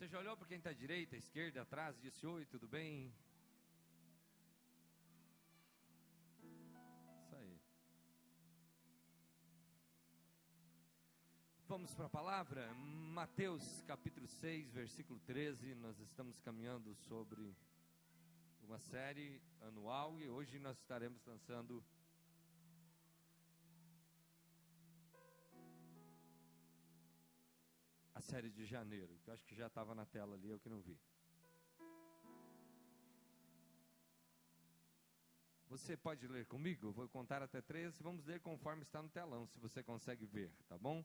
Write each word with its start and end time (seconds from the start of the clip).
Você 0.00 0.08
já 0.08 0.18
olhou 0.18 0.34
para 0.34 0.46
quem 0.46 0.56
está 0.56 0.70
à 0.70 0.72
direita, 0.72 1.14
à 1.14 1.18
esquerda, 1.18 1.60
atrás, 1.60 1.94
disse: 2.00 2.26
Oi, 2.26 2.46
tudo 2.46 2.66
bem? 2.66 3.12
Isso 6.42 7.36
aí. 7.36 7.60
Vamos 11.68 11.92
para 11.92 12.06
a 12.06 12.08
palavra? 12.08 12.72
Mateus 12.72 13.82
capítulo 13.82 14.26
6, 14.26 14.72
versículo 14.72 15.20
13. 15.20 15.74
Nós 15.74 16.00
estamos 16.00 16.40
caminhando 16.40 16.94
sobre 16.94 17.54
uma 18.62 18.78
série 18.78 19.38
anual 19.60 20.18
e 20.18 20.30
hoje 20.30 20.58
nós 20.58 20.78
estaremos 20.78 21.22
lançando 21.26 21.84
série 28.20 28.50
de 28.50 28.64
janeiro, 28.64 29.18
que 29.22 29.30
eu 29.30 29.34
acho 29.34 29.44
que 29.46 29.54
já 29.54 29.66
estava 29.66 29.94
na 29.94 30.06
tela 30.06 30.34
ali, 30.34 30.48
eu 30.48 30.58
que 30.58 30.68
não 30.68 30.80
vi. 30.80 30.98
Você 35.68 35.96
pode 35.96 36.26
ler 36.26 36.46
comigo? 36.46 36.90
Vou 36.90 37.08
contar 37.08 37.42
até 37.42 37.62
três 37.62 37.96
vamos 38.00 38.24
ler 38.26 38.40
conforme 38.40 38.82
está 38.82 39.00
no 39.00 39.08
telão, 39.08 39.46
se 39.46 39.58
você 39.58 39.82
consegue 39.82 40.26
ver, 40.26 40.52
tá 40.68 40.76
bom? 40.76 41.04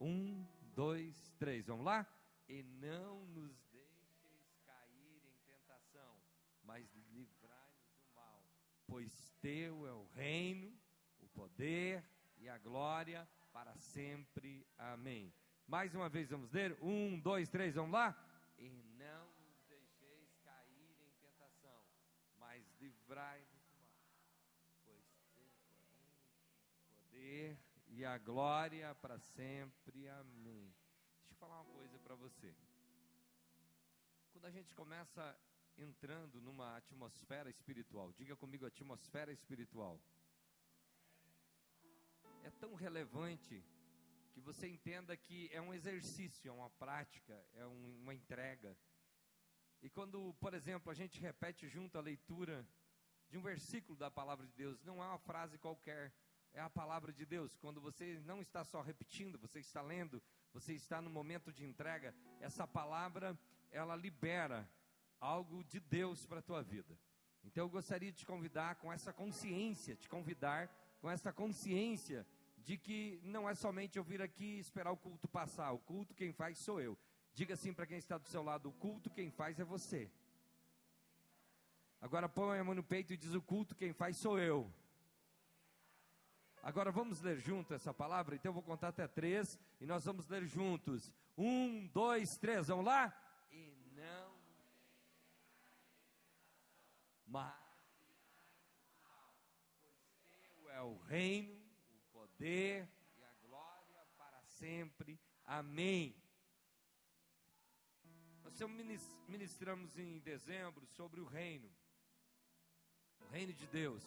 Um, 0.00 0.46
dois, 0.74 1.30
três, 1.38 1.66
vamos 1.66 1.84
lá? 1.84 2.06
E 2.48 2.62
não 2.62 3.26
nos 3.26 3.54
deixeis 3.70 4.56
cair 4.64 5.22
em 5.26 5.36
tentação, 5.44 6.16
mas 6.62 6.90
livrai-nos 7.12 7.92
do 7.98 8.14
mal, 8.14 8.42
pois 8.86 9.34
teu 9.42 9.86
é 9.86 9.92
o 9.92 10.06
reino, 10.06 10.74
o 11.20 11.28
poder 11.28 12.02
e 12.38 12.48
a 12.48 12.56
glória 12.56 13.28
para 13.52 13.76
sempre. 13.76 14.66
Amém. 14.78 15.34
Mais 15.68 15.94
uma 15.94 16.08
vez 16.08 16.30
vamos 16.30 16.50
ler. 16.50 16.78
Um, 16.80 17.20
dois, 17.20 17.46
três, 17.46 17.74
vamos 17.74 17.92
lá? 17.92 18.16
E 18.56 18.70
não 18.98 19.26
nos 19.26 19.60
deixeis 19.68 20.34
cair 20.42 20.96
em 20.98 21.12
tentação, 21.20 21.84
mas 22.38 22.64
livrai-nos 22.80 23.68
do 23.68 23.82
mal, 23.84 24.24
pois 24.82 25.04
teu 25.34 25.44
o 25.44 26.88
poder 26.88 27.58
e 27.88 28.02
a 28.02 28.16
glória 28.16 28.94
para 28.94 29.18
sempre. 29.18 30.08
Amém. 30.08 30.74
Deixa 31.18 31.34
eu 31.34 31.36
falar 31.36 31.60
uma 31.60 31.70
coisa 31.74 31.98
para 31.98 32.14
você. 32.14 32.56
Quando 34.32 34.46
a 34.46 34.50
gente 34.50 34.74
começa 34.74 35.38
entrando 35.76 36.40
numa 36.40 36.78
atmosfera 36.78 37.50
espiritual, 37.50 38.10
diga 38.14 38.34
comigo 38.34 38.64
atmosfera 38.64 39.32
espiritual. 39.32 40.00
É 42.42 42.50
tão 42.52 42.74
relevante 42.74 43.62
que 44.38 44.44
você 44.44 44.68
entenda 44.68 45.16
que 45.16 45.50
é 45.52 45.60
um 45.60 45.74
exercício, 45.74 46.48
é 46.48 46.52
uma 46.52 46.70
prática, 46.70 47.44
é 47.54 47.66
um, 47.66 47.98
uma 48.02 48.14
entrega. 48.14 48.76
E 49.82 49.90
quando, 49.90 50.32
por 50.34 50.54
exemplo, 50.54 50.92
a 50.92 50.94
gente 50.94 51.20
repete 51.20 51.68
junto 51.68 51.98
a 51.98 52.00
leitura 52.00 52.66
de 53.28 53.36
um 53.36 53.42
versículo 53.42 53.98
da 53.98 54.10
palavra 54.10 54.46
de 54.46 54.52
Deus, 54.52 54.82
não 54.84 55.02
é 55.02 55.06
uma 55.06 55.18
frase 55.18 55.58
qualquer, 55.58 56.12
é 56.52 56.60
a 56.60 56.70
palavra 56.70 57.12
de 57.12 57.26
Deus. 57.26 57.56
Quando 57.56 57.80
você 57.80 58.20
não 58.24 58.40
está 58.40 58.64
só 58.64 58.80
repetindo, 58.80 59.38
você 59.38 59.58
está 59.58 59.82
lendo, 59.82 60.22
você 60.52 60.72
está 60.72 61.02
no 61.02 61.10
momento 61.10 61.52
de 61.52 61.64
entrega, 61.64 62.14
essa 62.40 62.66
palavra, 62.66 63.36
ela 63.72 63.96
libera 63.96 64.70
algo 65.20 65.64
de 65.64 65.80
Deus 65.80 66.24
para 66.26 66.38
a 66.38 66.42
tua 66.42 66.62
vida. 66.62 66.96
Então 67.42 67.64
eu 67.64 67.68
gostaria 67.68 68.12
de 68.12 68.18
te 68.18 68.26
convidar 68.26 68.76
com 68.76 68.92
essa 68.92 69.12
consciência, 69.12 69.96
te 69.96 70.08
convidar 70.08 70.68
com 71.00 71.10
essa 71.10 71.32
consciência 71.32 72.24
de 72.68 72.76
que 72.76 73.18
não 73.24 73.48
é 73.48 73.54
somente 73.54 73.96
eu 73.96 74.04
vir 74.04 74.20
aqui 74.20 74.44
e 74.44 74.58
esperar 74.58 74.92
o 74.92 74.96
culto 74.96 75.26
passar, 75.26 75.72
o 75.72 75.78
culto 75.78 76.14
quem 76.14 76.34
faz 76.34 76.58
sou 76.58 76.78
eu. 76.78 76.98
Diga 77.32 77.54
assim 77.54 77.72
para 77.72 77.86
quem 77.86 77.96
está 77.96 78.18
do 78.18 78.28
seu 78.28 78.42
lado: 78.42 78.68
o 78.68 78.72
culto 78.74 79.08
quem 79.08 79.30
faz 79.30 79.58
é 79.58 79.64
você. 79.64 80.10
Agora 81.98 82.28
põe 82.28 82.58
a 82.58 82.64
mão 82.64 82.74
no 82.74 82.84
peito 82.84 83.10
e 83.14 83.16
diz: 83.16 83.32
o 83.32 83.40
culto 83.40 83.74
quem 83.74 83.94
faz 83.94 84.18
sou 84.18 84.38
eu. 84.38 84.70
Agora 86.62 86.92
vamos 86.92 87.22
ler 87.22 87.38
junto 87.38 87.72
essa 87.72 87.94
palavra? 87.94 88.34
Então 88.34 88.50
eu 88.50 88.54
vou 88.54 88.62
contar 88.62 88.88
até 88.88 89.08
três 89.08 89.58
e 89.80 89.86
nós 89.86 90.04
vamos 90.04 90.28
ler 90.28 90.44
juntos. 90.44 91.10
Um, 91.38 91.86
dois, 91.86 92.36
três, 92.38 92.68
vamos 92.68 92.84
lá? 92.84 93.18
E 93.50 93.90
não. 93.96 94.36
Mas. 97.26 97.66
É 100.70 100.82
o 100.82 100.98
reino 100.98 101.57
poder 102.38 102.88
e 103.16 103.24
a 103.24 103.32
glória 103.48 104.06
para 104.16 104.40
sempre. 104.44 105.18
Amém. 105.44 106.14
Nós 108.44 108.60
ministramos 109.26 109.98
em 109.98 110.20
dezembro 110.20 110.86
sobre 110.86 111.20
o 111.20 111.24
reino, 111.24 111.68
o 113.20 113.26
reino 113.26 113.52
de 113.52 113.66
Deus, 113.66 114.04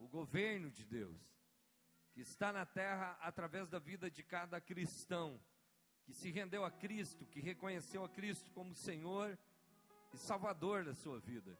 o 0.00 0.08
governo 0.08 0.70
de 0.70 0.84
Deus, 0.84 1.16
que 2.12 2.20
está 2.20 2.52
na 2.52 2.66
terra 2.66 3.16
através 3.20 3.68
da 3.68 3.78
vida 3.78 4.10
de 4.10 4.24
cada 4.24 4.60
cristão, 4.60 5.40
que 6.04 6.12
se 6.12 6.30
rendeu 6.30 6.64
a 6.64 6.70
Cristo, 6.70 7.24
que 7.26 7.40
reconheceu 7.40 8.04
a 8.04 8.08
Cristo 8.08 8.50
como 8.50 8.74
Senhor 8.74 9.38
e 10.12 10.18
Salvador 10.18 10.84
da 10.84 10.94
sua 10.94 11.20
vida. 11.20 11.56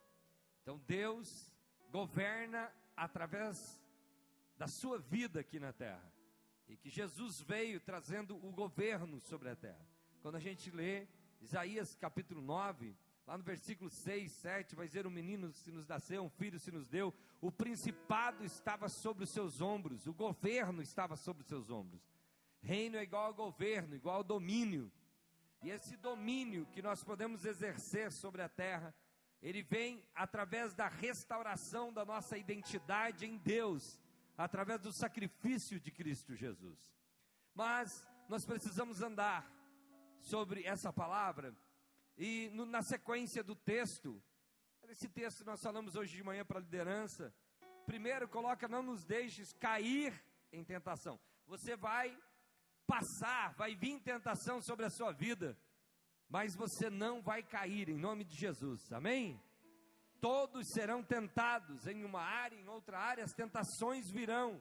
Então 0.62 0.78
Deus 0.78 1.52
governa 1.90 2.72
através 2.96 3.80
da 4.60 4.68
sua 4.68 4.98
vida 4.98 5.40
aqui 5.40 5.58
na 5.58 5.72
terra. 5.72 6.12
E 6.68 6.76
que 6.76 6.90
Jesus 6.90 7.40
veio 7.40 7.80
trazendo 7.80 8.36
o 8.46 8.52
governo 8.52 9.18
sobre 9.18 9.48
a 9.48 9.56
terra. 9.56 9.88
Quando 10.20 10.34
a 10.34 10.38
gente 10.38 10.70
lê 10.70 11.08
Isaías 11.40 11.96
capítulo 11.96 12.42
9, 12.42 12.94
lá 13.26 13.38
no 13.38 13.42
versículo 13.42 13.88
6, 13.88 14.30
7, 14.30 14.76
vai 14.76 14.86
dizer: 14.86 15.06
O 15.06 15.10
menino 15.10 15.50
se 15.50 15.72
nos 15.72 15.88
nasceu, 15.88 16.22
um 16.22 16.28
filho 16.28 16.58
se 16.60 16.70
nos 16.70 16.86
deu, 16.86 17.14
o 17.40 17.50
principado 17.50 18.44
estava 18.44 18.86
sobre 18.90 19.24
os 19.24 19.30
seus 19.30 19.62
ombros, 19.62 20.06
o 20.06 20.12
governo 20.12 20.82
estava 20.82 21.16
sobre 21.16 21.40
os 21.40 21.48
seus 21.48 21.70
ombros. 21.70 22.02
Reino 22.60 22.98
é 22.98 23.02
igual 23.02 23.28
ao 23.28 23.34
governo, 23.34 23.94
igual 23.94 24.16
ao 24.16 24.24
domínio. 24.24 24.92
E 25.62 25.70
esse 25.70 25.96
domínio 25.96 26.66
que 26.66 26.82
nós 26.82 27.02
podemos 27.02 27.46
exercer 27.46 28.12
sobre 28.12 28.42
a 28.42 28.48
terra, 28.48 28.94
ele 29.40 29.62
vem 29.62 30.04
através 30.14 30.74
da 30.74 30.86
restauração 30.86 31.90
da 31.90 32.04
nossa 32.04 32.36
identidade 32.36 33.24
em 33.24 33.38
Deus 33.38 33.98
através 34.44 34.80
do 34.80 34.92
sacrifício 34.92 35.78
de 35.78 35.90
Cristo 35.90 36.34
Jesus. 36.34 36.94
Mas 37.54 38.06
nós 38.28 38.44
precisamos 38.44 39.02
andar 39.02 39.50
sobre 40.18 40.64
essa 40.64 40.92
palavra 40.92 41.54
e 42.16 42.50
no, 42.52 42.66
na 42.66 42.82
sequência 42.82 43.42
do 43.42 43.54
texto, 43.54 44.22
esse 44.88 45.08
texto 45.08 45.44
nós 45.44 45.62
falamos 45.62 45.94
hoje 45.94 46.16
de 46.16 46.22
manhã 46.22 46.44
para 46.44 46.58
a 46.58 46.62
liderança. 46.62 47.34
Primeiro, 47.86 48.28
coloca: 48.28 48.68
não 48.68 48.82
nos 48.82 49.04
deixes 49.04 49.52
cair 49.52 50.12
em 50.52 50.64
tentação. 50.64 51.18
Você 51.46 51.76
vai 51.76 52.16
passar, 52.86 53.54
vai 53.54 53.74
vir 53.74 54.00
tentação 54.00 54.60
sobre 54.60 54.84
a 54.84 54.90
sua 54.90 55.12
vida, 55.12 55.58
mas 56.28 56.54
você 56.54 56.90
não 56.90 57.22
vai 57.22 57.42
cair 57.42 57.88
em 57.88 57.96
nome 57.96 58.24
de 58.24 58.36
Jesus. 58.36 58.92
Amém? 58.92 59.40
Todos 60.20 60.66
serão 60.72 61.02
tentados 61.02 61.86
em 61.86 62.04
uma 62.04 62.20
área, 62.20 62.56
em 62.56 62.68
outra 62.68 62.98
área, 62.98 63.24
as 63.24 63.32
tentações 63.32 64.10
virão. 64.10 64.60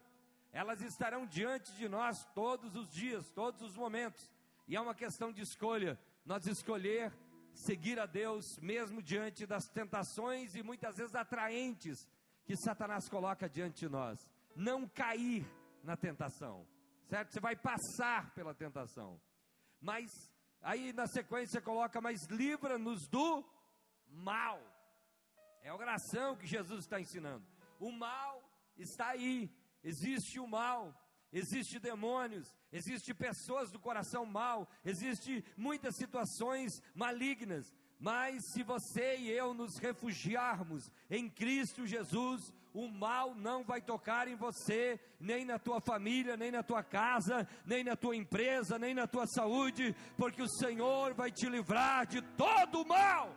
Elas 0.51 0.81
estarão 0.81 1.25
diante 1.25 1.71
de 1.73 1.87
nós 1.87 2.17
todos 2.33 2.75
os 2.75 2.89
dias, 2.89 3.29
todos 3.31 3.61
os 3.61 3.75
momentos. 3.75 4.31
E 4.67 4.75
é 4.75 4.81
uma 4.81 4.95
questão 4.95 5.31
de 5.31 5.41
escolha. 5.41 5.99
Nós 6.25 6.45
escolher 6.45 7.13
seguir 7.53 7.99
a 7.99 8.05
Deus 8.05 8.45
mesmo 8.61 9.01
diante 9.01 9.45
das 9.45 9.65
tentações 9.67 10.55
e 10.55 10.63
muitas 10.63 10.95
vezes 10.95 11.13
atraentes 11.13 12.07
que 12.45 12.55
Satanás 12.55 13.09
coloca 13.09 13.49
diante 13.49 13.81
de 13.81 13.89
nós. 13.89 14.17
Não 14.55 14.87
cair 14.87 15.45
na 15.83 15.95
tentação, 15.95 16.65
certo? 17.07 17.31
Você 17.31 17.39
vai 17.39 17.55
passar 17.55 18.33
pela 18.33 18.53
tentação. 18.53 19.19
Mas 19.81 20.09
aí 20.61 20.91
na 20.93 21.07
sequência 21.07 21.61
coloca: 21.61 22.01
Mas 22.01 22.25
livra-nos 22.27 23.07
do 23.07 23.43
mal. 24.07 24.59
É 25.61 25.69
a 25.69 25.75
oração 25.75 26.35
que 26.35 26.47
Jesus 26.47 26.81
está 26.81 26.99
ensinando. 26.99 27.45
O 27.79 27.91
mal 27.91 28.43
está 28.77 29.09
aí, 29.09 29.49
existe 29.83 30.39
o 30.39 30.47
mal, 30.47 30.93
existe 31.31 31.79
demônios, 31.79 32.53
existe 32.71 33.13
pessoas 33.13 33.71
do 33.71 33.79
coração 33.79 34.25
mal, 34.25 34.69
existe 34.83 35.43
muitas 35.57 35.95
situações 35.95 36.81
malignas. 36.93 37.73
Mas 37.99 38.53
se 38.53 38.63
você 38.63 39.17
e 39.17 39.29
eu 39.29 39.53
nos 39.53 39.77
refugiarmos 39.77 40.89
em 41.09 41.29
Cristo 41.29 41.85
Jesus, 41.85 42.53
o 42.73 42.87
mal 42.87 43.35
não 43.35 43.63
vai 43.63 43.81
tocar 43.81 44.27
em 44.27 44.35
você, 44.35 44.97
nem 45.19 45.43
na 45.43 45.59
tua 45.59 45.81
família, 45.81 46.37
nem 46.37 46.49
na 46.51 46.63
tua 46.63 46.81
casa, 46.81 47.47
nem 47.65 47.83
na 47.83 47.97
tua 47.97 48.15
empresa, 48.15 48.79
nem 48.79 48.93
na 48.93 49.05
tua 49.05 49.27
saúde, 49.27 49.93
porque 50.15 50.41
o 50.41 50.47
Senhor 50.47 51.13
vai 51.13 51.29
te 51.29 51.49
livrar 51.49 52.07
de 52.07 52.21
todo 52.21 52.83
o 52.83 52.87
mal. 52.87 53.35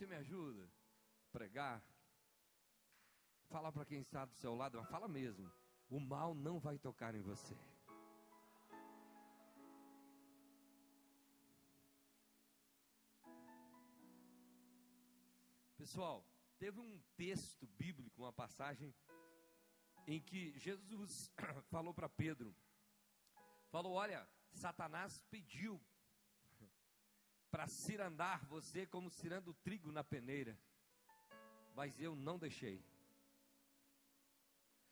Você 0.00 0.06
me 0.06 0.16
ajuda 0.16 0.66
pregar? 1.30 1.84
Fala 3.50 3.70
para 3.70 3.84
quem 3.84 4.00
está 4.00 4.24
do 4.24 4.34
seu 4.34 4.54
lado, 4.54 4.78
mas 4.78 4.88
fala 4.88 5.06
mesmo. 5.06 5.52
O 5.90 6.00
mal 6.00 6.34
não 6.34 6.58
vai 6.58 6.78
tocar 6.78 7.14
em 7.14 7.20
você. 7.20 7.54
Pessoal, 15.76 16.26
teve 16.58 16.80
um 16.80 16.98
texto 17.14 17.66
bíblico, 17.66 18.22
uma 18.22 18.32
passagem, 18.32 18.94
em 20.06 20.18
que 20.18 20.58
Jesus 20.58 21.30
falou 21.68 21.92
para 21.92 22.08
Pedro: 22.08 22.56
falou, 23.68 23.92
olha, 23.92 24.26
Satanás 24.50 25.22
pediu 25.30 25.78
para 27.50 27.66
cirandar 27.66 28.44
você 28.46 28.86
como 28.86 29.10
cirando 29.10 29.52
trigo 29.54 29.90
na 29.90 30.04
peneira, 30.04 30.58
mas 31.74 31.98
eu 32.00 32.14
não 32.14 32.38
deixei. 32.38 32.84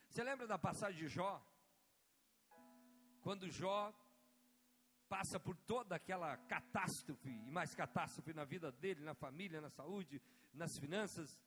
Você 0.09 0.23
lembra 0.25 0.47
da 0.47 0.59
passagem 0.59 0.99
de 0.99 1.09
Jó? 1.09 1.45
Quando 3.21 3.51
Jó 3.51 3.93
passa 5.09 5.41
por 5.41 5.57
toda 5.57 5.97
aquela 5.97 6.37
catástrofe 6.37 7.29
e 7.29 7.51
mais 7.51 7.75
catástrofe 7.75 8.33
na 8.33 8.45
vida 8.45 8.71
dele, 8.71 9.01
na 9.03 9.15
família, 9.15 9.61
na 9.61 9.71
saúde, 9.71 10.21
nas 10.53 10.79
finanças. 10.79 11.39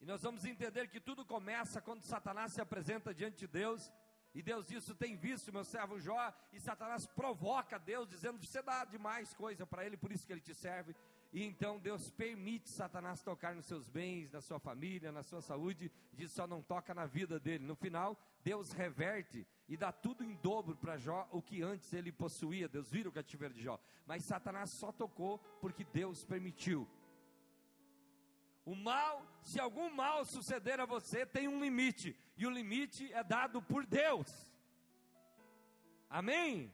E 0.00 0.04
nós 0.04 0.22
vamos 0.22 0.44
entender 0.44 0.88
que 0.88 1.00
tudo 1.00 1.24
começa 1.24 1.80
quando 1.80 2.02
Satanás 2.02 2.52
se 2.52 2.60
apresenta 2.60 3.14
diante 3.14 3.40
de 3.40 3.46
Deus. 3.46 3.92
E 4.34 4.42
Deus 4.42 4.70
Isso 4.70 4.94
tem 4.94 5.16
visto, 5.16 5.52
meu 5.52 5.64
servo 5.64 5.98
Jó. 5.98 6.32
E 6.52 6.60
Satanás 6.60 7.06
provoca 7.06 7.78
Deus, 7.78 8.08
dizendo: 8.08 8.38
Você 8.38 8.62
dá 8.62 8.84
demais 8.84 9.34
coisa 9.34 9.66
para 9.66 9.84
ele, 9.84 9.96
por 9.96 10.12
isso 10.12 10.26
que 10.26 10.32
ele 10.32 10.40
te 10.40 10.54
serve. 10.54 10.94
E 11.32 11.44
então 11.44 11.78
Deus 11.78 12.10
permite 12.10 12.68
Satanás 12.68 13.22
tocar 13.22 13.54
nos 13.54 13.66
seus 13.66 13.88
bens, 13.88 14.32
na 14.32 14.40
sua 14.40 14.58
família, 14.58 15.12
na 15.12 15.22
sua 15.22 15.40
saúde, 15.40 15.90
diz 16.12 16.32
só 16.32 16.44
não 16.44 16.60
toca 16.60 16.92
na 16.92 17.06
vida 17.06 17.38
dele. 17.38 17.64
No 17.64 17.76
final, 17.76 18.18
Deus 18.42 18.72
reverte 18.72 19.46
e 19.68 19.76
dá 19.76 19.92
tudo 19.92 20.24
em 20.24 20.34
dobro 20.36 20.76
para 20.76 20.96
Jó, 20.96 21.28
o 21.30 21.40
que 21.40 21.62
antes 21.62 21.92
ele 21.92 22.10
possuía. 22.10 22.68
Deus 22.68 22.90
vira 22.90 23.08
o 23.08 23.12
cativeiro 23.12 23.54
de 23.54 23.62
Jó. 23.62 23.78
Mas 24.06 24.24
Satanás 24.24 24.70
só 24.70 24.90
tocou 24.90 25.38
porque 25.60 25.84
Deus 25.84 26.24
permitiu. 26.24 26.88
O 28.64 28.74
mal, 28.74 29.26
se 29.42 29.58
algum 29.58 29.90
mal 29.90 30.24
suceder 30.24 30.80
a 30.80 30.86
você, 30.86 31.24
tem 31.24 31.48
um 31.48 31.60
limite, 31.60 32.16
e 32.36 32.46
o 32.46 32.50
limite 32.50 33.12
é 33.12 33.24
dado 33.24 33.62
por 33.62 33.86
Deus. 33.86 34.28
Amém? 36.08 36.72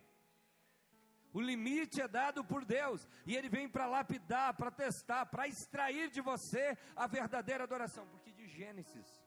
O 1.32 1.40
limite 1.40 2.00
é 2.00 2.08
dado 2.08 2.42
por 2.44 2.64
Deus, 2.64 3.06
e 3.26 3.36
Ele 3.36 3.48
vem 3.48 3.68
para 3.68 3.86
lapidar, 3.86 4.54
para 4.54 4.70
testar, 4.70 5.26
para 5.26 5.46
extrair 5.46 6.10
de 6.10 6.20
você 6.20 6.76
a 6.94 7.06
verdadeira 7.06 7.64
adoração. 7.64 8.06
Porque 8.08 8.32
de 8.32 8.46
Gênesis 8.46 9.22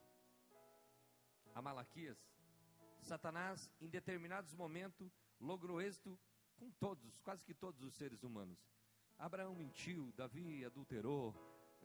a 1.53 1.61
Malaquias, 1.61 2.17
Satanás, 3.01 3.69
em 3.81 3.89
determinados 3.89 4.53
momentos, 4.53 5.11
logrou 5.39 5.81
êxito 5.81 6.17
com 6.57 6.71
todos, 6.71 7.19
quase 7.21 7.43
que 7.43 7.53
todos 7.53 7.83
os 7.83 7.93
seres 7.95 8.23
humanos. 8.23 8.57
Abraão 9.17 9.53
mentiu, 9.53 10.11
Davi 10.15 10.63
adulterou, 10.63 11.35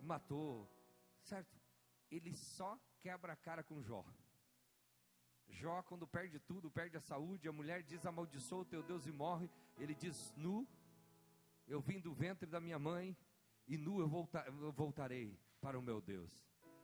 matou, 0.05 0.69
certo? 1.23 1.59
Ele 2.11 2.35
só 2.35 2.79
quebra 3.01 3.33
a 3.33 3.37
cara 3.37 3.63
com 3.63 3.83
Jó. 3.83 4.05
Jó, 5.49 5.83
quando 5.83 6.07
perde 6.07 6.39
tudo, 6.41 6.71
perde 6.71 6.97
a 6.97 7.01
saúde, 7.01 7.49
a 7.49 7.53
mulher 7.53 7.83
diz: 7.83 8.05
amaldiçoa 8.07 8.61
o 8.61 8.65
teu 8.65 8.83
Deus 8.83 9.07
e 9.07 9.13
morre. 9.13 9.51
Ele 9.79 9.95
diz: 9.95 10.35
Nu, 10.37 10.67
eu 11.67 11.81
vim 11.81 12.01
do 12.01 12.13
ventre 12.15 12.49
da 12.49 12.61
minha 12.61 12.79
mãe, 12.79 13.17
e 13.67 13.77
nu 13.77 14.01
eu, 14.01 14.09
volta, 14.09 14.45
eu 14.47 14.73
voltarei 14.73 15.39
para 15.61 15.79
o 15.79 15.83
meu 15.83 16.01
Deus. 16.01 16.31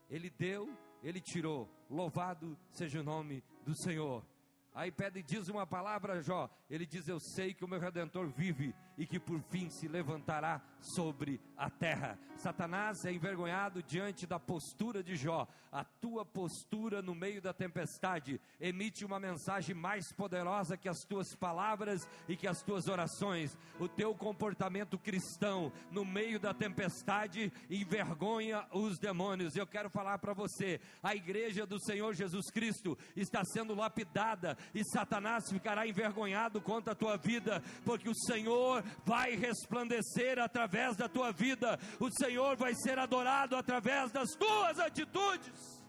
Ele 0.08 0.30
deu, 0.30 0.68
ele 1.02 1.20
tirou. 1.20 1.68
Louvado 1.88 2.58
seja 2.70 3.00
o 3.00 3.04
nome 3.04 3.42
do 3.64 3.74
Senhor. 3.74 4.26
Aí 4.72 4.90
Pedro 4.90 5.22
diz 5.22 5.48
uma 5.48 5.66
palavra, 5.66 6.20
Jó. 6.22 6.48
Ele 6.68 6.86
diz: 6.86 7.08
Eu 7.08 7.18
sei 7.18 7.54
que 7.54 7.64
o 7.64 7.68
meu 7.68 7.80
redentor 7.80 8.28
vive 8.28 8.74
e 8.96 9.06
que 9.06 9.18
por 9.18 9.40
fim 9.50 9.68
se 9.70 9.88
levantará 9.88 10.60
sobre 10.80 11.40
a 11.56 11.68
terra. 11.68 12.18
Satanás 12.36 13.04
é 13.04 13.12
envergonhado 13.12 13.82
diante 13.82 14.26
da 14.26 14.38
postura 14.40 15.02
de 15.02 15.14
Jó. 15.14 15.46
A 15.70 15.84
tua 15.84 16.24
postura 16.24 17.02
no 17.02 17.14
meio 17.14 17.40
da 17.40 17.52
tempestade 17.52 18.40
emite 18.58 19.04
uma 19.04 19.20
mensagem 19.20 19.74
mais 19.74 20.10
poderosa 20.12 20.76
que 20.76 20.88
as 20.88 21.00
tuas 21.04 21.34
palavras 21.36 22.08
e 22.26 22.36
que 22.36 22.48
as 22.48 22.62
tuas 22.62 22.88
orações. 22.88 23.56
O 23.78 23.86
teu 23.86 24.14
comportamento 24.14 24.98
cristão 24.98 25.70
no 25.90 26.04
meio 26.04 26.40
da 26.40 26.54
tempestade 26.54 27.52
envergonha 27.68 28.66
os 28.72 28.98
demônios. 28.98 29.54
Eu 29.54 29.66
quero 29.66 29.90
falar 29.90 30.18
para 30.18 30.32
você: 30.32 30.80
a 31.02 31.14
igreja 31.14 31.66
do 31.66 31.78
Senhor 31.78 32.14
Jesus 32.14 32.50
Cristo 32.50 32.96
está 33.14 33.44
sendo 33.44 33.74
lapidada 33.74 34.56
e 34.74 34.82
Satanás 34.82 35.50
ficará 35.50 35.86
envergonhado 35.86 36.60
contra 36.60 36.92
a 36.92 36.96
tua 36.96 37.16
vida, 37.16 37.62
porque 37.84 38.08
o 38.08 38.14
Senhor 38.14 38.79
vai 39.04 39.36
resplandecer 39.36 40.38
através 40.38 40.96
da 40.96 41.08
tua 41.08 41.32
vida, 41.32 41.78
o 41.98 42.10
Senhor 42.10 42.56
vai 42.56 42.74
ser 42.74 42.98
adorado 42.98 43.56
através 43.56 44.12
das 44.12 44.30
tuas 44.34 44.78
atitudes. 44.78 45.80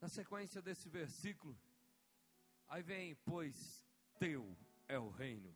Na 0.00 0.08
sequência 0.08 0.62
desse 0.62 0.88
versículo, 0.88 1.58
aí 2.68 2.82
vem, 2.82 3.14
pois 3.24 3.56
teu 4.18 4.56
é 4.86 4.98
o 4.98 5.10
reino, 5.10 5.54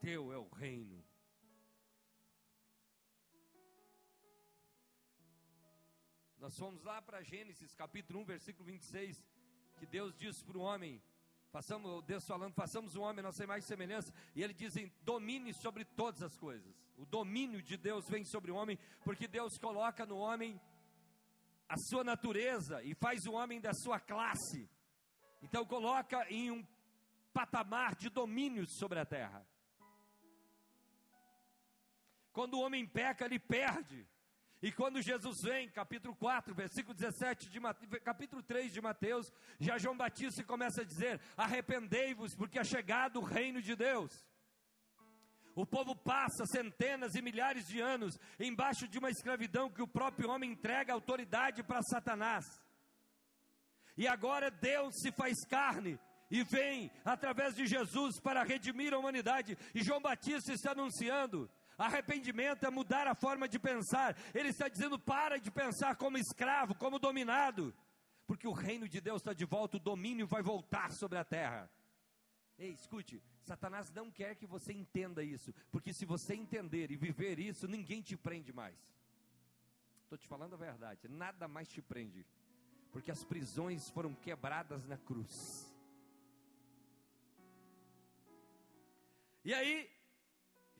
teu 0.00 0.32
é 0.32 0.38
o 0.38 0.48
reino 0.48 1.09
Nós 6.40 6.56
fomos 6.56 6.82
lá 6.84 7.02
para 7.02 7.22
Gênesis 7.22 7.74
capítulo 7.74 8.20
1, 8.20 8.24
versículo 8.24 8.64
26, 8.64 9.22
que 9.78 9.84
Deus 9.84 10.16
diz 10.16 10.42
para 10.42 10.56
o 10.56 10.62
homem: 10.62 10.98
façamos, 11.52 12.02
Deus 12.06 12.24
falando, 12.26 12.54
façamos 12.54 12.94
o 12.94 13.02
homem 13.02 13.22
nossa 13.22 13.44
imagem 13.44 13.62
e 13.62 13.68
semelhança, 13.68 14.10
e 14.34 14.42
ele 14.42 14.54
diz: 14.54 14.72
domine 15.02 15.52
sobre 15.60 15.84
todas 15.84 16.22
as 16.22 16.34
coisas. 16.38 16.74
O 16.96 17.04
domínio 17.04 17.60
de 17.60 17.76
Deus 17.76 18.08
vem 18.08 18.24
sobre 18.24 18.50
o 18.50 18.56
homem, 18.56 18.78
porque 19.04 19.28
Deus 19.28 19.58
coloca 19.58 20.06
no 20.06 20.16
homem 20.16 20.58
a 21.68 21.76
sua 21.76 22.02
natureza 22.02 22.82
e 22.84 22.94
faz 22.94 23.26
o 23.26 23.32
homem 23.32 23.60
da 23.60 23.74
sua 23.74 24.00
classe. 24.00 24.66
Então 25.42 25.66
coloca 25.66 26.26
em 26.30 26.50
um 26.50 26.66
patamar 27.34 27.94
de 27.96 28.08
domínio 28.08 28.64
sobre 28.66 28.98
a 28.98 29.04
terra. 29.04 29.46
Quando 32.32 32.54
o 32.54 32.62
homem 32.62 32.86
peca, 32.86 33.26
ele 33.26 33.38
perde. 33.38 34.08
E 34.62 34.70
quando 34.70 35.00
Jesus 35.00 35.40
vem, 35.42 35.70
capítulo 35.70 36.14
4, 36.14 36.54
versículo 36.54 36.94
17 36.94 37.48
de 37.48 37.60
capítulo 38.00 38.42
3 38.42 38.72
de 38.72 38.80
Mateus, 38.80 39.32
já 39.58 39.78
João 39.78 39.96
Batista 39.96 40.44
começa 40.44 40.82
a 40.82 40.84
dizer: 40.84 41.18
"Arrependei-vos, 41.34 42.34
porque 42.34 42.58
é 42.58 42.64
chegado 42.64 43.20
o 43.20 43.24
reino 43.24 43.62
de 43.62 43.74
Deus". 43.74 44.12
O 45.54 45.64
povo 45.66 45.96
passa 45.96 46.44
centenas 46.46 47.14
e 47.14 47.22
milhares 47.22 47.66
de 47.66 47.80
anos 47.80 48.18
embaixo 48.38 48.86
de 48.86 48.98
uma 48.98 49.10
escravidão 49.10 49.70
que 49.70 49.82
o 49.82 49.88
próprio 49.88 50.30
homem 50.30 50.52
entrega 50.52 50.92
autoridade 50.92 51.62
para 51.62 51.82
Satanás. 51.82 52.44
E 53.96 54.06
agora 54.06 54.50
Deus 54.50 54.94
se 55.00 55.10
faz 55.10 55.44
carne 55.46 55.98
e 56.30 56.44
vem 56.44 56.90
através 57.04 57.54
de 57.54 57.66
Jesus 57.66 58.20
para 58.20 58.44
redimir 58.44 58.94
a 58.94 58.98
humanidade. 58.98 59.58
E 59.74 59.82
João 59.82 60.00
Batista 60.00 60.52
está 60.52 60.72
anunciando 60.72 61.50
Arrependimento 61.80 62.66
é 62.66 62.70
mudar 62.70 63.06
a 63.06 63.14
forma 63.14 63.48
de 63.48 63.58
pensar. 63.58 64.14
Ele 64.34 64.50
está 64.50 64.68
dizendo: 64.68 64.98
para 64.98 65.38
de 65.38 65.50
pensar 65.50 65.96
como 65.96 66.18
escravo, 66.18 66.74
como 66.74 66.98
dominado, 66.98 67.74
porque 68.26 68.46
o 68.46 68.52
reino 68.52 68.86
de 68.86 69.00
Deus 69.00 69.22
está 69.22 69.32
de 69.32 69.46
volta, 69.46 69.78
o 69.78 69.80
domínio 69.80 70.26
vai 70.26 70.42
voltar 70.42 70.92
sobre 70.92 71.16
a 71.16 71.24
terra. 71.24 71.70
Ei, 72.58 72.72
escute, 72.72 73.22
Satanás 73.40 73.90
não 73.92 74.10
quer 74.10 74.36
que 74.36 74.46
você 74.46 74.74
entenda 74.74 75.24
isso, 75.24 75.54
porque 75.70 75.94
se 75.94 76.04
você 76.04 76.34
entender 76.34 76.90
e 76.90 76.96
viver 76.96 77.38
isso, 77.38 77.66
ninguém 77.66 78.02
te 78.02 78.14
prende 78.14 78.52
mais. 78.52 78.76
Estou 80.02 80.18
te 80.18 80.28
falando 80.28 80.52
a 80.52 80.58
verdade, 80.58 81.08
nada 81.08 81.48
mais 81.48 81.66
te 81.66 81.80
prende, 81.80 82.26
porque 82.92 83.10
as 83.10 83.24
prisões 83.24 83.88
foram 83.88 84.12
quebradas 84.12 84.84
na 84.84 84.98
cruz. 84.98 85.74
E 89.42 89.54
aí, 89.54 89.88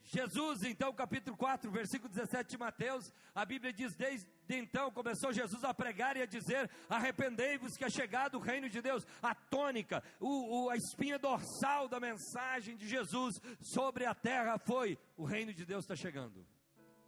Jesus, 0.04 0.64
então, 0.64 0.92
capítulo 0.92 1.36
4, 1.36 1.70
versículo 1.70 2.08
17 2.08 2.50
de 2.50 2.58
Mateus, 2.58 3.12
a 3.34 3.44
Bíblia 3.44 3.72
diz: 3.72 3.94
Desde 3.94 4.28
então 4.48 4.90
começou 4.90 5.32
Jesus 5.32 5.62
a 5.62 5.72
pregar 5.72 6.16
e 6.16 6.22
a 6.22 6.26
dizer: 6.26 6.68
Arrependei-vos 6.88 7.76
que 7.76 7.84
é 7.84 7.90
chegado 7.90 8.36
o 8.36 8.40
reino 8.40 8.68
de 8.68 8.82
Deus. 8.82 9.06
A 9.22 9.34
tônica, 9.34 10.02
o, 10.18 10.64
o, 10.64 10.70
a 10.70 10.76
espinha 10.76 11.18
dorsal 11.18 11.88
da 11.88 12.00
mensagem 12.00 12.76
de 12.76 12.88
Jesus 12.88 13.40
sobre 13.60 14.04
a 14.04 14.14
terra 14.14 14.58
foi: 14.58 14.98
O 15.16 15.24
reino 15.24 15.54
de 15.54 15.64
Deus 15.64 15.84
está 15.84 15.94
chegando. 15.94 16.44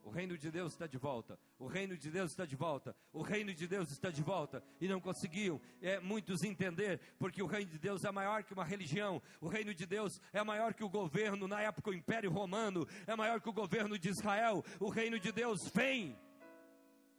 O 0.03 0.11
reino 0.11 0.37
de 0.37 0.51
Deus 0.51 0.73
está 0.73 0.87
de 0.87 0.99
volta. 0.99 1.39
O 1.59 1.67
reino 1.67 1.97
de 1.97 2.11
Deus 2.11 2.33
está 2.33 2.45
de 2.45 2.57
volta. 2.57 2.95
O 3.13 3.23
reino 3.23 3.55
de 3.55 3.69
Deus 3.69 3.91
está 3.91 4.11
de 4.11 4.23
volta. 4.23 4.63
E 4.81 4.89
não 4.89 5.01
conseguiam 5.01 5.61
é, 5.81 6.01
muitos 6.01 6.43
entender, 6.43 7.01
porque 7.19 7.41
o 7.41 7.47
reino 7.47 7.71
de 7.71 7.79
Deus 7.79 8.05
é 8.05 8.11
maior 8.11 8.43
que 8.43 8.53
uma 8.53 8.65
religião. 8.65 9.23
O 9.41 9.47
reino 9.47 9.73
de 9.73 9.87
Deus 9.87 10.21
é 10.33 10.43
maior 10.43 10.75
que 10.75 10.83
o 10.83 10.89
governo, 10.89 11.47
na 11.47 11.61
época 11.61 11.91
o 11.91 11.95
Império 11.95 12.31
Romano, 12.31 12.87
é 13.07 13.15
maior 13.15 13.41
que 13.41 13.49
o 13.49 13.53
governo 13.53 13.97
de 13.97 14.09
Israel. 14.09 14.65
O 14.81 14.89
reino 14.89 15.21
de 15.21 15.31
Deus 15.31 15.69
vem 15.69 16.19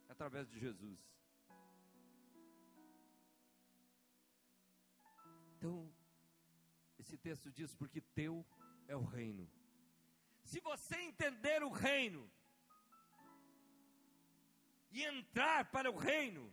através 0.08 0.46
de 0.48 0.58
Jesus. 0.58 0.98
Então, 5.56 5.90
esse 6.98 7.16
texto 7.16 7.50
diz: 7.50 7.74
porque 7.74 8.02
teu 8.02 8.44
é 8.86 8.94
o 8.94 9.04
reino. 9.04 9.50
Se 10.42 10.60
você 10.60 10.96
entender 10.96 11.62
o 11.62 11.70
reino, 11.70 12.30
e 14.94 15.02
entrar 15.02 15.66
para 15.66 15.90
o 15.90 15.96
reino. 15.96 16.50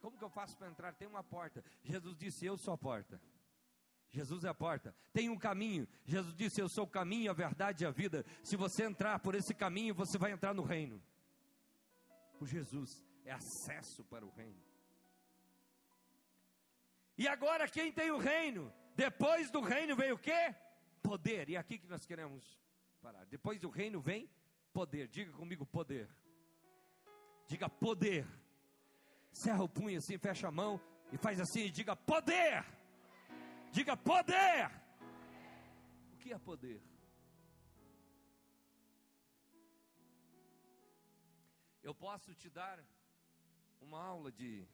Como 0.00 0.16
que 0.16 0.24
eu 0.24 0.30
faço 0.30 0.56
para 0.56 0.68
entrar? 0.68 0.94
Tem 0.94 1.08
uma 1.08 1.24
porta. 1.24 1.62
Jesus 1.82 2.16
disse: 2.16 2.46
Eu 2.46 2.56
sou 2.56 2.72
a 2.72 2.78
porta. 2.78 3.20
Jesus 4.10 4.44
é 4.44 4.48
a 4.48 4.54
porta. 4.54 4.94
Tem 5.12 5.28
um 5.28 5.36
caminho. 5.36 5.88
Jesus 6.04 6.34
disse: 6.36 6.60
Eu 6.60 6.68
sou 6.68 6.84
o 6.84 6.88
caminho, 6.88 7.30
a 7.30 7.34
verdade 7.34 7.82
e 7.82 7.86
a 7.86 7.90
vida. 7.90 8.24
Se 8.42 8.56
você 8.56 8.84
entrar 8.84 9.18
por 9.18 9.34
esse 9.34 9.52
caminho, 9.52 9.92
você 9.92 10.16
vai 10.16 10.30
entrar 10.30 10.54
no 10.54 10.62
reino. 10.62 11.02
Por 12.38 12.46
Jesus 12.46 13.02
é 13.24 13.32
acesso 13.32 14.04
para 14.04 14.24
o 14.24 14.30
reino. 14.30 14.62
E 17.18 17.26
agora 17.26 17.68
quem 17.68 17.92
tem 17.92 18.10
o 18.10 18.18
reino? 18.18 18.72
Depois 18.94 19.50
do 19.50 19.60
reino 19.60 19.96
vem 19.96 20.12
o 20.12 20.18
quê? 20.18 20.54
Poder. 21.02 21.48
E 21.48 21.56
é 21.56 21.58
aqui 21.58 21.78
que 21.78 21.88
nós 21.88 22.06
queremos 22.06 22.60
parar. 23.02 23.24
Depois 23.26 23.60
do 23.60 23.68
reino 23.68 24.00
vem 24.00 24.30
poder. 24.72 25.08
Diga 25.08 25.32
comigo 25.32 25.66
poder. 25.66 26.08
Diga 27.46 27.68
poder. 27.68 28.26
Cerra 29.30 29.62
o 29.62 29.68
punho 29.68 29.98
assim, 29.98 30.16
fecha 30.16 30.48
a 30.48 30.50
mão 30.50 30.80
e 31.12 31.18
faz 31.18 31.40
assim, 31.40 31.70
diga 31.70 31.94
poder. 31.96 32.64
Diga 33.70 33.96
poder. 33.96 34.70
O 36.12 36.16
que 36.16 36.32
é 36.32 36.38
poder? 36.38 36.80
Eu 41.82 41.94
posso 41.94 42.34
te 42.34 42.48
dar 42.48 42.82
uma 43.80 44.00
aula 44.02 44.32
de. 44.32 44.66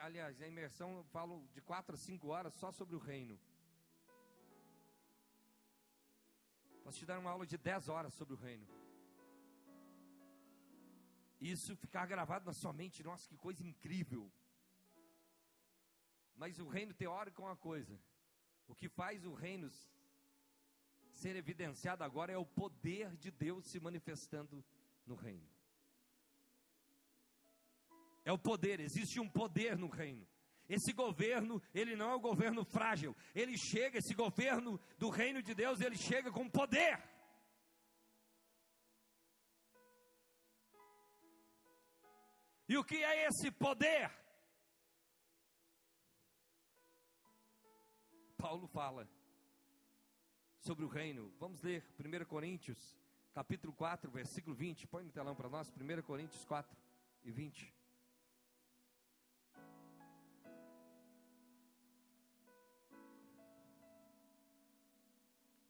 Aliás, 0.00 0.40
a 0.40 0.48
imersão 0.48 0.96
eu 0.96 1.04
falo 1.04 1.46
de 1.52 1.60
quatro 1.60 1.94
a 1.94 1.98
cinco 1.98 2.28
horas 2.28 2.54
só 2.54 2.72
sobre 2.72 2.96
o 2.96 2.98
reino. 2.98 3.38
Posso 6.82 6.98
te 6.98 7.06
dar 7.06 7.18
uma 7.18 7.30
aula 7.30 7.46
de 7.46 7.58
dez 7.58 7.88
horas 7.88 8.14
sobre 8.14 8.34
o 8.34 8.36
reino 8.38 8.66
isso 11.40 11.76
ficar 11.76 12.06
gravado 12.06 12.46
na 12.46 12.52
sua 12.52 12.72
mente, 12.72 13.02
nossa, 13.02 13.28
que 13.28 13.36
coisa 13.36 13.62
incrível. 13.62 14.30
Mas 16.34 16.58
o 16.58 16.68
reino 16.68 16.94
teórico 16.94 17.42
é 17.42 17.44
uma 17.44 17.56
coisa. 17.56 17.98
O 18.68 18.74
que 18.74 18.88
faz 18.88 19.24
o 19.24 19.34
reino 19.34 19.70
ser 21.12 21.36
evidenciado 21.36 22.04
agora 22.04 22.32
é 22.32 22.38
o 22.38 22.44
poder 22.44 23.16
de 23.16 23.30
Deus 23.30 23.66
se 23.66 23.80
manifestando 23.80 24.64
no 25.06 25.14
reino. 25.14 25.48
É 28.24 28.32
o 28.32 28.38
poder, 28.38 28.80
existe 28.80 29.20
um 29.20 29.28
poder 29.28 29.78
no 29.78 29.88
reino. 29.88 30.26
Esse 30.68 30.92
governo, 30.92 31.62
ele 31.72 31.94
não 31.94 32.10
é 32.10 32.16
um 32.16 32.20
governo 32.20 32.64
frágil. 32.64 33.14
Ele 33.34 33.56
chega, 33.56 33.98
esse 33.98 34.14
governo 34.14 34.80
do 34.98 35.08
reino 35.10 35.40
de 35.40 35.54
Deus, 35.54 35.80
ele 35.80 35.96
chega 35.96 36.30
com 36.32 36.48
poder. 36.48 37.00
E 42.68 42.76
o 42.76 42.84
que 42.84 42.96
é 42.96 43.26
esse 43.28 43.48
poder? 43.52 44.10
Paulo 48.36 48.66
fala 48.66 49.08
sobre 50.58 50.84
o 50.84 50.88
reino. 50.88 51.32
Vamos 51.38 51.62
ler 51.62 51.84
1 51.98 52.24
Coríntios, 52.24 52.98
capítulo 53.32 53.72
4, 53.72 54.10
versículo 54.10 54.56
20. 54.56 54.88
Põe 54.88 55.04
no 55.04 55.12
telão 55.12 55.36
para 55.36 55.48
nós, 55.48 55.70
1 55.70 56.02
Coríntios 56.02 56.44
4 56.44 56.76
e 57.22 57.30
20. 57.30 57.72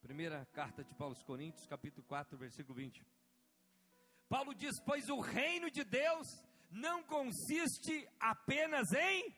Primeira 0.01 0.47
carta 0.47 0.83
de 0.83 0.95
Paulo 0.95 1.15
aos 1.15 1.23
Coríntios, 1.23 1.67
capítulo 1.67 2.07
4, 2.07 2.39
versículo 2.39 2.75
20. 2.75 3.05
Paulo 4.31 4.55
diz: 4.55 4.81
Pois 4.81 5.11
o 5.11 5.21
reino 5.21 5.71
de 5.71 5.85
Deus 5.85 6.27
não 6.77 7.03
consiste 7.03 8.09
apenas 8.21 8.93
em 8.93 9.35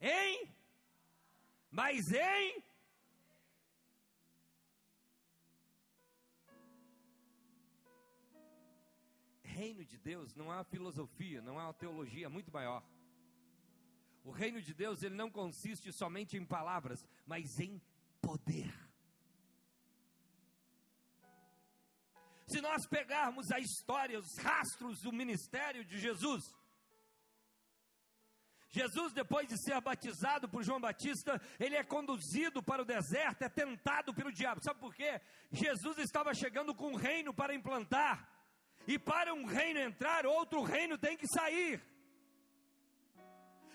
em 0.00 0.54
mas 1.70 2.00
em 2.12 2.62
reino 9.42 9.84
de 9.84 9.98
Deus 9.98 10.34
não 10.34 10.46
uma 10.46 10.64
filosofia, 10.64 11.40
não 11.40 11.54
uma 11.54 11.72
teologia 11.72 12.28
muito 12.28 12.52
maior. 12.52 12.82
O 14.24 14.30
reino 14.30 14.60
de 14.60 14.74
Deus 14.74 15.02
ele 15.02 15.14
não 15.14 15.30
consiste 15.30 15.92
somente 15.92 16.36
em 16.36 16.44
palavras, 16.44 17.06
mas 17.26 17.60
em 17.60 17.80
poder. 18.20 18.83
Se 22.46 22.60
nós 22.60 22.86
pegarmos 22.86 23.50
a 23.50 23.58
história, 23.58 24.18
os 24.18 24.36
rastros 24.36 25.00
do 25.00 25.12
ministério 25.12 25.84
de 25.84 25.98
Jesus, 25.98 26.54
Jesus, 28.68 29.12
depois 29.12 29.46
de 29.46 29.56
ser 29.56 29.80
batizado 29.80 30.48
por 30.48 30.64
João 30.64 30.80
Batista, 30.80 31.40
ele 31.60 31.76
é 31.76 31.84
conduzido 31.84 32.60
para 32.60 32.82
o 32.82 32.84
deserto, 32.84 33.42
é 33.42 33.48
tentado 33.48 34.12
pelo 34.12 34.32
diabo. 34.32 34.60
Sabe 34.62 34.80
por 34.80 34.92
quê? 34.92 35.20
Jesus 35.52 35.96
estava 35.98 36.34
chegando 36.34 36.74
com 36.74 36.88
um 36.88 36.96
reino 36.96 37.32
para 37.32 37.54
implantar, 37.54 38.28
e 38.86 38.98
para 38.98 39.32
um 39.32 39.44
reino 39.44 39.78
entrar, 39.78 40.26
outro 40.26 40.62
reino 40.62 40.98
tem 40.98 41.16
que 41.16 41.26
sair. 41.26 41.80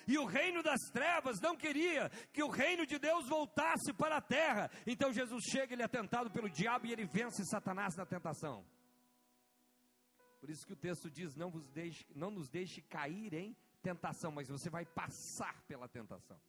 E 0.09 0.17
o 0.17 0.25
reino 0.25 0.63
das 0.63 0.81
trevas 0.91 1.39
não 1.39 1.55
queria 1.55 2.09
que 2.33 2.41
o 2.41 2.49
reino 2.49 2.83
de 2.83 2.97
Deus 2.97 3.29
voltasse 3.29 3.93
para 3.93 4.17
a 4.17 4.21
terra. 4.21 4.71
Então 4.87 5.13
Jesus 5.13 5.43
chega, 5.43 5.71
ele 5.73 5.83
é 5.83 5.87
tentado 5.87 6.31
pelo 6.31 6.49
diabo 6.49 6.87
e 6.87 6.91
ele 6.91 7.05
vence 7.05 7.45
Satanás 7.45 7.95
na 7.95 8.07
tentação. 8.07 8.65
Por 10.39 10.49
isso 10.49 10.65
que 10.65 10.73
o 10.73 10.75
texto 10.87 11.11
diz: 11.11 11.35
não, 11.35 11.51
vos 11.51 11.69
deixe, 11.69 12.03
não 12.15 12.31
nos 12.31 12.49
deixe 12.49 12.81
cair 12.81 13.35
em 13.35 13.55
tentação, 13.83 14.31
mas 14.31 14.49
você 14.49 14.67
vai 14.67 14.83
passar 14.83 15.61
pela 15.67 15.87
tentação. 15.87 16.41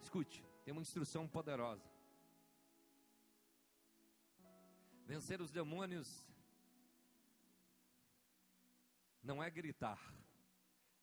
Escute, 0.00 0.44
tem 0.64 0.72
uma 0.72 0.82
instrução 0.82 1.28
poderosa. 1.28 1.88
Vencer 5.06 5.40
os 5.40 5.52
demônios 5.52 6.08
não 9.22 9.40
é 9.40 9.48
gritar. 9.48 10.00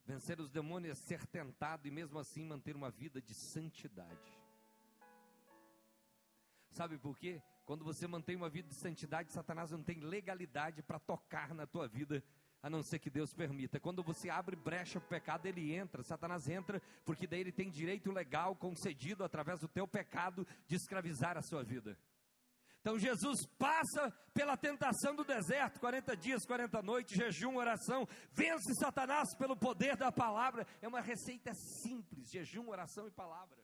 Vencer 0.06 0.40
os 0.40 0.50
demônios 0.50 0.98
é 0.98 1.02
ser 1.02 1.26
tentado 1.28 1.88
e 1.88 1.92
mesmo 1.92 2.18
assim 2.20 2.44
manter 2.44 2.76
uma 2.76 2.90
vida 2.90 3.22
de 3.22 3.34
santidade. 3.34 4.42
Sabe 6.72 6.98
por 6.98 7.18
quê? 7.18 7.42
Quando 7.66 7.86
você 7.86 8.08
mantém 8.08 8.36
uma 8.36 8.50
vida 8.50 8.68
de 8.68 8.76
santidade, 8.76 9.32
Satanás 9.32 9.72
não 9.72 9.84
tem 9.84 10.00
legalidade 10.00 10.82
para 10.82 11.00
tocar 11.00 11.54
na 11.54 11.68
tua 11.68 11.88
vida, 11.88 12.24
a 12.62 12.70
não 12.70 12.84
ser 12.84 13.00
que 13.00 13.10
Deus 13.10 13.34
permita. 13.34 13.80
Quando 13.80 14.04
você 14.04 14.30
abre 14.30 14.56
brecha 14.56 15.00
para 15.00 15.06
o 15.06 15.10
pecado, 15.10 15.46
ele 15.46 15.74
entra. 15.74 16.04
Satanás 16.04 16.48
entra, 16.50 16.82
porque 17.06 17.28
daí 17.28 17.40
ele 17.40 17.52
tem 17.52 17.70
direito 17.70 18.12
legal 18.12 18.56
concedido 18.56 19.24
através 19.24 19.60
do 19.60 19.68
teu 19.68 19.88
pecado 19.88 20.46
de 20.68 20.76
escravizar 20.76 21.38
a 21.38 21.42
sua 21.42 21.64
vida. 21.64 21.98
Então 22.82 22.98
Jesus 22.98 23.46
passa 23.60 24.12
pela 24.34 24.58
tentação 24.58 25.16
do 25.16 25.24
deserto, 25.24 25.80
40 25.80 26.18
dias, 26.18 26.46
40 26.46 26.82
noites, 26.82 27.16
jejum, 27.16 27.58
oração, 27.58 28.08
vence 28.32 28.74
Satanás 28.74 29.36
pelo 29.36 29.56
poder 29.56 29.96
da 29.96 30.12
palavra. 30.12 30.66
É 30.82 30.88
uma 30.88 31.00
receita 31.00 31.54
simples: 31.54 32.30
jejum, 32.32 32.68
oração 32.70 33.08
e 33.08 33.12
palavra. 33.12 33.62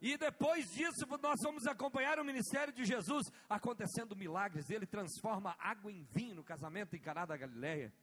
E 0.00 0.16
depois 0.16 0.68
disso, 0.72 1.06
nós 1.22 1.38
vamos 1.44 1.64
acompanhar 1.64 2.18
o 2.18 2.24
ministério 2.24 2.72
de 2.72 2.84
Jesus 2.84 3.30
acontecendo 3.48 4.16
milagres. 4.16 4.68
Ele 4.68 4.84
transforma 4.84 5.54
água 5.60 5.92
em 5.92 6.02
vinho 6.02 6.34
no 6.34 6.42
casamento 6.42 6.96
em 6.96 6.98
Caná 6.98 7.24
da 7.24 7.36
Galileia. 7.36 7.94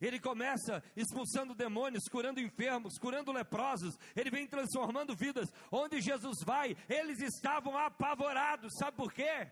Ele 0.00 0.20
começa 0.20 0.82
expulsando 0.96 1.54
demônios, 1.54 2.04
curando 2.10 2.40
enfermos, 2.40 2.98
curando 2.98 3.32
leprosos. 3.32 3.98
Ele 4.14 4.30
vem 4.30 4.46
transformando 4.46 5.16
vidas. 5.16 5.52
Onde 5.70 6.00
Jesus 6.00 6.38
vai, 6.44 6.76
eles 6.88 7.20
estavam 7.20 7.76
apavorados. 7.76 8.72
Sabe 8.78 8.96
por 8.96 9.12
quê? 9.12 9.48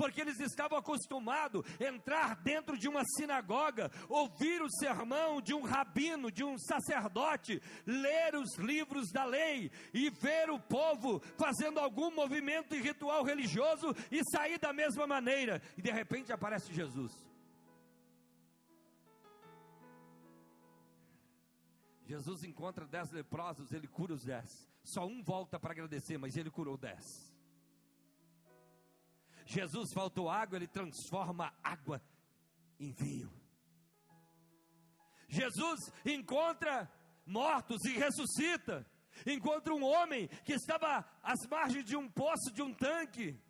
porque 0.00 0.22
eles 0.22 0.40
estavam 0.40 0.78
acostumados 0.78 1.62
a 1.78 1.84
entrar 1.84 2.36
dentro 2.36 2.78
de 2.78 2.88
uma 2.88 3.02
sinagoga, 3.04 3.90
ouvir 4.08 4.62
o 4.62 4.70
sermão 4.70 5.42
de 5.42 5.52
um 5.52 5.60
rabino, 5.60 6.32
de 6.32 6.42
um 6.42 6.56
sacerdote, 6.56 7.60
ler 7.84 8.34
os 8.34 8.56
livros 8.56 9.10
da 9.12 9.24
lei 9.26 9.70
e 9.92 10.08
ver 10.08 10.48
o 10.48 10.58
povo 10.58 11.20
fazendo 11.36 11.78
algum 11.78 12.10
movimento 12.10 12.74
e 12.74 12.80
ritual 12.80 13.22
religioso 13.22 13.94
e 14.10 14.22
sair 14.32 14.58
da 14.58 14.72
mesma 14.72 15.06
maneira. 15.06 15.60
E 15.76 15.82
de 15.82 15.90
repente 15.90 16.32
aparece 16.32 16.72
Jesus. 16.72 17.29
Jesus 22.10 22.42
encontra 22.42 22.88
dez 22.88 23.08
leprosos, 23.12 23.70
ele 23.70 23.86
cura 23.86 24.14
os 24.14 24.24
dez. 24.24 24.68
Só 24.82 25.06
um 25.06 25.22
volta 25.22 25.60
para 25.60 25.70
agradecer, 25.70 26.18
mas 26.18 26.36
ele 26.36 26.50
curou 26.50 26.76
dez. 26.76 27.04
Jesus 29.46 29.92
faltou 29.94 30.28
água, 30.28 30.56
ele 30.56 30.66
transforma 30.66 31.54
água 31.62 32.02
em 32.80 32.90
vinho. 32.90 33.32
Jesus 35.28 35.92
encontra 36.04 36.92
mortos 37.24 37.84
e 37.84 37.92
ressuscita. 37.96 38.84
Encontra 39.24 39.72
um 39.72 39.84
homem 39.84 40.26
que 40.44 40.54
estava 40.54 41.08
às 41.22 41.46
margens 41.48 41.84
de 41.84 41.96
um 41.96 42.10
poço, 42.10 42.52
de 42.52 42.60
um 42.60 42.74
tanque. 42.74 43.40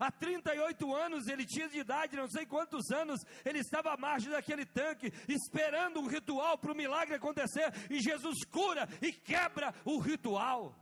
Há 0.00 0.10
38 0.10 0.94
anos 0.94 1.28
ele 1.28 1.44
tinha 1.44 1.68
de 1.68 1.78
idade, 1.78 2.16
não 2.16 2.26
sei 2.26 2.46
quantos 2.46 2.90
anos, 2.90 3.20
ele 3.44 3.58
estava 3.58 3.92
à 3.92 3.98
margem 3.98 4.30
daquele 4.30 4.64
tanque, 4.64 5.12
esperando 5.28 6.00
um 6.00 6.06
ritual 6.06 6.56
para 6.56 6.72
o 6.72 6.74
milagre 6.74 7.14
acontecer, 7.14 7.70
e 7.90 8.00
Jesus 8.00 8.42
cura 8.46 8.88
e 9.02 9.12
quebra 9.12 9.74
o 9.84 9.98
ritual. 9.98 10.74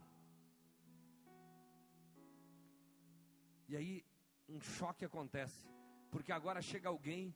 E 3.69 3.77
aí 3.77 4.05
um 4.49 4.61
choque 4.61 5.05
acontece, 5.05 5.69
porque 6.13 6.31
agora 6.31 6.63
chega 6.63 6.89
alguém 6.89 7.35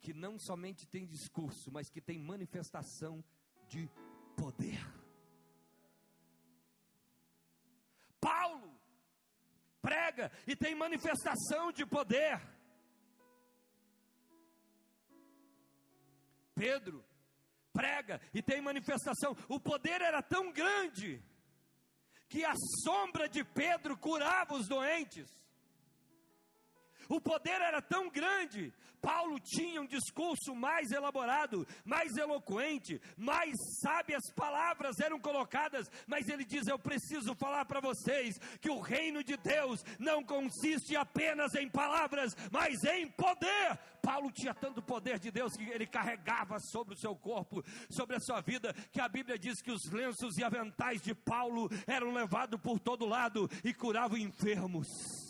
que 0.00 0.14
não 0.14 0.38
somente 0.38 0.86
tem 0.86 1.06
discurso, 1.06 1.70
mas 1.70 1.90
que 1.90 2.00
tem 2.00 2.18
manifestação 2.18 3.22
de 3.68 3.86
poder. 4.34 5.05
E 10.46 10.56
tem 10.56 10.74
manifestação 10.74 11.72
de 11.72 11.84
poder. 11.84 12.40
Pedro 16.54 17.04
prega 17.72 18.20
e 18.32 18.42
tem 18.42 18.60
manifestação. 18.60 19.36
O 19.48 19.60
poder 19.60 20.00
era 20.00 20.22
tão 20.22 20.50
grande 20.50 21.22
que 22.28 22.44
a 22.44 22.54
sombra 22.82 23.28
de 23.28 23.44
Pedro 23.44 23.96
curava 23.96 24.54
os 24.54 24.66
doentes. 24.66 25.28
O 27.08 27.20
poder 27.20 27.60
era 27.60 27.80
tão 27.80 28.08
grande. 28.10 28.72
Paulo 29.00 29.38
tinha 29.38 29.80
um 29.80 29.86
discurso 29.86 30.54
mais 30.54 30.90
elaborado, 30.90 31.66
mais 31.84 32.16
eloquente, 32.16 33.00
mais 33.16 33.54
sábias 33.80 34.32
palavras 34.34 34.98
eram 34.98 35.20
colocadas, 35.20 35.88
mas 36.08 36.28
ele 36.28 36.44
diz: 36.44 36.66
Eu 36.66 36.78
preciso 36.78 37.34
falar 37.36 37.64
para 37.66 37.80
vocês 37.80 38.36
que 38.60 38.68
o 38.68 38.80
reino 38.80 39.22
de 39.22 39.36
Deus 39.36 39.84
não 39.98 40.24
consiste 40.24 40.96
apenas 40.96 41.54
em 41.54 41.68
palavras, 41.68 42.36
mas 42.50 42.82
em 42.84 43.06
poder. 43.08 43.78
Paulo 44.02 44.30
tinha 44.30 44.54
tanto 44.54 44.82
poder 44.82 45.18
de 45.18 45.30
Deus 45.30 45.56
que 45.56 45.64
ele 45.64 45.86
carregava 45.86 46.58
sobre 46.60 46.94
o 46.94 46.98
seu 46.98 47.14
corpo, 47.14 47.64
sobre 47.90 48.16
a 48.16 48.20
sua 48.20 48.40
vida, 48.40 48.72
que 48.92 49.00
a 49.00 49.08
Bíblia 49.08 49.38
diz 49.38 49.60
que 49.60 49.70
os 49.70 49.84
lenços 49.90 50.36
e 50.36 50.44
aventais 50.44 51.00
de 51.02 51.14
Paulo 51.14 51.68
eram 51.86 52.12
levados 52.12 52.60
por 52.60 52.78
todo 52.78 53.04
lado 53.04 53.48
e 53.64 53.74
curavam 53.74 54.16
enfermos. 54.16 55.25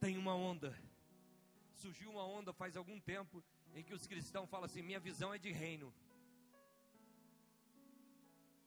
Tem 0.00 0.16
uma 0.16 0.34
onda. 0.34 0.76
Surgiu 1.74 2.10
uma 2.10 2.24
onda 2.26 2.52
faz 2.52 2.76
algum 2.76 2.98
tempo 3.00 3.42
em 3.74 3.82
que 3.82 3.94
os 3.94 4.06
cristãos 4.06 4.48
falam 4.48 4.66
assim: 4.66 4.82
minha 4.82 5.00
visão 5.00 5.32
é 5.32 5.38
de 5.38 5.52
reino. 5.52 5.92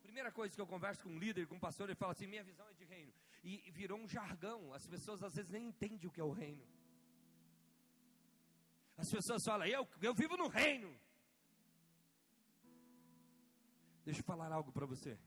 Primeira 0.02 0.32
coisa 0.32 0.54
que 0.54 0.62
eu 0.62 0.68
converso 0.68 1.04
com 1.04 1.10
um 1.10 1.20
líder, 1.20 1.48
com 1.48 1.56
um 1.56 1.60
pastor, 1.60 1.90
ele 1.90 1.96
fala 1.96 2.12
assim: 2.12 2.28
minha 2.28 2.44
visão 2.44 2.68
é 2.68 2.74
de 2.74 2.86
reino. 2.86 3.14
E 3.44 3.72
virou 3.72 3.98
um 4.00 4.08
jargão. 4.08 4.74
As 4.74 4.86
pessoas 4.86 5.24
às 5.24 5.36
vezes 5.36 5.50
nem 5.50 5.68
entendem 5.68 6.08
o 6.08 6.12
que 6.12 6.22
é 6.22 6.24
o 6.24 6.32
reino. 6.32 6.66
As 8.98 9.10
pessoas 9.10 9.44
falam: 9.44 9.68
eu, 9.68 9.88
eu 10.02 10.14
vivo 10.14 10.38
no 10.38 10.48
reino. 10.48 11.00
Deixa 14.04 14.20
eu 14.20 14.26
falar 14.26 14.52
algo 14.52 14.72
para 14.72 14.86
você. 14.86 15.18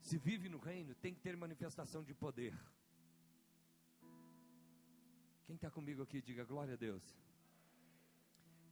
Se 0.00 0.18
vive 0.18 0.48
no 0.48 0.58
reino, 0.58 0.94
tem 0.94 1.14
que 1.14 1.20
ter 1.20 1.36
manifestação 1.36 2.02
de 2.02 2.14
poder. 2.14 2.54
Quem 5.46 5.56
está 5.56 5.70
comigo 5.70 6.02
aqui, 6.02 6.22
diga 6.22 6.44
glória 6.44 6.74
a 6.74 6.76
Deus. 6.76 7.02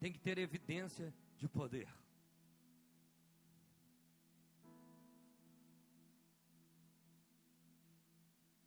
Tem 0.00 0.12
que 0.12 0.18
ter 0.18 0.38
evidência 0.38 1.14
de 1.37 1.48
poder. 1.48 1.88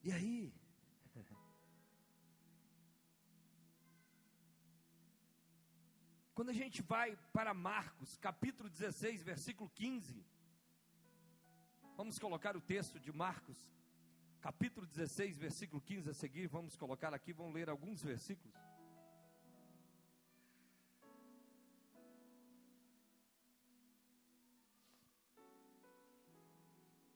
E 0.03 0.11
aí? 0.11 0.53
Quando 6.35 6.49
a 6.49 6.53
gente 6.53 6.81
vai 6.81 7.17
para 7.31 7.53
Marcos, 7.53 8.17
capítulo 8.17 8.69
16, 8.69 9.23
versículo 9.23 9.69
15. 9.69 10.21
Vamos 11.95 12.19
colocar 12.19 12.57
o 12.57 12.61
texto 12.61 12.99
de 12.99 13.11
Marcos, 13.11 13.57
capítulo 14.45 14.85
16, 14.85 15.39
versículo 15.39 15.81
15 15.81 16.11
a 16.11 16.13
seguir, 16.13 16.45
vamos 16.47 16.75
colocar 16.75 17.11
aqui, 17.15 17.33
vamos 17.33 17.55
ler 17.55 17.67
alguns 17.67 18.03
versículos. 18.03 18.55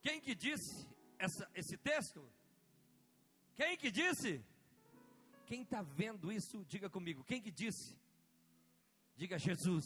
Quem 0.01 0.19
que 0.19 0.33
disse 0.33 0.89
essa, 1.19 1.47
esse 1.53 1.77
texto? 1.77 2.27
Quem 3.55 3.77
que 3.77 3.91
disse? 3.91 4.43
Quem 5.45 5.61
está 5.61 5.83
vendo 5.83 6.31
isso, 6.31 6.65
diga 6.65 6.89
comigo. 6.89 7.23
Quem 7.23 7.39
que 7.39 7.51
disse? 7.51 7.95
Diga 9.15 9.37
Jesus. 9.37 9.85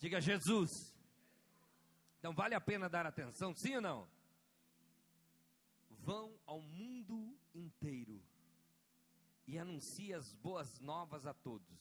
Diga 0.00 0.20
Jesus. 0.20 0.92
Então 2.18 2.34
vale 2.34 2.56
a 2.56 2.60
pena 2.60 2.88
dar 2.88 3.06
atenção, 3.06 3.54
sim 3.54 3.76
ou 3.76 3.80
não? 3.80 4.13
Vão 6.04 6.38
ao 6.46 6.60
mundo 6.60 7.34
inteiro 7.54 8.22
e 9.46 9.58
anuncie 9.58 10.12
as 10.12 10.34
boas 10.34 10.78
novas 10.78 11.26
a 11.26 11.32
todos. 11.32 11.74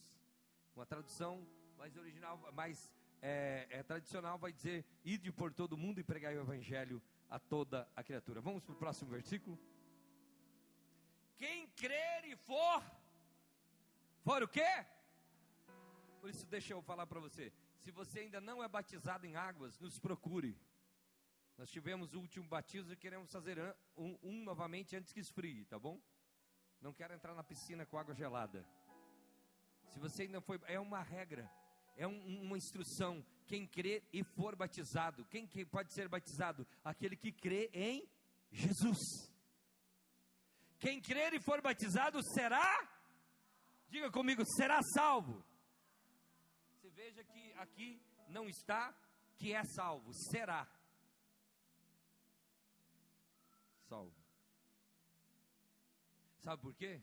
Uma 0.75 0.85
tradução 0.85 1.45
mais 1.77 1.95
original, 1.97 2.39
mais 2.53 2.89
é, 3.21 3.67
é, 3.69 3.83
tradicional 3.83 4.37
vai 4.37 4.51
dizer: 4.53 4.85
ide 5.03 5.31
por 5.31 5.53
todo 5.53 5.77
mundo 5.77 5.99
e 5.99 6.03
pregai 6.03 6.37
o 6.37 6.41
evangelho 6.41 7.01
a 7.29 7.37
toda 7.37 7.87
a 7.95 8.03
criatura. 8.03 8.39
Vamos 8.39 8.63
para 8.63 8.73
o 8.73 8.77
próximo 8.77 9.11
versículo. 9.11 9.59
Quem 11.37 11.67
crer 11.67 12.23
e 12.25 12.35
for, 12.37 12.81
for 14.23 14.41
o 14.41 14.47
quê? 14.47 14.85
Por 16.21 16.29
isso, 16.29 16.45
deixa 16.45 16.73
eu 16.73 16.81
falar 16.81 17.05
para 17.05 17.19
você. 17.19 17.51
Se 17.79 17.91
você 17.91 18.19
ainda 18.19 18.39
não 18.39 18.63
é 18.63 18.67
batizado 18.69 19.25
em 19.25 19.35
águas, 19.35 19.77
nos 19.79 19.99
procure. 19.99 20.57
Nós 21.57 21.69
tivemos 21.69 22.13
o 22.13 22.19
último 22.19 22.47
batismo 22.47 22.91
e 22.93 22.97
queremos 22.97 23.31
fazer 23.31 23.59
um, 23.95 24.17
um, 24.23 24.43
novamente 24.43 24.95
antes 24.95 25.13
que 25.13 25.19
esfrie, 25.19 25.65
tá 25.65 25.77
bom? 25.77 26.01
Não 26.81 26.93
quero 26.93 27.13
entrar 27.13 27.35
na 27.35 27.43
piscina 27.43 27.85
com 27.85 27.97
água 27.97 28.15
gelada. 28.15 28.65
Se 29.89 29.99
você 29.99 30.23
ainda 30.23 30.41
foi, 30.41 30.59
é 30.65 30.79
uma 30.79 31.01
regra, 31.01 31.49
é 31.95 32.07
um, 32.07 32.41
uma 32.41 32.57
instrução. 32.57 33.23
Quem 33.45 33.67
crê 33.67 34.03
e 34.11 34.23
for 34.23 34.55
batizado, 34.55 35.25
quem 35.25 35.45
que 35.45 35.65
pode 35.65 35.93
ser 35.93 36.07
batizado? 36.07 36.65
Aquele 36.83 37.15
que 37.15 37.31
crê 37.31 37.69
em 37.73 38.09
Jesus. 38.51 39.31
Quem 40.79 40.99
crer 40.99 41.33
e 41.33 41.39
for 41.39 41.61
batizado 41.61 42.19
será, 42.33 42.89
diga 43.87 44.11
comigo, 44.11 44.43
será 44.45 44.81
salvo. 44.81 45.45
Você 46.71 46.89
veja 46.89 47.23
que 47.23 47.53
aqui 47.53 48.01
não 48.27 48.49
está 48.49 48.93
que 49.37 49.53
é 49.53 49.63
salvo, 49.63 50.11
será. 50.13 50.67
Salvo. 53.87 54.13
Sabe 56.39 56.61
por 56.61 56.73
quê? 56.75 57.01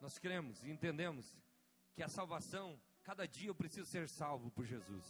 Nós 0.00 0.18
cremos 0.18 0.62
e 0.64 0.70
entendemos 0.70 1.26
que 1.94 2.02
a 2.02 2.08
salvação, 2.08 2.80
cada 3.02 3.26
dia 3.26 3.48
eu 3.48 3.54
preciso 3.54 3.88
ser 3.90 4.08
salvo 4.08 4.50
por 4.50 4.64
Jesus. 4.64 5.04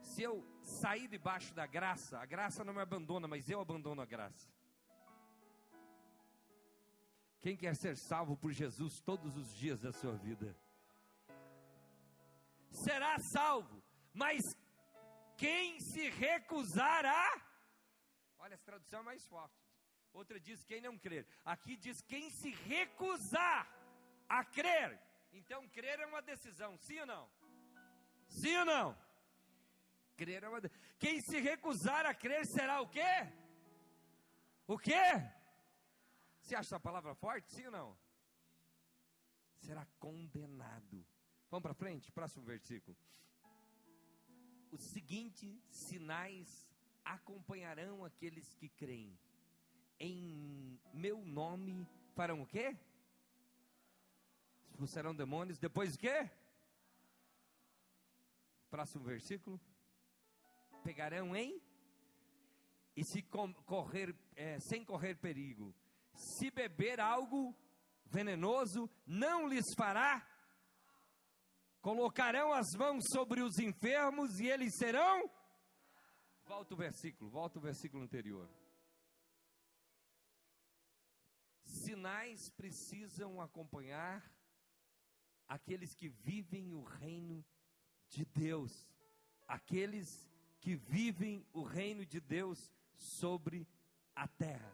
Se 0.00 0.22
eu 0.22 0.44
sair 0.62 1.08
debaixo 1.08 1.54
da 1.54 1.66
graça, 1.66 2.18
a 2.18 2.26
graça 2.26 2.64
não 2.64 2.72
me 2.72 2.80
abandona, 2.80 3.26
mas 3.26 3.48
eu 3.48 3.60
abandono 3.60 4.00
a 4.00 4.06
graça. 4.06 4.48
Quem 7.40 7.56
quer 7.56 7.76
ser 7.76 7.96
salvo 7.96 8.36
por 8.36 8.52
Jesus 8.52 9.00
todos 9.00 9.36
os 9.36 9.54
dias 9.54 9.80
da 9.80 9.92
sua 9.92 10.16
vida? 10.16 10.56
Será 12.70 13.16
salvo, 13.32 13.82
mas 14.12 14.40
quem 15.36 15.78
se 15.80 16.08
recusar 16.10 17.04
a. 17.04 17.46
Olha, 18.46 18.54
essa 18.54 18.64
tradução 18.64 19.00
é 19.00 19.02
mais 19.02 19.26
forte. 19.26 19.60
Outra 20.12 20.38
diz 20.38 20.62
quem 20.62 20.80
não 20.80 20.96
crer. 20.96 21.26
Aqui 21.44 21.76
diz 21.76 22.00
quem 22.00 22.30
se 22.30 22.50
recusar 22.50 23.68
a 24.28 24.44
crer. 24.44 25.00
Então, 25.32 25.68
crer 25.70 25.98
é 25.98 26.06
uma 26.06 26.22
decisão, 26.22 26.76
sim 26.78 27.00
ou 27.00 27.06
não? 27.06 27.28
Sim 28.28 28.56
ou 28.58 28.64
não? 28.64 28.96
Crer 30.16 30.44
é 30.44 30.48
uma. 30.48 30.60
Quem 30.96 31.20
se 31.20 31.40
recusar 31.40 32.06
a 32.06 32.14
crer 32.14 32.46
será 32.46 32.80
o 32.80 32.88
quê? 32.88 33.12
O 34.68 34.78
quê? 34.78 35.04
Você 36.40 36.54
acha 36.54 36.68
essa 36.68 36.78
palavra 36.78 37.16
forte, 37.16 37.52
sim 37.52 37.66
ou 37.66 37.72
não? 37.72 37.98
Será 39.56 39.84
condenado. 39.98 41.04
Vamos 41.50 41.64
para 41.64 41.74
frente, 41.74 42.12
próximo 42.12 42.44
versículo. 42.44 42.96
Os 44.70 44.82
seguintes 44.82 45.60
sinais 45.68 46.65
acompanharão 47.06 48.04
aqueles 48.04 48.52
que 48.54 48.68
creem. 48.68 49.18
Em 49.98 50.78
meu 50.92 51.24
nome 51.24 51.88
farão 52.14 52.42
o 52.42 52.46
quê? 52.46 52.76
Expulsarão 54.70 55.14
demônios. 55.14 55.58
Depois 55.58 55.94
o 55.94 55.98
quê? 55.98 56.30
Próximo 58.68 59.04
versículo. 59.04 59.60
Pegarão 60.84 61.34
em 61.34 61.60
e 62.94 63.04
se 63.04 63.22
correr 63.22 64.14
é, 64.34 64.58
sem 64.60 64.84
correr 64.84 65.16
perigo. 65.16 65.74
Se 66.14 66.50
beber 66.50 67.00
algo 67.00 67.54
venenoso, 68.06 68.90
não 69.06 69.48
lhes 69.48 69.64
fará 69.76 70.26
Colocarão 71.86 72.52
as 72.52 72.66
mãos 72.76 73.04
sobre 73.12 73.40
os 73.40 73.60
enfermos 73.60 74.40
e 74.40 74.48
eles 74.48 74.76
serão. 74.76 75.30
Volta 76.46 76.74
o 76.74 76.76
versículo, 76.76 77.30
volta 77.30 77.58
o 77.58 77.62
versículo 77.62 78.02
anterior. 78.02 78.48
Sinais 81.64 82.48
precisam 82.50 83.40
acompanhar 83.40 84.24
aqueles 85.48 85.94
que 85.94 86.08
vivem 86.08 86.72
o 86.72 86.82
reino 86.82 87.44
de 88.08 88.24
Deus, 88.24 88.88
aqueles 89.46 90.30
que 90.60 90.74
vivem 90.74 91.46
o 91.52 91.62
reino 91.62 92.06
de 92.06 92.20
Deus 92.20 92.72
sobre 92.94 93.68
a 94.14 94.26
terra, 94.26 94.72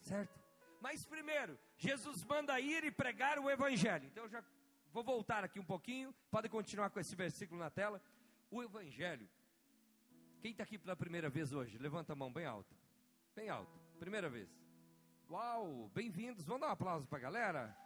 certo? 0.00 0.40
Mas 0.80 1.04
primeiro, 1.04 1.58
Jesus 1.76 2.24
manda 2.24 2.58
ir 2.60 2.84
e 2.84 2.90
pregar 2.90 3.38
o 3.38 3.50
evangelho. 3.50 4.06
Então 4.06 4.24
eu 4.24 4.30
já 4.30 4.42
Vou 4.96 5.04
voltar 5.04 5.44
aqui 5.44 5.60
um 5.60 5.64
pouquinho, 5.64 6.14
pode 6.30 6.48
continuar 6.48 6.88
com 6.88 6.98
esse 6.98 7.14
versículo 7.14 7.60
na 7.60 7.68
tela. 7.68 8.00
O 8.50 8.62
Evangelho. 8.62 9.28
Quem 10.40 10.52
está 10.52 10.62
aqui 10.62 10.78
pela 10.78 10.94
primeira 10.94 11.28
vez 11.28 11.52
hoje? 11.52 11.78
Levanta 11.78 12.12
a 12.12 12.16
mão 12.16 12.32
bem 12.32 12.44
alta. 12.44 12.74
Bem 13.34 13.48
alto. 13.48 13.72
Primeira 13.98 14.28
vez. 14.28 14.48
Uau, 15.30 15.90
bem-vindos. 15.94 16.44
Vamos 16.44 16.60
dar 16.60 16.68
um 16.68 16.72
aplauso 16.72 17.06
para 17.08 17.18
a 17.18 17.22
galera? 17.22 17.76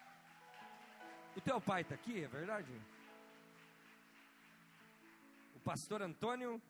O 1.37 1.41
teu 1.41 1.61
pai 1.61 1.83
está 1.83 1.95
aqui, 1.95 2.25
é 2.25 2.29
verdade? 2.29 2.71
O 5.55 5.61
pastor 5.61 6.03
Antônio. 6.03 6.61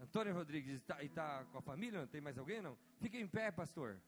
Antônio 0.00 0.34
Rodrigues 0.34 0.80
está 0.80 0.96
tá 1.14 1.44
com 1.52 1.58
a 1.58 1.62
família? 1.62 2.00
Não 2.00 2.06
tem 2.06 2.20
mais 2.20 2.38
alguém? 2.38 2.62
Não? 2.62 2.76
Fique 3.00 3.18
em 3.18 3.28
pé, 3.28 3.50
pastor. 3.50 3.98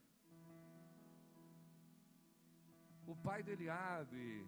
O 3.07 3.15
pai 3.15 3.43
do 3.43 3.51
Eliabe. 3.51 4.47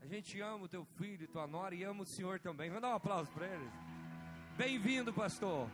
A 0.00 0.06
gente 0.06 0.40
ama 0.40 0.64
o 0.64 0.68
teu 0.68 0.84
filho, 0.84 1.26
tua 1.26 1.46
nora 1.46 1.74
e 1.74 1.82
ama 1.82 2.02
o 2.02 2.06
Senhor 2.06 2.38
também. 2.38 2.68
Vamos 2.68 2.82
dar 2.82 2.90
um 2.90 2.96
aplauso 2.96 3.32
para 3.32 3.46
eles. 3.46 3.87
Bem-vindo, 4.58 5.14
pastor. 5.14 5.70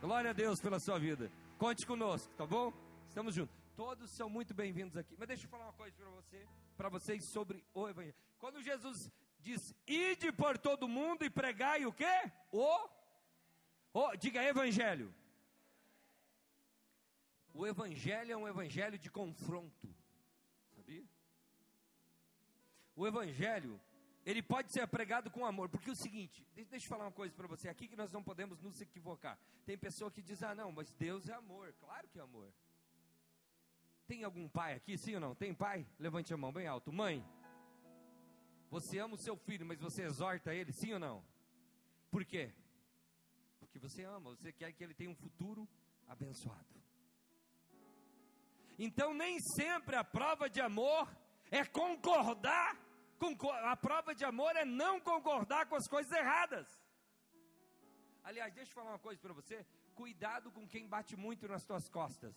Glória 0.00 0.30
a 0.30 0.32
Deus 0.32 0.60
pela 0.60 0.78
sua 0.78 1.00
vida. 1.00 1.32
Conte 1.58 1.84
conosco, 1.84 2.32
tá 2.36 2.46
bom? 2.46 2.72
Estamos 3.08 3.34
juntos. 3.34 3.52
Todos 3.74 4.08
são 4.08 4.30
muito 4.30 4.54
bem-vindos 4.54 4.96
aqui. 4.96 5.16
Mas 5.18 5.26
deixa 5.26 5.46
eu 5.46 5.50
falar 5.50 5.64
uma 5.64 5.72
coisa 5.72 5.96
para 5.96 6.10
você, 6.10 6.46
para 6.76 6.88
vocês 6.88 7.24
sobre 7.24 7.64
o 7.74 7.88
evangelho. 7.88 8.14
Quando 8.38 8.62
Jesus 8.62 9.10
diz: 9.40 9.74
"Ide 9.84 10.30
por 10.30 10.56
todo 10.56 10.86
mundo 10.86 11.24
e 11.24 11.28
pregai 11.28 11.86
o 11.86 11.92
quê? 11.92 12.30
O 12.52 12.88
o 13.92 14.16
diga 14.16 14.44
evangelho. 14.44 15.12
O 17.52 17.66
evangelho 17.66 18.30
é 18.30 18.36
um 18.36 18.46
evangelho 18.46 18.96
de 18.96 19.10
confronto. 19.10 19.88
Sabia? 20.76 21.04
o 22.94 23.04
evangelho, 23.08 23.80
ele 24.24 24.42
pode 24.42 24.72
ser 24.72 24.86
pregado 24.86 25.30
com 25.30 25.44
amor, 25.44 25.68
porque 25.68 25.90
é 25.90 25.92
o 25.92 25.96
seguinte, 25.96 26.46
deixa 26.54 26.86
eu 26.86 26.88
falar 26.88 27.04
uma 27.04 27.12
coisa 27.12 27.34
para 27.34 27.46
você, 27.46 27.68
aqui 27.68 27.86
que 27.86 27.96
nós 27.96 28.10
não 28.10 28.22
podemos 28.22 28.60
nos 28.62 28.80
equivocar. 28.80 29.38
Tem 29.66 29.76
pessoa 29.76 30.10
que 30.10 30.22
diz: 30.22 30.42
"Ah, 30.42 30.54
não, 30.54 30.72
mas 30.72 30.90
Deus 30.94 31.28
é 31.28 31.34
amor". 31.34 31.74
Claro 31.74 32.08
que 32.08 32.18
é 32.18 32.22
amor. 32.22 32.52
Tem 34.06 34.24
algum 34.24 34.48
pai 34.48 34.74
aqui, 34.74 34.96
sim 34.98 35.14
ou 35.14 35.20
não? 35.20 35.34
Tem 35.34 35.54
pai? 35.54 35.86
Levante 35.98 36.32
a 36.32 36.36
mão 36.36 36.52
bem 36.52 36.66
alto. 36.66 36.92
Mãe, 36.92 37.24
você 38.70 38.98
ama 38.98 39.14
o 39.14 39.18
seu 39.18 39.36
filho, 39.36 39.64
mas 39.64 39.80
você 39.80 40.02
exorta 40.02 40.54
ele, 40.54 40.72
sim 40.72 40.92
ou 40.92 40.98
não? 40.98 41.24
Por 42.10 42.24
quê? 42.24 42.52
Porque 43.58 43.78
você 43.78 44.04
ama, 44.04 44.30
você 44.30 44.52
quer 44.52 44.72
que 44.72 44.84
ele 44.84 44.94
tenha 44.94 45.10
um 45.10 45.14
futuro 45.14 45.68
abençoado. 46.06 46.82
Então, 48.78 49.14
nem 49.14 49.38
sempre 49.40 49.96
a 49.96 50.04
prova 50.04 50.50
de 50.50 50.60
amor 50.60 51.08
é 51.50 51.64
concordar 51.64 52.83
a 53.72 53.76
prova 53.76 54.14
de 54.14 54.24
amor 54.24 54.54
é 54.56 54.64
não 54.64 55.00
concordar 55.00 55.66
com 55.66 55.76
as 55.76 55.86
coisas 55.86 56.12
erradas. 56.12 56.66
Aliás, 58.22 58.52
deixa 58.54 58.70
eu 58.70 58.74
falar 58.74 58.90
uma 58.90 58.98
coisa 58.98 59.20
para 59.20 59.32
você: 59.32 59.66
cuidado 59.94 60.50
com 60.50 60.66
quem 60.66 60.88
bate 60.88 61.16
muito 61.16 61.46
nas 61.46 61.64
tuas 61.64 61.88
costas. 61.88 62.34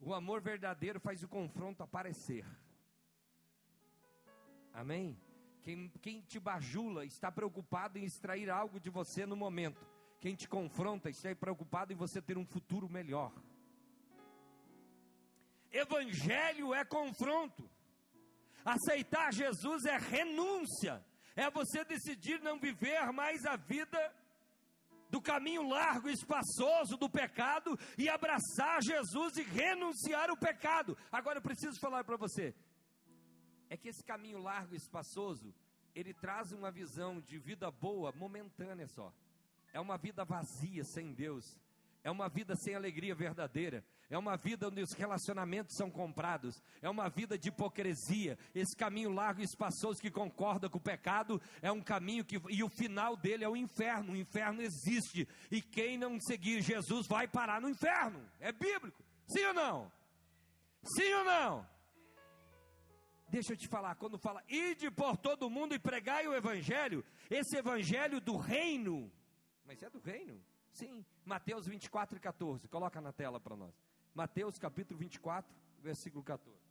O 0.00 0.14
amor 0.14 0.40
verdadeiro 0.40 1.00
faz 1.00 1.22
o 1.22 1.28
confronto 1.28 1.82
aparecer. 1.82 2.46
Amém? 4.72 5.18
Quem, 5.62 5.88
quem 6.00 6.20
te 6.22 6.38
bajula 6.38 7.04
está 7.04 7.32
preocupado 7.32 7.98
em 7.98 8.04
extrair 8.04 8.48
algo 8.48 8.78
de 8.78 8.90
você 8.90 9.26
no 9.26 9.36
momento. 9.36 9.84
Quem 10.20 10.34
te 10.34 10.48
confronta 10.48 11.10
está 11.10 11.34
preocupado 11.34 11.92
em 11.92 11.96
você 11.96 12.22
ter 12.22 12.38
um 12.38 12.46
futuro 12.46 12.88
melhor. 12.88 13.32
Evangelho 15.72 16.74
é 16.74 16.84
confronto. 16.84 17.68
Aceitar 18.64 19.32
Jesus 19.32 19.84
é 19.84 19.96
renúncia. 19.96 21.04
É 21.36 21.50
você 21.50 21.84
decidir 21.84 22.40
não 22.40 22.58
viver 22.58 23.12
mais 23.12 23.44
a 23.44 23.56
vida 23.56 23.98
do 25.10 25.20
caminho 25.20 25.68
largo 25.68 26.08
e 26.08 26.12
espaçoso 26.12 26.96
do 26.96 27.08
pecado 27.08 27.78
e 27.96 28.08
abraçar 28.08 28.82
Jesus 28.82 29.36
e 29.36 29.42
renunciar 29.42 30.30
o 30.30 30.36
pecado. 30.36 30.96
Agora 31.10 31.38
eu 31.38 31.42
preciso 31.42 31.78
falar 31.80 32.04
para 32.04 32.16
você. 32.16 32.54
É 33.70 33.76
que 33.76 33.88
esse 33.88 34.02
caminho 34.04 34.38
largo 34.38 34.74
e 34.74 34.76
espaçoso, 34.76 35.54
ele 35.94 36.12
traz 36.14 36.52
uma 36.52 36.70
visão 36.70 37.20
de 37.20 37.38
vida 37.38 37.70
boa 37.70 38.12
momentânea 38.12 38.86
só. 38.88 39.12
É 39.72 39.80
uma 39.80 39.96
vida 39.96 40.24
vazia 40.24 40.84
sem 40.84 41.12
Deus. 41.12 41.58
É 42.02 42.10
uma 42.10 42.28
vida 42.28 42.54
sem 42.56 42.74
alegria 42.74 43.14
verdadeira 43.14 43.84
é 44.10 44.16
uma 44.16 44.36
vida 44.36 44.68
onde 44.68 44.80
os 44.80 44.92
relacionamentos 44.92 45.76
são 45.76 45.90
comprados, 45.90 46.62
é 46.80 46.88
uma 46.88 47.10
vida 47.10 47.36
de 47.36 47.50
hipocrisia. 47.50 48.38
Esse 48.54 48.74
caminho 48.74 49.12
largo 49.12 49.40
e 49.40 49.44
espaçoso 49.44 50.00
que 50.00 50.10
concorda 50.10 50.68
com 50.68 50.78
o 50.78 50.82
pecado 50.82 51.40
é 51.60 51.70
um 51.70 51.82
caminho 51.82 52.24
que, 52.24 52.40
e 52.48 52.64
o 52.64 52.70
final 52.70 53.16
dele 53.16 53.44
é 53.44 53.48
o 53.48 53.56
inferno. 53.56 54.12
O 54.12 54.16
inferno 54.16 54.62
existe, 54.62 55.28
e 55.50 55.60
quem 55.60 55.98
não 55.98 56.18
seguir 56.20 56.62
Jesus 56.62 57.06
vai 57.06 57.28
parar 57.28 57.60
no 57.60 57.68
inferno. 57.68 58.26
É 58.40 58.50
bíblico, 58.50 59.04
sim 59.26 59.44
ou 59.44 59.54
não? 59.54 59.92
Sim 60.82 61.12
ou 61.12 61.24
não? 61.24 61.68
Deixa 63.28 63.52
eu 63.52 63.58
te 63.58 63.68
falar, 63.68 63.94
quando 63.96 64.18
fala, 64.18 64.42
ide 64.48 64.90
por 64.90 65.18
todo 65.18 65.50
mundo 65.50 65.74
e 65.74 65.78
pregai 65.78 66.26
o 66.26 66.34
evangelho, 66.34 67.04
esse 67.28 67.58
evangelho 67.58 68.22
do 68.22 68.38
reino, 68.38 69.12
mas 69.66 69.82
é 69.82 69.90
do 69.90 70.00
reino? 70.00 70.42
Sim, 70.72 71.04
Mateus 71.24 71.66
24 71.66 72.16
e 72.16 72.20
14, 72.20 72.68
coloca 72.68 73.00
na 73.00 73.12
tela 73.12 73.40
para 73.40 73.56
nós. 73.56 73.74
Mateus 74.14 74.58
capítulo 74.58 74.98
24, 74.98 75.54
versículo 75.80 76.22
14. 76.22 76.68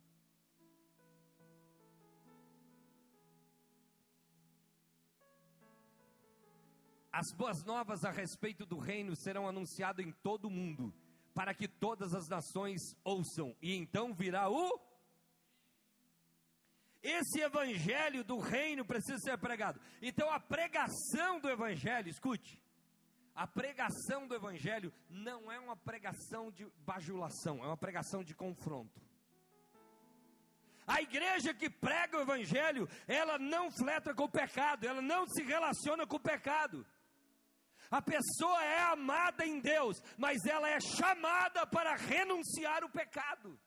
As 7.10 7.32
boas 7.34 7.64
novas 7.64 8.04
a 8.04 8.10
respeito 8.10 8.64
do 8.64 8.78
reino 8.78 9.16
serão 9.16 9.48
anunciadas 9.48 10.06
em 10.06 10.12
todo 10.22 10.46
o 10.46 10.50
mundo, 10.50 10.94
para 11.34 11.52
que 11.52 11.66
todas 11.66 12.14
as 12.14 12.28
nações 12.28 12.80
ouçam, 13.02 13.56
e 13.60 13.74
então 13.74 14.14
virá 14.14 14.48
o. 14.48 14.80
Esse 17.02 17.40
evangelho 17.40 18.22
do 18.22 18.38
reino 18.38 18.84
precisa 18.84 19.18
ser 19.18 19.38
pregado. 19.38 19.80
Então 20.02 20.30
a 20.30 20.38
pregação 20.38 21.40
do 21.40 21.48
evangelho, 21.48 22.08
escute, 22.08 22.60
a 23.38 23.46
pregação 23.46 24.26
do 24.26 24.34
Evangelho 24.34 24.92
não 25.08 25.50
é 25.50 25.60
uma 25.60 25.76
pregação 25.76 26.50
de 26.50 26.66
bajulação, 26.78 27.62
é 27.62 27.68
uma 27.68 27.76
pregação 27.76 28.24
de 28.24 28.34
confronto. 28.34 29.00
A 30.84 31.00
igreja 31.00 31.54
que 31.54 31.70
prega 31.70 32.16
o 32.16 32.22
evangelho, 32.22 32.88
ela 33.06 33.38
não 33.38 33.70
fleta 33.70 34.14
com 34.14 34.24
o 34.24 34.28
pecado, 34.28 34.86
ela 34.86 35.02
não 35.02 35.26
se 35.26 35.42
relaciona 35.42 36.06
com 36.06 36.16
o 36.16 36.20
pecado. 36.20 36.84
A 37.90 38.00
pessoa 38.00 38.64
é 38.64 38.80
amada 38.84 39.46
em 39.46 39.60
Deus, 39.60 40.02
mas 40.16 40.44
ela 40.46 40.68
é 40.68 40.80
chamada 40.80 41.66
para 41.66 41.94
renunciar 41.94 42.82
o 42.82 42.90
pecado. 42.90 43.60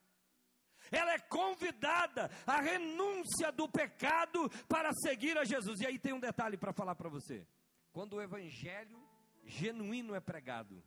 Ela 0.92 1.14
é 1.14 1.20
convidada 1.20 2.30
à 2.46 2.60
renúncia 2.60 3.52
do 3.52 3.70
pecado 3.70 4.50
para 4.68 4.92
seguir 4.94 5.38
a 5.38 5.46
Jesus. 5.46 5.80
E 5.80 5.86
aí 5.86 6.00
tem 6.00 6.12
um 6.12 6.20
detalhe 6.20 6.58
para 6.58 6.74
falar 6.74 6.96
para 6.96 7.08
você. 7.08 7.48
Quando 7.94 8.14
o 8.14 8.22
evangelho 8.22 9.11
genuíno 9.44 10.16
é 10.16 10.20
pregado, 10.20 10.84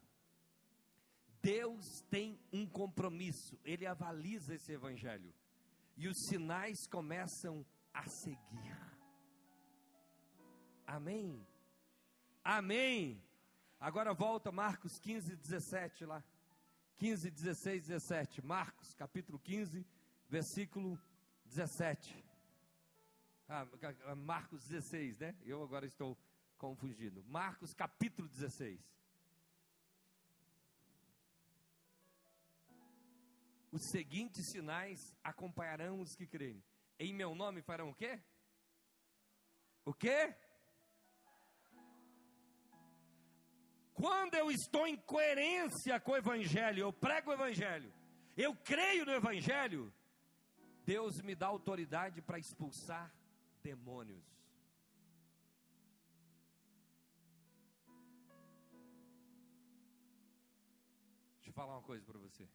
Deus 1.43 2.01
tem 2.09 2.41
um 2.53 2.67
compromisso, 2.67 3.59
ele 3.65 3.87
avaliza 3.87 4.55
esse 4.55 4.73
evangelho 4.73 5.35
e 5.97 6.09
os 6.09 6.17
sinais 6.29 6.87
começam 6.87 7.65
a 7.93 8.07
seguir. 8.09 8.77
Amém? 10.87 11.47
Amém. 12.43 13.23
Agora 13.79 14.13
volta 14.15 14.51
Marcos 14.51 14.99
15, 14.99 15.37
17 15.37 16.05
lá. 16.07 16.25
15, 16.97 17.31
16, 17.31 17.87
17. 17.89 18.45
Marcos, 18.45 18.95
capítulo 18.95 19.39
15, 19.39 19.87
versículo 20.29 20.99
17. 21.47 22.25
Ah, 23.49 23.67
Marcos 24.17 24.65
16, 24.67 25.19
né? 25.19 25.37
Eu 25.45 25.63
agora 25.63 25.87
estou 25.87 26.17
confundindo. 26.57 27.23
Marcos, 27.25 27.75
capítulo 27.75 28.29
16. 28.29 28.81
Os 33.71 33.91
seguintes 33.91 34.51
sinais 34.51 35.17
acompanharão 35.23 36.01
os 36.01 36.15
que 36.15 36.27
crerem. 36.27 36.63
Em 36.99 37.13
meu 37.13 37.35
nome 37.35 37.61
farão 37.61 37.91
o 37.91 37.95
quê? 37.95 38.21
O 39.85 39.93
quê? 39.93 40.35
Quando 43.93 44.35
eu 44.35 44.51
estou 44.51 44.87
em 44.87 44.97
coerência 44.97 45.99
com 46.01 46.13
o 46.13 46.17
Evangelho, 46.17 46.81
eu 46.81 46.93
prego 46.93 47.31
o 47.31 47.35
Evangelho, 47.35 47.93
eu 48.37 48.55
creio 48.57 49.05
no 49.07 49.13
Evangelho, 49.13 49.93
Deus 50.85 51.21
me 51.23 51.35
dá 51.35 51.47
autoridade 51.47 52.21
para 52.21 52.39
expulsar 52.39 53.15
demônios. 53.63 54.34
Falar 61.55 61.75
uma 61.75 61.83
coisa 61.83 62.05
para 62.05 62.19
você. 62.19 62.47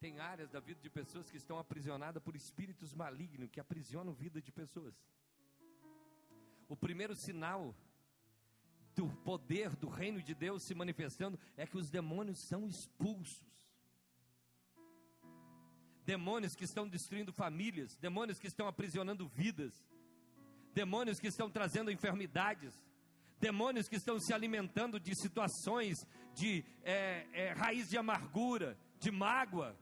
Tem 0.00 0.20
áreas 0.20 0.50
da 0.50 0.60
vida 0.60 0.80
de 0.80 0.88
pessoas 0.88 1.28
que 1.28 1.36
estão 1.36 1.58
aprisionadas 1.58 2.22
por 2.22 2.36
espíritos 2.36 2.94
malignos 2.94 3.50
que 3.50 3.60
aprisionam 3.60 4.12
vida 4.14 4.40
de 4.40 4.52
pessoas. 4.52 4.94
O 6.68 6.76
primeiro 6.76 7.16
sinal 7.16 7.74
do 8.94 9.08
poder 9.24 9.74
do 9.76 9.88
reino 9.88 10.22
de 10.22 10.34
Deus 10.34 10.64
se 10.64 10.74
manifestando 10.74 11.38
é 11.56 11.66
que 11.66 11.76
os 11.76 11.90
demônios 11.90 12.38
são 12.48 12.66
expulsos. 12.66 13.46
Demônios 16.04 16.54
que 16.54 16.64
estão 16.64 16.88
destruindo 16.88 17.32
famílias, 17.32 17.96
demônios 17.96 18.38
que 18.38 18.46
estão 18.46 18.66
aprisionando 18.68 19.28
vidas, 19.28 19.72
demônios 20.72 21.18
que 21.18 21.26
estão 21.26 21.50
trazendo 21.50 21.90
enfermidades, 21.90 22.72
demônios 23.38 23.88
que 23.88 23.96
estão 23.96 24.18
se 24.18 24.32
alimentando 24.32 24.98
de 24.98 25.14
situações 25.20 25.96
de 26.38 26.64
é, 26.84 27.26
é, 27.32 27.52
raiz 27.52 27.88
de 27.88 27.98
amargura, 27.98 28.76
de 29.00 29.10
mágoa 29.10 29.76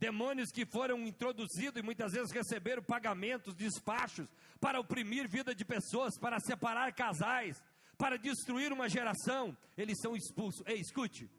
demônios 0.00 0.50
que 0.50 0.64
foram 0.64 1.06
introduzidos 1.06 1.78
e 1.78 1.84
muitas 1.84 2.12
vezes 2.12 2.32
receberam 2.32 2.82
pagamentos, 2.82 3.54
despachos 3.54 4.26
para 4.58 4.80
oprimir 4.80 5.28
vida 5.28 5.54
de 5.54 5.62
pessoas, 5.62 6.18
para 6.18 6.40
separar 6.40 6.90
casais, 6.94 7.62
para 7.98 8.16
destruir 8.16 8.72
uma 8.72 8.88
geração, 8.88 9.54
eles 9.76 10.00
são 10.00 10.16
expulsos. 10.16 10.66
Ei, 10.66 10.80
escute, 10.80 11.30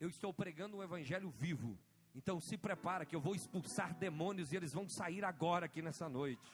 eu 0.00 0.08
estou 0.08 0.34
pregando 0.34 0.76
um 0.76 0.82
evangelho 0.82 1.30
vivo. 1.30 1.78
Então 2.12 2.40
se 2.40 2.58
prepara 2.58 3.06
que 3.06 3.14
eu 3.14 3.20
vou 3.20 3.36
expulsar 3.36 3.94
demônios 3.94 4.50
e 4.50 4.56
eles 4.56 4.72
vão 4.72 4.88
sair 4.88 5.24
agora 5.24 5.66
aqui 5.66 5.80
nessa 5.80 6.08
noite. 6.08 6.50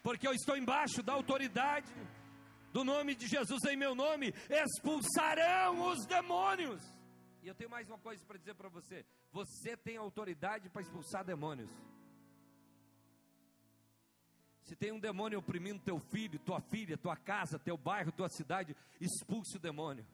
Porque 0.00 0.28
eu 0.28 0.32
estou 0.32 0.56
embaixo 0.56 1.02
da 1.02 1.12
autoridade 1.12 1.92
do 2.74 2.82
nome 2.82 3.14
de 3.14 3.28
Jesus 3.28 3.64
em 3.66 3.76
meu 3.76 3.94
nome, 3.94 4.34
expulsarão 4.50 5.92
os 5.92 6.04
demônios. 6.06 6.82
E 7.40 7.46
eu 7.46 7.54
tenho 7.54 7.70
mais 7.70 7.88
uma 7.88 7.98
coisa 7.98 8.26
para 8.26 8.36
dizer 8.36 8.54
para 8.56 8.68
você: 8.68 9.06
você 9.30 9.76
tem 9.76 9.96
autoridade 9.96 10.68
para 10.68 10.82
expulsar 10.82 11.24
demônios. 11.24 11.70
Se 14.64 14.74
tem 14.74 14.90
um 14.90 14.98
demônio 14.98 15.38
oprimindo 15.38 15.78
teu 15.84 16.00
filho, 16.00 16.36
tua 16.40 16.60
filha, 16.60 16.98
tua 16.98 17.14
casa, 17.14 17.60
teu 17.60 17.76
bairro, 17.76 18.10
tua 18.10 18.28
cidade, 18.28 18.74
expulse 19.00 19.56
o 19.56 19.60
demônio. 19.60 20.04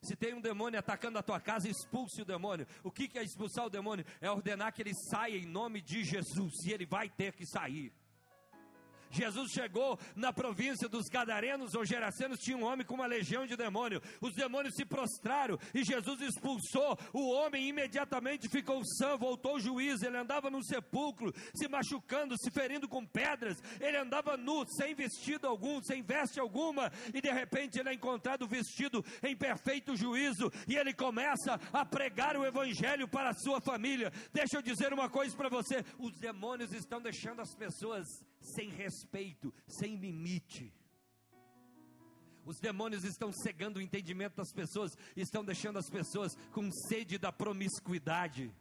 Se 0.00 0.16
tem 0.16 0.32
um 0.32 0.40
demônio 0.40 0.78
atacando 0.78 1.18
a 1.18 1.22
tua 1.22 1.40
casa, 1.40 1.68
expulse 1.68 2.22
o 2.22 2.24
demônio. 2.24 2.66
O 2.82 2.90
que 2.90 3.18
é 3.18 3.22
expulsar 3.22 3.66
o 3.66 3.70
demônio? 3.70 4.06
É 4.18 4.30
ordenar 4.30 4.72
que 4.72 4.80
ele 4.80 4.94
saia 5.10 5.36
em 5.36 5.44
nome 5.44 5.82
de 5.82 6.04
Jesus, 6.04 6.54
e 6.64 6.72
ele 6.72 6.86
vai 6.86 7.10
ter 7.10 7.34
que 7.34 7.44
sair. 7.44 7.92
Jesus 9.10 9.50
chegou 9.52 9.98
na 10.14 10.32
província 10.32 10.88
dos 10.88 11.06
Gadarenos 11.08 11.74
ou 11.74 11.84
Gerasenos, 11.84 12.38
tinha 12.38 12.56
um 12.56 12.64
homem 12.64 12.86
com 12.86 12.94
uma 12.94 13.06
legião 13.06 13.46
de 13.46 13.56
demônio. 13.56 14.02
Os 14.20 14.34
demônios 14.34 14.74
se 14.74 14.84
prostraram 14.84 15.58
e 15.74 15.84
Jesus 15.84 16.20
expulsou. 16.20 16.98
O 17.12 17.30
homem 17.30 17.68
imediatamente 17.68 18.48
ficou 18.48 18.82
sã, 18.84 19.16
voltou 19.16 19.56
o 19.56 19.60
juízo. 19.60 20.06
Ele 20.06 20.16
andava 20.16 20.50
no 20.50 20.62
sepulcro, 20.64 21.32
se 21.54 21.68
machucando, 21.68 22.36
se 22.38 22.50
ferindo 22.50 22.88
com 22.88 23.04
pedras. 23.04 23.58
Ele 23.80 23.96
andava 23.96 24.36
nu, 24.36 24.64
sem 24.68 24.94
vestido 24.94 25.46
algum, 25.46 25.82
sem 25.82 26.02
veste 26.02 26.38
alguma. 26.40 26.90
E 27.14 27.20
de 27.20 27.30
repente 27.30 27.78
ele 27.78 27.88
é 27.88 27.94
encontrado 27.94 28.46
vestido 28.46 29.04
em 29.22 29.36
perfeito 29.36 29.96
juízo. 29.96 30.50
E 30.66 30.76
ele 30.76 30.92
começa 30.92 31.58
a 31.72 31.84
pregar 31.84 32.36
o 32.36 32.44
evangelho 32.44 33.08
para 33.08 33.30
a 33.30 33.34
sua 33.34 33.60
família. 33.60 34.12
Deixa 34.32 34.56
eu 34.56 34.62
dizer 34.62 34.92
uma 34.92 35.08
coisa 35.08 35.36
para 35.36 35.48
você: 35.48 35.84
os 35.98 36.18
demônios 36.18 36.72
estão 36.72 37.00
deixando 37.00 37.40
as 37.40 37.54
pessoas 37.54 38.06
sem 38.54 38.70
respeito, 38.70 39.52
sem 39.66 39.96
limite. 39.96 40.72
Os 42.44 42.58
demônios 42.58 43.04
estão 43.04 43.30
cegando 43.30 43.78
o 43.78 43.82
entendimento 43.82 44.36
das 44.36 44.52
pessoas, 44.52 44.96
estão 45.14 45.44
deixando 45.44 45.78
as 45.78 45.90
pessoas 45.90 46.34
com 46.50 46.70
sede 46.70 47.18
da 47.18 47.30
promiscuidade. 47.30 48.54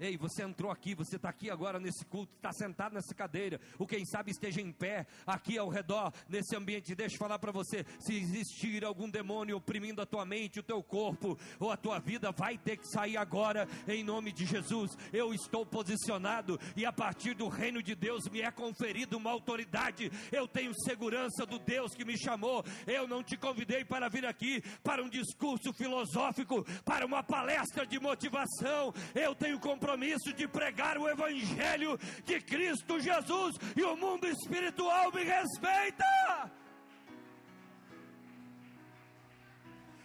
Ei, 0.00 0.16
você 0.16 0.42
entrou 0.42 0.72
aqui, 0.72 0.94
você 0.94 1.16
está 1.16 1.28
aqui 1.28 1.50
agora 1.50 1.78
nesse 1.78 2.06
culto, 2.06 2.32
está 2.34 2.50
sentado 2.54 2.94
nessa 2.94 3.14
cadeira, 3.14 3.60
ou 3.78 3.86
quem 3.86 4.02
sabe 4.06 4.30
esteja 4.30 4.58
em 4.58 4.72
pé 4.72 5.06
aqui 5.26 5.58
ao 5.58 5.68
redor, 5.68 6.10
nesse 6.26 6.56
ambiente. 6.56 6.94
Deixa 6.94 7.16
eu 7.16 7.18
falar 7.18 7.38
para 7.38 7.52
você: 7.52 7.84
se 7.98 8.14
existir 8.14 8.82
algum 8.82 9.10
demônio 9.10 9.58
oprimindo 9.58 10.00
a 10.00 10.06
tua 10.06 10.24
mente, 10.24 10.58
o 10.58 10.62
teu 10.62 10.82
corpo 10.82 11.38
ou 11.58 11.70
a 11.70 11.76
tua 11.76 11.98
vida, 11.98 12.32
vai 12.32 12.56
ter 12.56 12.78
que 12.78 12.88
sair 12.88 13.18
agora, 13.18 13.68
em 13.86 14.02
nome 14.02 14.32
de 14.32 14.46
Jesus. 14.46 14.96
Eu 15.12 15.34
estou 15.34 15.66
posicionado 15.66 16.58
e 16.74 16.86
a 16.86 16.92
partir 16.92 17.34
do 17.34 17.48
reino 17.48 17.82
de 17.82 17.94
Deus 17.94 18.26
me 18.30 18.40
é 18.40 18.50
conferida 18.50 19.18
uma 19.18 19.30
autoridade. 19.30 20.10
Eu 20.32 20.48
tenho 20.48 20.72
segurança 20.82 21.44
do 21.44 21.58
Deus 21.58 21.94
que 21.94 22.06
me 22.06 22.18
chamou. 22.18 22.64
Eu 22.86 23.06
não 23.06 23.22
te 23.22 23.36
convidei 23.36 23.84
para 23.84 24.08
vir 24.08 24.24
aqui 24.24 24.62
para 24.82 25.04
um 25.04 25.10
discurso 25.10 25.74
filosófico, 25.74 26.64
para 26.86 27.04
uma 27.04 27.22
palestra 27.22 27.86
de 27.86 28.00
motivação. 28.00 28.94
Eu 29.14 29.34
tenho 29.34 29.60
compromisso 29.60 29.89
compromisso 29.90 30.32
de 30.32 30.46
pregar 30.46 30.96
o 30.98 31.08
Evangelho 31.08 31.98
de 32.24 32.40
Cristo 32.40 33.00
Jesus 33.00 33.56
e 33.76 33.82
o 33.82 33.96
mundo 33.96 34.26
espiritual 34.26 35.12
me 35.12 35.24
respeita. 35.24 36.04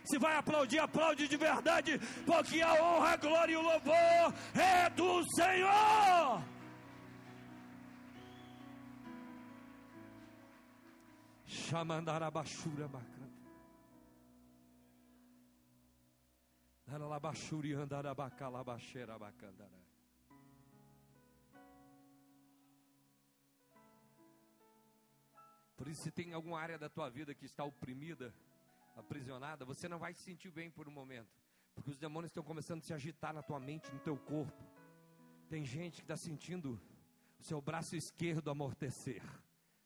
Se 0.05 0.17
vai 0.19 0.35
aplaudir, 0.37 0.79
aplaude 0.79 1.27
de 1.27 1.37
verdade, 1.37 1.99
porque 2.25 2.61
a 2.61 2.73
honra, 2.73 3.09
a 3.09 3.17
glória 3.17 3.53
e 3.53 3.57
o 3.57 3.61
louvor 3.61 4.33
é 4.55 4.89
do 4.91 5.23
Senhor. 5.35 6.43
Por 25.75 25.88
isso, 25.89 26.03
se 26.03 26.12
tem 26.12 26.34
alguma 26.34 26.60
área 26.60 26.77
da 26.77 26.89
tua 26.89 27.10
vida 27.10 27.36
que 27.36 27.45
está 27.45 27.63
oprimida, 27.63 28.34
aprisionada, 28.95 29.65
você 29.65 29.89
não 29.89 29.99
vai 29.99 30.13
se 30.13 30.21
sentir 30.21 30.49
bem 30.49 30.71
por 30.71 30.88
um 30.88 30.91
momento, 30.91 31.29
porque 31.73 31.91
os 31.91 31.97
demônios 31.97 32.29
estão 32.29 32.43
começando 32.43 32.79
a 32.79 32.86
se 32.86 32.93
agitar 32.93 33.34
na 33.34 33.43
tua 33.43 33.60
mente, 33.60 33.91
no 33.91 33.99
teu 33.99 34.17
corpo. 34.17 34.63
Tem 35.49 35.65
gente 35.65 35.97
que 35.97 36.03
está 36.03 36.15
sentindo 36.15 36.79
o 37.38 37.43
seu 37.43 37.62
braço 37.62 37.95
esquerdo 37.95 38.49
amortecer. 38.49 39.21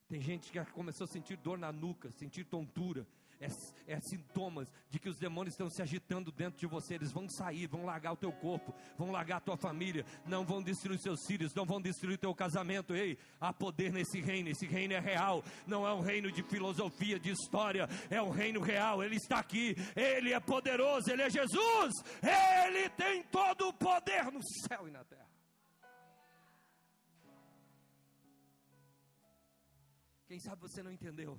Tem 0.08 0.22
gente 0.22 0.52
que 0.52 0.64
começou 0.72 1.06
a 1.06 1.08
sentir 1.08 1.38
dor 1.38 1.58
na 1.58 1.72
nuca, 1.72 2.12
sentir 2.12 2.46
tontura, 2.46 3.06
é, 3.40 3.48
é, 3.88 4.00
sintomas 4.02 4.68
de 4.90 5.00
que 5.00 5.08
os 5.08 5.18
demônios 5.18 5.54
estão 5.54 5.70
se 5.70 5.82
agitando 5.82 6.32
dentro 6.32 6.60
de 6.60 6.68
você. 6.68 6.96
Eles 6.96 7.12
vão 7.12 7.28
sair, 7.30 7.68
vão 7.68 7.86
largar 7.86 8.12
o 8.14 8.18
teu 8.18 8.32
corpo, 8.32 8.76
vão 8.98 9.12
largar 9.12 9.38
a 9.38 9.42
tua 9.42 9.58
família, 9.58 10.06
não 10.26 10.46
vão 10.46 10.62
destruir 10.62 11.00
seus 11.00 11.26
filhos, 11.26 11.54
não 11.54 11.66
vão 11.66 11.82
destruir 11.82 12.16
o 12.16 12.20
teu 12.20 12.36
casamento. 12.36 12.94
Ei, 12.94 13.18
há 13.40 13.54
poder 13.54 13.94
nesse 13.94 14.20
reino, 14.20 14.50
esse 14.50 14.68
reino 14.68 14.94
é 14.94 15.00
real, 15.00 15.44
não 15.66 15.88
é 15.88 15.94
um 15.94 16.02
reino 16.02 16.32
de 16.32 16.44
filosofia, 16.44 17.20
de 17.20 17.32
história, 17.32 17.88
é 18.10 18.22
um 18.22 18.30
reino 18.30 18.60
real. 18.60 19.04
Ele 19.04 19.16
está 19.16 19.40
aqui, 19.40 19.76
ele 19.96 20.34
é 20.34 20.40
poderoso, 20.40 21.10
ele 21.10 21.22
é 21.22 21.30
Jesus, 21.30 21.94
ele 22.22 22.90
tem 22.90 23.24
todo 23.24 23.70
o 23.70 23.74
poder 23.74 24.26
no 24.32 24.42
céu 24.68 24.88
e 24.88 24.92
na 24.92 25.04
terra. 25.06 25.30
Quem 30.28 30.40
sabe 30.40 30.62
você 30.62 30.84
não 30.84 30.92
entendeu? 30.92 31.36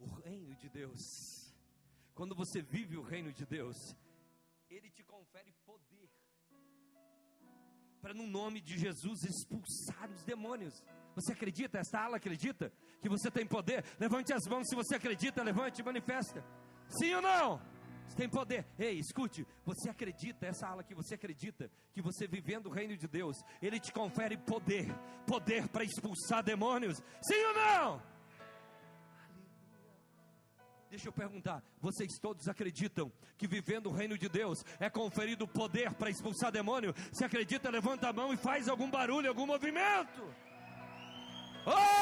O 0.00 0.06
reino 0.24 0.56
de 0.56 0.68
Deus, 0.68 1.00
quando 2.14 2.34
você 2.34 2.62
vive 2.62 2.96
o 2.96 3.02
reino 3.02 3.32
de 3.32 3.44
Deus, 3.44 3.76
ele 4.68 4.90
te 4.90 5.04
confere 5.04 5.52
poder 5.64 6.08
para, 8.00 8.14
no 8.14 8.26
nome 8.26 8.60
de 8.60 8.78
Jesus, 8.78 9.22
expulsar 9.24 10.10
os 10.10 10.24
demônios. 10.24 10.82
Você 11.14 11.32
acredita? 11.32 11.78
Esta 11.78 12.00
ala 12.00 12.16
acredita 12.16 12.72
que 13.02 13.08
você 13.08 13.30
tem 13.30 13.46
poder? 13.46 13.84
Levante 13.98 14.32
as 14.32 14.46
mãos 14.46 14.66
se 14.68 14.74
você 14.74 14.94
acredita, 14.94 15.42
levante 15.42 15.80
e 15.80 15.84
manifesta. 15.84 16.42
Sim 16.88 17.14
ou 17.14 17.22
não? 17.22 17.60
Você 18.06 18.16
tem 18.16 18.28
poder. 18.28 18.66
Ei, 18.78 18.98
escute, 18.98 19.46
você 19.64 19.90
acredita, 19.90 20.46
essa 20.46 20.66
ala 20.66 20.82
que 20.82 20.94
você 20.94 21.14
acredita, 21.14 21.70
que 21.92 22.00
você 22.00 22.26
vivendo 22.26 22.66
o 22.66 22.72
reino 22.72 22.96
de 22.96 23.06
Deus, 23.06 23.36
Ele 23.60 23.78
te 23.78 23.92
confere 23.92 24.36
poder, 24.36 24.86
poder 25.26 25.68
para 25.68 25.84
expulsar 25.84 26.42
demônios. 26.42 26.96
Sim 27.22 27.44
ou 27.48 27.54
não? 27.54 28.02
Deixa 30.90 31.06
eu 31.06 31.12
perguntar, 31.12 31.62
vocês 31.80 32.18
todos 32.18 32.48
acreditam 32.48 33.12
que 33.38 33.46
vivendo 33.46 33.86
o 33.86 33.92
reino 33.92 34.18
de 34.18 34.28
Deus 34.28 34.64
é 34.80 34.90
conferido 34.90 35.46
poder 35.46 35.94
para 35.94 36.10
expulsar 36.10 36.50
demônio? 36.50 36.92
Se 37.12 37.24
acredita, 37.24 37.70
levanta 37.70 38.08
a 38.08 38.12
mão 38.12 38.34
e 38.34 38.36
faz 38.36 38.68
algum 38.68 38.90
barulho, 38.90 39.28
algum 39.28 39.46
movimento. 39.46 40.22
Oh! 41.64 41.99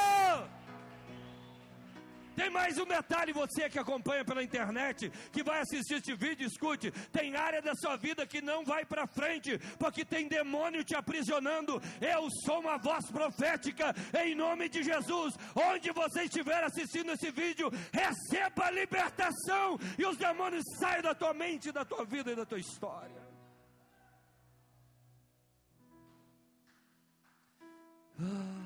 Tem 2.39 2.51
mais 2.51 2.79
um 2.79 2.85
detalhe, 2.85 3.33
você 3.33 3.69
que 3.69 3.81
acompanha 3.81 4.25
pela 4.25 4.45
internet, 4.45 5.11
que 5.33 5.43
vai 5.43 5.61
assistir 5.61 5.95
este 5.95 6.15
vídeo, 6.15 6.47
escute: 6.47 6.93
tem 7.11 7.35
área 7.35 7.61
da 7.61 7.75
sua 7.75 7.97
vida 7.97 8.25
que 8.25 8.41
não 8.41 8.65
vai 8.65 8.85
para 8.85 9.09
frente, 9.09 9.59
porque 9.77 10.05
tem 10.05 10.29
demônio 10.29 10.85
te 10.85 10.95
aprisionando. 10.95 11.83
Eu 12.01 12.29
sou 12.45 12.61
uma 12.61 12.79
voz 12.79 13.11
profética 13.11 13.93
em 14.25 14.37
nome 14.37 14.69
de 14.69 14.85
Jesus. 14.85 15.35
Onde 15.57 15.91
você 15.91 16.23
estiver 16.23 16.63
assistindo 16.63 17.11
esse 17.11 17.33
vídeo, 17.33 17.73
receba 17.93 18.67
a 18.67 18.71
libertação 18.71 19.77
e 19.99 20.07
os 20.07 20.17
demônios 20.17 20.63
saiam 20.79 21.03
da 21.03 21.17
tua 21.17 21.35
mente, 21.35 21.73
da 21.73 21.85
tua 21.85 22.05
vida 22.05 22.31
e 22.31 22.37
da 22.37 22.47
tua 22.47 22.61
história. 22.61 23.21
Ah. 28.21 28.58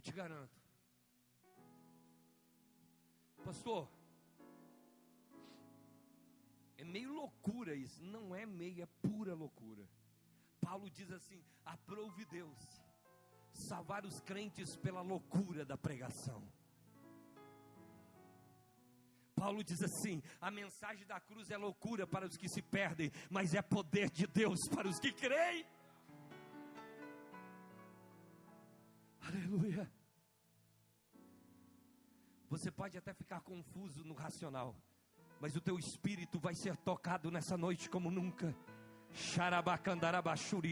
Eu 0.00 0.02
te 0.02 0.12
garanto. 0.12 0.58
Pastor, 3.44 3.86
é 6.78 6.84
meio 6.84 7.12
loucura 7.12 7.74
isso. 7.74 8.02
Não 8.02 8.34
é 8.34 8.46
meio, 8.46 8.82
é 8.82 8.86
pura 8.86 9.34
loucura. 9.34 9.86
Paulo 10.58 10.88
diz 10.88 11.12
assim: 11.12 11.44
aprove 11.66 12.24
Deus 12.24 12.56
salvar 13.52 14.06
os 14.06 14.20
crentes 14.22 14.74
pela 14.78 15.02
loucura 15.02 15.66
da 15.66 15.76
pregação. 15.76 16.50
Paulo 19.34 19.62
diz 19.62 19.82
assim: 19.82 20.22
a 20.40 20.50
mensagem 20.50 21.06
da 21.06 21.20
cruz 21.20 21.50
é 21.50 21.58
loucura 21.58 22.06
para 22.06 22.24
os 22.26 22.38
que 22.38 22.48
se 22.48 22.62
perdem, 22.62 23.10
mas 23.28 23.52
é 23.52 23.60
poder 23.60 24.08
de 24.08 24.26
Deus 24.26 24.60
para 24.74 24.88
os 24.88 24.98
que 24.98 25.12
creem. 25.12 25.66
Aleluia. 29.30 29.88
Você 32.48 32.68
pode 32.68 32.98
até 32.98 33.14
ficar 33.14 33.40
confuso 33.42 34.04
no 34.04 34.14
racional, 34.14 34.74
mas 35.40 35.54
o 35.54 35.60
teu 35.60 35.78
espírito 35.78 36.40
vai 36.40 36.52
ser 36.52 36.76
tocado 36.78 37.30
nessa 37.30 37.56
noite 37.56 37.88
como 37.88 38.10
nunca. 38.10 38.52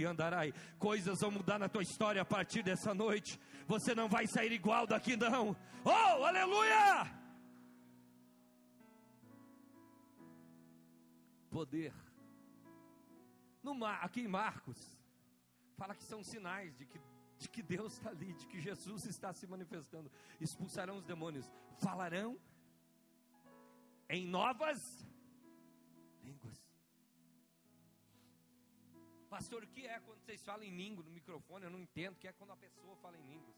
andarai. 0.04 0.52
Coisas 0.76 1.20
vão 1.20 1.30
mudar 1.30 1.58
na 1.58 1.68
tua 1.68 1.82
história 1.82 2.20
a 2.20 2.24
partir 2.24 2.64
dessa 2.64 2.92
noite. 2.92 3.38
Você 3.66 3.94
não 3.94 4.08
vai 4.08 4.26
sair 4.26 4.50
igual 4.50 4.88
daqui, 4.88 5.16
não. 5.16 5.56
Oh, 5.84 6.24
aleluia! 6.24 7.06
Poder. 11.48 11.94
No, 13.62 13.84
aqui 13.84 14.22
em 14.22 14.28
Marcos, 14.28 14.98
fala 15.76 15.94
que 15.94 16.04
são 16.04 16.24
sinais 16.24 16.76
de 16.76 16.86
que 16.86 16.98
de 17.38 17.48
que 17.48 17.62
Deus 17.62 17.94
está 17.94 18.10
ali, 18.10 18.32
de 18.34 18.46
que 18.46 18.60
Jesus 18.60 19.04
está 19.04 19.32
se 19.32 19.46
manifestando. 19.46 20.10
Expulsarão 20.40 20.96
os 20.96 21.04
demônios, 21.04 21.50
falarão 21.80 22.38
em 24.08 24.26
novas 24.26 25.06
línguas. 26.22 26.58
Pastor, 29.28 29.62
o 29.62 29.68
que 29.68 29.86
é 29.86 30.00
quando 30.00 30.20
vocês 30.20 30.42
falam 30.42 30.64
em 30.64 30.74
língua 30.74 31.04
no 31.04 31.10
microfone? 31.10 31.64
Eu 31.64 31.70
não 31.70 31.80
entendo. 31.80 32.14
O 32.14 32.18
que 32.18 32.28
é 32.28 32.32
quando 32.32 32.52
a 32.52 32.56
pessoa 32.56 32.96
fala 32.96 33.16
em 33.18 33.26
línguas? 33.26 33.56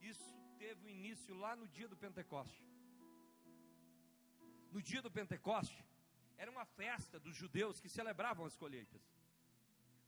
Isso 0.00 0.34
teve 0.58 0.86
o 0.86 0.88
início 0.88 1.34
lá 1.36 1.54
no 1.54 1.68
dia 1.68 1.86
do 1.86 1.96
Pentecoste. 1.96 2.64
No 4.72 4.82
dia 4.82 5.00
do 5.00 5.10
Pentecoste, 5.10 5.84
era 6.36 6.50
uma 6.50 6.64
festa 6.64 7.20
dos 7.20 7.36
judeus 7.36 7.80
que 7.80 7.88
celebravam 7.88 8.44
as 8.44 8.56
colheitas. 8.56 9.02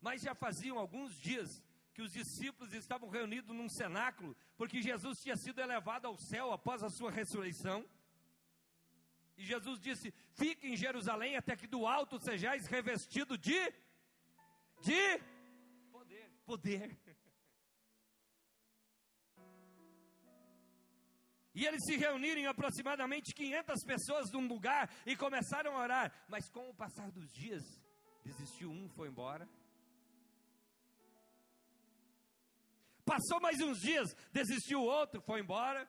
Mas 0.01 0.23
já 0.23 0.35
faziam 0.35 0.79
alguns 0.79 1.15
dias 1.21 1.63
que 1.97 2.03
os 2.03 2.13
discípulos 2.13 2.75
estavam 2.75 3.09
reunidos 3.09 3.57
num 3.57 3.71
cenáculo, 3.71 4.37
porque 4.55 4.83
Jesus 4.83 5.19
tinha 5.19 5.35
sido 5.35 5.63
elevado 5.63 6.07
ao 6.07 6.19
céu 6.19 6.53
após 6.53 6.83
a 6.83 6.91
sua 6.91 7.11
ressurreição. 7.11 7.89
E 9.39 9.43
Jesus 9.43 9.81
disse: 9.81 10.13
Fique 10.35 10.67
em 10.69 10.77
Jerusalém 10.77 11.39
até 11.39 11.57
que 11.57 11.67
do 11.67 11.87
alto 11.87 12.19
sejais 12.21 12.67
revestido 12.67 13.39
de 13.39 13.59
de 14.83 15.19
poder. 15.91 16.31
Poder. 16.45 16.99
E 21.55 21.65
eles 21.65 21.83
se 21.87 21.97
reuniram 21.97 22.51
aproximadamente 22.51 23.33
500 23.33 23.85
pessoas 23.85 24.31
num 24.31 24.47
lugar 24.47 24.91
e 25.07 25.17
começaram 25.17 25.75
a 25.75 25.81
orar. 25.81 26.13
Mas 26.29 26.51
com 26.51 26.69
o 26.69 26.75
passar 26.75 27.11
dos 27.11 27.33
dias, 27.33 27.65
desistiu 28.23 28.71
um, 28.71 28.87
foi 28.91 29.09
embora. 29.09 29.49
Passou 33.07 33.41
mais 33.41 33.61
uns 33.61 33.79
dias, 33.81 34.17
desistiu 34.33 34.83
outro, 34.83 35.21
foi 35.23 35.39
embora. 35.41 35.89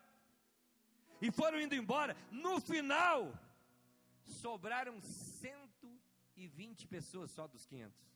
E 1.20 1.32
foram 1.32 1.60
indo 1.60 1.74
embora. 1.74 2.16
No 2.32 2.62
final, 2.62 3.34
sobraram 4.44 5.02
120 5.02 6.88
pessoas 6.88 7.32
só 7.34 7.48
dos 7.48 7.66
500. 7.66 8.08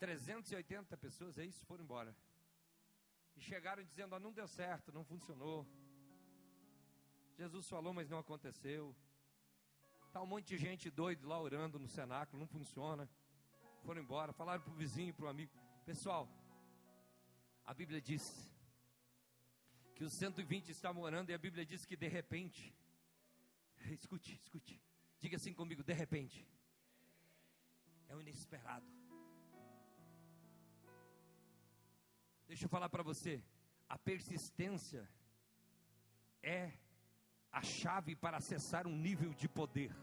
Trezentos 0.00 0.50
e 0.50 0.56
oitenta 0.56 0.96
pessoas, 0.96 1.38
é 1.38 1.44
isso, 1.44 1.64
foram 1.64 1.84
embora. 1.84 2.14
E 3.36 3.40
chegaram 3.40 3.84
dizendo: 3.84 4.16
ah, 4.16 4.18
não 4.18 4.32
deu 4.32 4.48
certo, 4.48 4.90
não 4.90 5.04
funcionou. 5.04 5.64
Jesus 7.38 7.68
falou, 7.68 7.94
mas 7.94 8.10
não 8.10 8.18
aconteceu. 8.18 8.96
Está 10.16 10.24
um 10.24 10.28
monte 10.28 10.46
de 10.46 10.56
gente 10.56 10.90
doido 10.90 11.28
lá 11.28 11.38
orando 11.38 11.78
no 11.78 11.86
cenáculo, 11.86 12.40
não 12.40 12.46
funciona. 12.46 13.06
Foram 13.84 14.00
embora, 14.00 14.32
falaram 14.32 14.62
para 14.62 14.72
o 14.72 14.74
vizinho, 14.74 15.12
para 15.12 15.26
o 15.26 15.28
amigo. 15.28 15.52
Pessoal, 15.84 16.26
a 17.66 17.74
Bíblia 17.74 18.00
diz 18.00 18.50
que 19.94 20.02
os 20.02 20.14
120 20.14 20.70
estavam 20.70 21.02
orando 21.02 21.30
e 21.30 21.34
a 21.34 21.38
Bíblia 21.38 21.66
diz 21.66 21.84
que 21.84 21.94
de 21.94 22.08
repente, 22.08 22.74
escute, 23.92 24.32
escute, 24.32 24.82
diga 25.20 25.36
assim 25.36 25.52
comigo: 25.52 25.84
de 25.84 25.92
repente, 25.92 26.48
é 28.08 28.16
o 28.16 28.20
inesperado. 28.22 28.90
Deixa 32.48 32.64
eu 32.64 32.70
falar 32.70 32.88
para 32.88 33.02
você, 33.02 33.44
a 33.86 33.98
persistência 33.98 35.06
é 36.42 36.72
a 37.52 37.62
chave 37.62 38.14
para 38.14 38.36
acessar 38.36 38.86
um 38.86 38.96
nível 38.96 39.32
de 39.34 39.48
poder. 39.48 39.94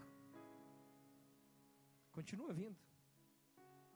Continua 2.11 2.53
vindo. 2.53 2.77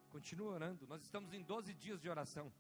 Continua 0.10 0.54
orando. 0.54 0.88
Nós 0.88 1.02
estamos 1.02 1.34
em 1.34 1.44
12 1.44 1.74
dias 1.74 2.02
de 2.02 2.10
oração. 2.10 2.52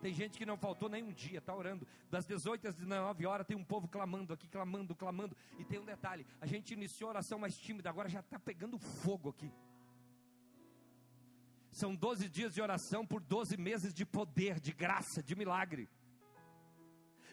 Tem 0.00 0.12
gente 0.12 0.36
que 0.36 0.46
não 0.46 0.56
faltou 0.56 0.88
nem 0.88 1.02
um 1.02 1.12
dia, 1.12 1.38
está 1.38 1.54
orando. 1.54 1.86
Das 2.10 2.26
18 2.26 2.68
às 2.68 2.74
19 2.74 3.26
horas 3.26 3.46
tem 3.46 3.56
um 3.56 3.64
povo 3.64 3.88
clamando 3.88 4.32
aqui, 4.32 4.48
clamando, 4.48 4.94
clamando. 4.94 5.36
E 5.58 5.64
tem 5.64 5.78
um 5.78 5.84
detalhe: 5.84 6.26
a 6.40 6.46
gente 6.46 6.74
iniciou 6.74 7.08
a 7.08 7.12
oração 7.12 7.38
mais 7.38 7.56
tímida, 7.56 7.88
agora 7.88 8.08
já 8.08 8.20
está 8.20 8.38
pegando 8.38 8.78
fogo 8.78 9.30
aqui. 9.30 9.52
São 11.70 11.94
12 11.94 12.28
dias 12.28 12.54
de 12.54 12.62
oração 12.62 13.04
por 13.04 13.20
12 13.20 13.56
meses 13.56 13.92
de 13.92 14.06
poder, 14.06 14.60
de 14.60 14.72
graça, 14.72 15.22
de 15.22 15.34
milagre. 15.34 15.88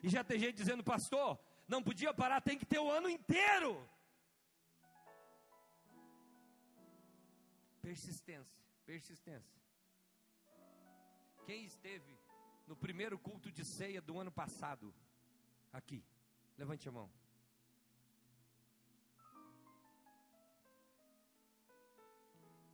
E 0.01 0.09
já 0.09 0.23
tem 0.23 0.39
gente 0.39 0.55
dizendo, 0.55 0.83
pastor, 0.83 1.39
não 1.71 1.81
podia 1.81 2.13
parar, 2.13 2.41
tem 2.41 2.57
que 2.57 2.65
ter 2.65 2.79
o 2.79 2.91
ano 2.91 3.09
inteiro. 3.09 3.71
Persistência, 7.81 8.61
persistência. 8.85 9.61
Quem 11.45 11.63
esteve 11.65 12.13
no 12.67 12.75
primeiro 12.75 13.17
culto 13.17 13.49
de 13.51 13.63
ceia 13.63 14.01
do 14.01 14.19
ano 14.19 14.31
passado? 14.31 14.93
Aqui, 15.71 16.03
levante 16.57 16.89
a 16.89 16.91
mão. 16.91 17.09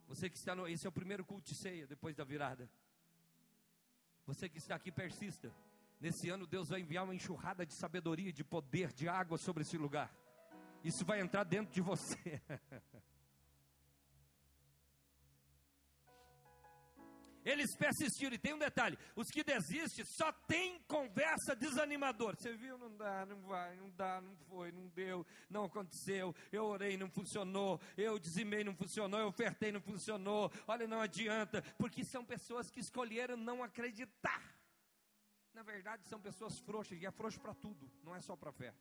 Você 0.07 0.29
que 0.29 0.37
está 0.37 0.55
no. 0.55 0.67
Esse 0.67 0.87
é 0.87 0.89
o 0.89 0.99
primeiro 0.99 1.23
culto 1.23 1.47
de 1.47 1.55
ceia 1.55 1.85
depois 1.85 2.15
da 2.15 2.23
virada. 2.23 2.67
Você 4.25 4.49
que 4.49 4.57
está 4.57 4.75
aqui, 4.75 4.91
persista. 4.91 5.53
Nesse 5.99 6.29
ano, 6.29 6.45
Deus 6.45 6.69
vai 6.69 6.81
enviar 6.81 7.03
uma 7.03 7.15
enxurrada 7.15 7.65
de 7.65 7.73
sabedoria, 7.73 8.31
de 8.31 8.43
poder, 8.43 8.93
de 8.93 9.09
água 9.09 9.37
sobre 9.37 9.63
esse 9.63 9.77
lugar. 9.77 10.13
Isso 10.83 11.03
vai 11.03 11.19
entrar 11.19 11.43
dentro 11.43 11.73
de 11.73 11.81
você. 11.81 12.41
Eles 17.47 17.73
persistiram, 17.77 18.35
e 18.35 18.37
tem 18.37 18.53
um 18.53 18.59
detalhe: 18.59 18.97
os 19.15 19.29
que 19.29 19.41
desistem 19.41 20.03
só 20.05 20.33
tem 20.33 20.81
conversa 20.81 21.55
desanimadora. 21.55 22.35
Você 22.37 22.53
viu? 22.57 22.77
Não 22.77 22.93
dá, 22.97 23.25
não 23.25 23.39
vai, 23.39 23.73
não 23.77 23.89
dá, 23.91 24.19
não 24.19 24.35
foi, 24.49 24.69
não 24.73 24.87
deu, 24.89 25.25
não 25.49 25.63
aconteceu. 25.63 26.35
Eu 26.51 26.65
orei, 26.65 26.97
não 26.97 27.09
funcionou. 27.09 27.79
Eu 27.95 28.19
dizimei, 28.19 28.65
não 28.65 28.75
funcionou. 28.75 29.17
Eu 29.17 29.27
ofertei, 29.27 29.71
não 29.71 29.79
funcionou. 29.79 30.51
Olha, 30.67 30.85
não 30.87 30.99
adianta, 30.99 31.61
porque 31.77 32.03
são 32.03 32.25
pessoas 32.25 32.69
que 32.69 32.81
escolheram 32.81 33.37
não 33.37 33.63
acreditar. 33.63 34.56
Na 35.57 35.63
verdade, 35.63 36.05
são 36.05 36.21
pessoas 36.21 36.59
frouxas, 36.59 37.01
e 37.01 37.05
é 37.07 37.09
frouxo 37.09 37.39
para 37.39 37.51
tudo, 37.51 37.91
não 38.03 38.15
é 38.15 38.21
só 38.21 38.35
para 38.35 38.51
fé. 38.51 38.75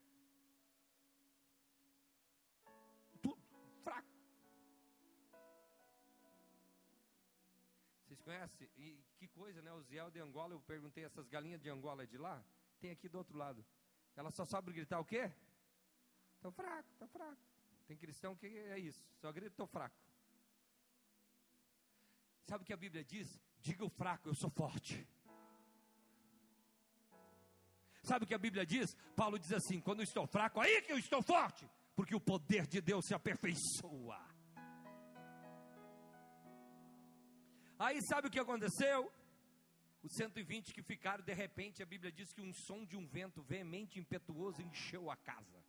Tudo, 3.22 3.43
fraco. 3.83 4.07
Vocês 8.03 8.20
conhecem? 8.20 8.68
E 8.77 9.03
que 9.16 9.27
coisa, 9.29 9.62
né? 9.62 9.72
O 9.72 9.81
Ziel 9.85 10.11
de 10.11 10.20
Angola, 10.20 10.53
eu 10.53 10.61
perguntei, 10.61 11.03
essas 11.03 11.27
galinhas 11.29 11.62
de 11.62 11.70
Angola 11.70 12.03
é 12.03 12.07
de 12.07 12.18
lá? 12.18 12.45
Tem 12.79 12.91
aqui 12.91 13.09
do 13.09 13.16
outro 13.16 13.39
lado. 13.39 13.64
Ela 14.14 14.31
só 14.31 14.45
sabe 14.45 14.70
gritar 14.70 15.01
o 15.01 15.05
quê? 15.05 15.33
Tô 16.43 16.51
fraco, 16.51 16.91
tô 16.99 17.09
fraco. 17.09 17.41
Tem 17.87 17.97
cristão 17.97 18.37
que 18.37 18.49
é 18.49 18.79
isso, 18.79 19.03
só 19.16 19.33
grita, 19.33 19.57
tô 19.57 19.66
fraco. 19.66 19.97
Sabe 22.45 22.64
o 22.64 22.66
que 22.66 22.72
a 22.74 22.77
Bíblia 22.77 23.03
diz? 23.03 23.41
Diga 23.62 23.83
o 23.83 23.89
fraco, 23.89 24.29
eu 24.29 24.35
sou 24.35 24.51
forte. 24.51 25.09
Sabe 28.07 28.25
o 28.25 28.29
que 28.29 28.35
a 28.35 28.39
Bíblia 28.39 28.65
diz? 28.65 28.95
Paulo 29.17 29.37
diz 29.37 29.53
assim: 29.53 29.81
quando 29.81 30.01
eu 30.01 30.05
estou 30.05 30.27
fraco, 30.29 30.61
aí 30.61 30.81
que 30.83 30.93
eu 30.93 30.99
estou 30.99 31.21
forte, 31.23 31.69
porque 31.97 32.15
o 32.15 32.21
poder 32.21 32.65
de 32.67 32.81
Deus 32.81 33.05
se 33.05 33.15
aperfeiçoa. 33.15 34.21
Aí 37.79 38.01
sabe 38.03 38.29
o 38.29 38.31
que 38.31 38.39
aconteceu? 38.39 39.13
Os 40.05 40.13
120 40.13 40.73
que 40.73 40.83
ficaram, 40.83 41.25
de 41.25 41.35
repente, 41.35 41.83
a 41.83 41.87
Bíblia 41.87 42.13
diz 42.13 42.33
que 42.33 42.41
um 42.41 42.53
som 42.53 42.85
de 42.85 42.97
um 42.97 43.07
vento 43.09 43.43
veemente 43.43 43.99
e 43.99 44.01
impetuoso 44.01 44.63
encheu 44.63 45.11
a 45.11 45.17
casa. 45.17 45.61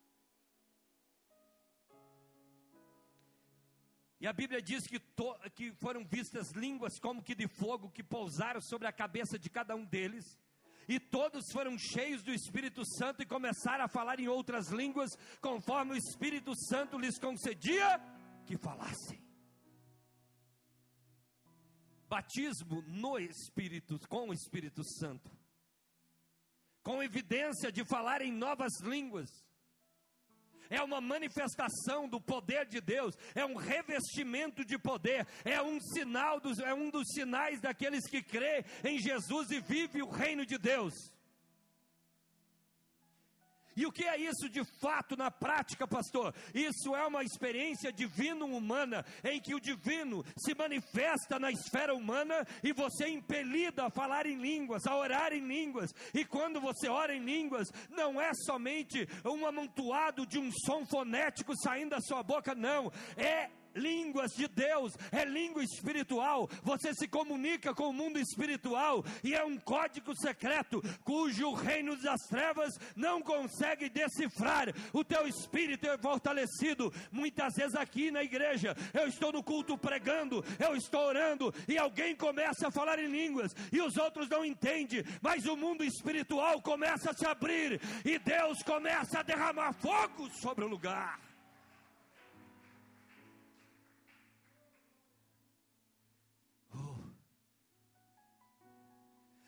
E 4.20 4.28
a 4.28 4.34
Bíblia 4.34 4.62
diz 4.62 4.86
que, 4.86 5.00
to, 5.00 5.36
que 5.56 5.72
foram 5.74 6.06
vistas 6.06 6.52
línguas 6.52 7.00
como 7.00 7.24
que 7.24 7.34
de 7.34 7.48
fogo 7.48 7.90
que 7.90 8.04
pousaram 8.04 8.62
sobre 8.62 8.88
a 8.88 8.92
cabeça 8.92 9.40
de 9.40 9.50
cada 9.50 9.76
um 9.76 9.86
deles 9.86 10.38
e 10.88 11.00
todos 11.00 11.52
foram 11.52 11.78
cheios 11.78 12.24
do 12.24 12.32
Espírito 12.32 12.84
Santo 12.86 13.22
e 13.22 13.26
começaram 13.26 13.86
a 13.86 13.90
falar 13.90 14.20
em 14.20 14.28
outras 14.28 14.70
línguas, 14.70 15.12
conforme 15.42 15.94
o 15.94 15.98
Espírito 15.98 16.54
Santo 16.56 16.98
lhes 16.98 17.20
concedia 17.20 18.00
que 18.46 18.58
falassem. 18.58 19.22
Batismo 22.08 22.82
no 22.84 23.20
Espírito, 23.20 24.00
com 24.08 24.30
o 24.30 24.34
Espírito 24.34 24.82
Santo, 24.84 25.30
com 26.82 27.04
evidência 27.04 27.70
de 27.70 27.84
falar 27.84 28.22
em 28.22 28.32
novas 28.32 28.80
línguas 28.82 29.47
é 30.70 30.82
uma 30.82 31.02
manifestação 31.02 32.08
do 32.08 32.20
poder 32.20 32.66
de 32.66 32.82
Deus, 32.82 33.16
é 33.36 33.46
um 33.46 33.56
revestimento 33.56 34.64
de 34.64 34.78
poder, 34.78 35.28
é 35.44 35.62
um 35.62 35.80
sinal 35.80 36.40
dos, 36.40 36.60
é 36.60 36.74
um 36.74 36.90
dos 36.90 37.08
sinais 37.14 37.62
daqueles 37.62 38.08
que 38.08 38.22
crê 38.22 38.66
em 38.84 39.00
Jesus 39.00 39.52
e 39.52 39.60
vive 39.60 40.02
o 40.02 40.10
reino 40.10 40.46
de 40.46 40.58
Deus. 40.58 40.94
E 43.78 43.86
o 43.86 43.92
que 43.92 44.06
é 44.06 44.18
isso 44.18 44.50
de 44.50 44.64
fato 44.82 45.16
na 45.16 45.30
prática, 45.30 45.88
pastor? 45.88 46.34
Isso 46.52 46.96
é 46.96 47.06
uma 47.06 47.24
experiência 47.24 47.94
divino-humana, 47.94 49.06
em 49.24 49.40
que 49.40 49.54
o 49.54 49.60
divino 49.60 50.26
se 50.36 50.56
manifesta 50.56 51.38
na 51.38 51.52
esfera 51.52 51.94
humana 51.94 52.46
e 52.64 52.74
você 52.74 53.06
é 53.06 53.10
impelido 53.10 53.84
a 53.84 53.92
falar 53.92 54.26
em 54.26 54.36
línguas, 54.36 54.88
a 54.88 54.98
orar 54.98 55.32
em 55.32 55.48
línguas. 55.48 55.92
E 56.12 56.26
quando 56.26 56.60
você 56.60 56.90
ora 56.90 57.16
em 57.16 57.24
línguas, 57.24 57.68
não 57.92 58.20
é 58.20 58.32
somente 58.34 59.08
um 59.24 59.46
amontoado 59.46 60.26
de 60.26 60.40
um 60.40 60.52
som 60.52 60.84
fonético 60.84 61.56
saindo 61.56 61.92
da 61.92 62.02
sua 62.02 62.24
boca, 62.24 62.56
não. 62.56 62.92
É 63.16 63.52
línguas 63.78 64.32
de 64.32 64.48
Deus, 64.48 64.94
é 65.12 65.24
língua 65.24 65.64
espiritual. 65.64 66.50
Você 66.64 66.94
se 66.94 67.08
comunica 67.08 67.74
com 67.74 67.90
o 67.90 67.94
mundo 67.94 68.20
espiritual 68.20 69.06
e 69.24 69.34
é 69.34 69.44
um 69.44 69.58
código 69.58 70.16
secreto 70.16 70.82
cujo 71.04 71.54
reino 71.54 71.96
das 71.98 72.22
trevas 72.28 72.74
não 72.96 73.22
consegue 73.22 73.90
decifrar. 73.90 74.74
O 74.92 75.04
teu 75.04 75.28
espírito 75.28 75.88
é 75.88 75.98
fortalecido. 75.98 76.94
Muitas 77.12 77.56
vezes 77.56 77.76
aqui 77.76 78.12
na 78.12 78.24
igreja, 78.24 78.76
eu 78.94 79.08
estou 79.08 79.32
no 79.32 79.44
culto 79.44 79.78
pregando, 79.78 80.44
eu 80.60 80.76
estou 80.76 81.02
orando 81.02 81.54
e 81.68 81.78
alguém 81.78 82.16
começa 82.16 82.68
a 82.68 82.72
falar 82.72 83.00
em 83.00 83.08
línguas 83.08 83.56
e 83.72 83.82
os 83.82 83.98
outros 83.98 84.28
não 84.30 84.44
entendem, 84.44 85.04
mas 85.22 85.46
o 85.46 85.56
mundo 85.56 85.84
espiritual 85.84 86.62
começa 86.62 87.12
a 87.12 87.14
se 87.14 87.26
abrir 87.26 87.80
e 88.06 88.18
Deus 88.20 88.64
começa 88.64 89.20
a 89.20 89.24
derramar 89.24 89.74
fogo 89.74 90.30
sobre 90.42 90.66
o 90.66 90.68
lugar. 90.68 91.27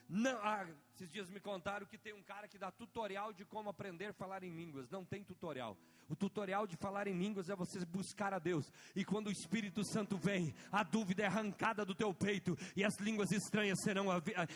Não, 0.10 0.40
ah, 0.42 0.66
esses 0.96 1.08
dias 1.12 1.30
me 1.30 1.40
contaram 1.40 1.86
que 1.86 1.98
tem 1.98 2.14
um 2.14 2.24
cara 2.24 2.48
que 2.48 2.58
dá 2.58 2.72
tutorial 2.72 3.32
de 3.32 3.46
como 3.46 3.70
aprender 3.70 4.08
a 4.08 4.14
falar 4.14 4.44
em 4.44 4.50
línguas. 4.50 4.90
Não 4.90 5.06
tem 5.06 5.24
tutorial. 5.24 5.78
O 6.10 6.16
tutorial 6.16 6.66
de 6.66 6.76
falar 6.78 7.08
em 7.08 7.16
línguas 7.16 7.48
é 7.48 7.56
você 7.56 7.86
buscar 7.86 8.34
a 8.34 8.40
Deus. 8.40 8.72
E 8.96 9.06
quando 9.06 9.28
o 9.28 9.32
Espírito 9.32 9.86
Santo 9.86 10.18
vem, 10.18 10.52
a 10.72 10.82
dúvida 10.82 11.22
é 11.22 11.28
arrancada 11.28 11.86
do 11.86 11.94
teu 11.94 12.12
peito 12.12 12.58
e 12.76 12.84
as 12.84 12.98
línguas 12.98 13.32
estranhas 13.32 13.80
serão 13.84 14.08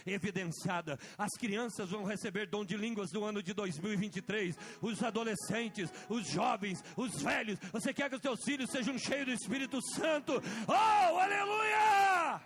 evidenciadas. 0.07 0.99
As 1.19 1.31
crianças 1.37 1.91
vão 1.91 2.03
receber 2.03 2.47
dom 2.47 2.65
de 2.65 2.75
línguas 2.75 3.11
no 3.11 3.23
ano 3.23 3.43
de 3.43 3.53
2023. 3.53 4.57
Os 4.81 5.03
adolescentes, 5.03 5.93
os 6.09 6.27
jovens, 6.27 6.83
os 6.97 7.21
velhos. 7.21 7.59
Você 7.71 7.93
quer 7.93 8.09
que 8.09 8.15
os 8.15 8.21
teus 8.21 8.43
filhos 8.43 8.71
sejam 8.71 8.97
cheios 8.97 9.27
do 9.27 9.33
Espírito 9.33 9.79
Santo? 9.93 10.33
Oh, 10.67 11.19
aleluia! 11.19 12.41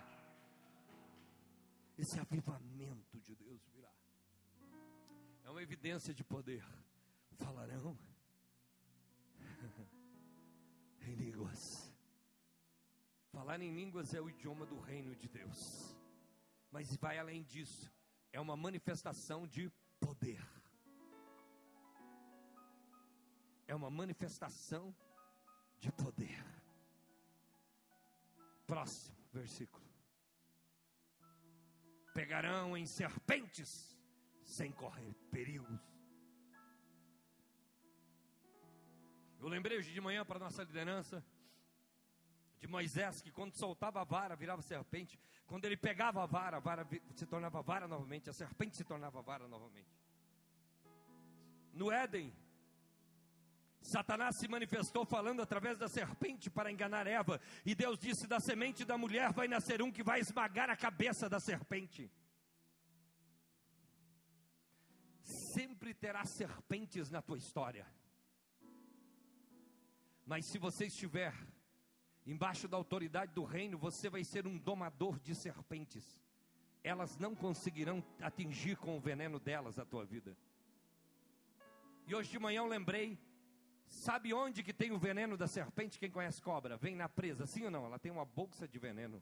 Esse 1.98 2.20
avivamento 2.20 2.77
uma 5.58 5.62
evidência 5.64 6.14
de 6.14 6.22
poder. 6.22 6.64
Falarão 7.32 7.98
em 11.02 11.14
línguas. 11.16 11.92
Falar 13.32 13.60
em 13.60 13.74
línguas 13.74 14.14
é 14.14 14.20
o 14.20 14.30
idioma 14.30 14.64
do 14.64 14.78
reino 14.78 15.16
de 15.16 15.28
Deus. 15.28 15.96
Mas 16.70 16.94
vai 16.94 17.18
além 17.18 17.42
disso. 17.42 17.92
É 18.32 18.40
uma 18.40 18.56
manifestação 18.56 19.48
de 19.48 19.68
poder. 19.98 20.40
É 23.66 23.74
uma 23.74 23.90
manifestação 23.90 24.94
de 25.80 25.90
poder. 25.90 26.40
Próximo 28.64 29.16
versículo. 29.32 29.84
Pegarão 32.14 32.76
em 32.76 32.86
serpentes 32.86 33.97
sem 34.48 34.72
correr 34.72 35.14
perigos. 35.30 35.78
Eu 39.38 39.46
lembrei 39.46 39.78
hoje 39.78 39.92
de 39.92 40.00
manhã 40.00 40.24
para 40.24 40.38
a 40.38 40.40
nossa 40.40 40.64
liderança 40.64 41.24
de 42.58 42.66
Moisés, 42.66 43.20
que 43.20 43.30
quando 43.30 43.54
soltava 43.54 44.00
a 44.00 44.04
vara 44.04 44.34
virava 44.34 44.62
serpente, 44.62 45.20
quando 45.46 45.64
ele 45.66 45.76
pegava 45.76 46.24
a 46.24 46.26
vara, 46.26 46.56
a 46.56 46.60
vara 46.60 46.88
se 47.14 47.26
tornava 47.26 47.62
vara 47.62 47.86
novamente, 47.86 48.30
a 48.30 48.32
serpente 48.32 48.76
se 48.76 48.84
tornava 48.84 49.22
vara 49.22 49.46
novamente. 49.46 49.94
No 51.72 51.92
Éden, 51.92 52.34
Satanás 53.80 54.38
se 54.38 54.48
manifestou 54.48 55.04
falando 55.04 55.40
através 55.40 55.78
da 55.78 55.88
serpente 55.88 56.50
para 56.50 56.72
enganar 56.72 57.06
Eva, 57.06 57.40
e 57.64 57.74
Deus 57.74 57.98
disse: 57.98 58.26
Da 58.26 58.40
semente 58.40 58.84
da 58.84 58.98
mulher 58.98 59.32
vai 59.32 59.46
nascer 59.46 59.80
um 59.82 59.92
que 59.92 60.02
vai 60.02 60.20
esmagar 60.20 60.68
a 60.68 60.76
cabeça 60.76 61.28
da 61.28 61.38
serpente. 61.38 62.10
Sempre 65.58 65.92
terá 65.92 66.24
serpentes 66.24 67.10
na 67.10 67.20
tua 67.20 67.36
história, 67.36 67.84
mas 70.24 70.46
se 70.46 70.56
você 70.56 70.86
estiver 70.86 71.34
embaixo 72.24 72.68
da 72.68 72.76
autoridade 72.76 73.34
do 73.34 73.42
reino, 73.42 73.76
você 73.76 74.08
vai 74.08 74.22
ser 74.22 74.46
um 74.46 74.56
domador 74.56 75.18
de 75.18 75.34
serpentes. 75.34 76.22
Elas 76.84 77.18
não 77.18 77.34
conseguirão 77.34 78.04
atingir 78.20 78.76
com 78.76 78.96
o 78.96 79.00
veneno 79.00 79.40
delas 79.40 79.80
a 79.80 79.84
tua 79.84 80.04
vida. 80.04 80.38
E 82.06 82.14
hoje 82.14 82.30
de 82.30 82.38
manhã 82.38 82.60
eu 82.60 82.66
lembrei 82.66 83.18
Sabe 83.88 84.32
onde 84.32 84.62
que 84.62 84.72
tem 84.72 84.92
o 84.92 84.98
veneno 84.98 85.36
da 85.36 85.48
serpente? 85.48 85.98
Quem 85.98 86.10
conhece 86.10 86.40
cobra? 86.40 86.76
Vem 86.76 86.94
na 86.94 87.08
presa, 87.08 87.46
sim 87.46 87.64
ou 87.64 87.70
não? 87.70 87.84
Ela 87.84 87.98
tem 87.98 88.12
uma 88.12 88.24
bolsa 88.24 88.68
de 88.68 88.78
veneno. 88.78 89.20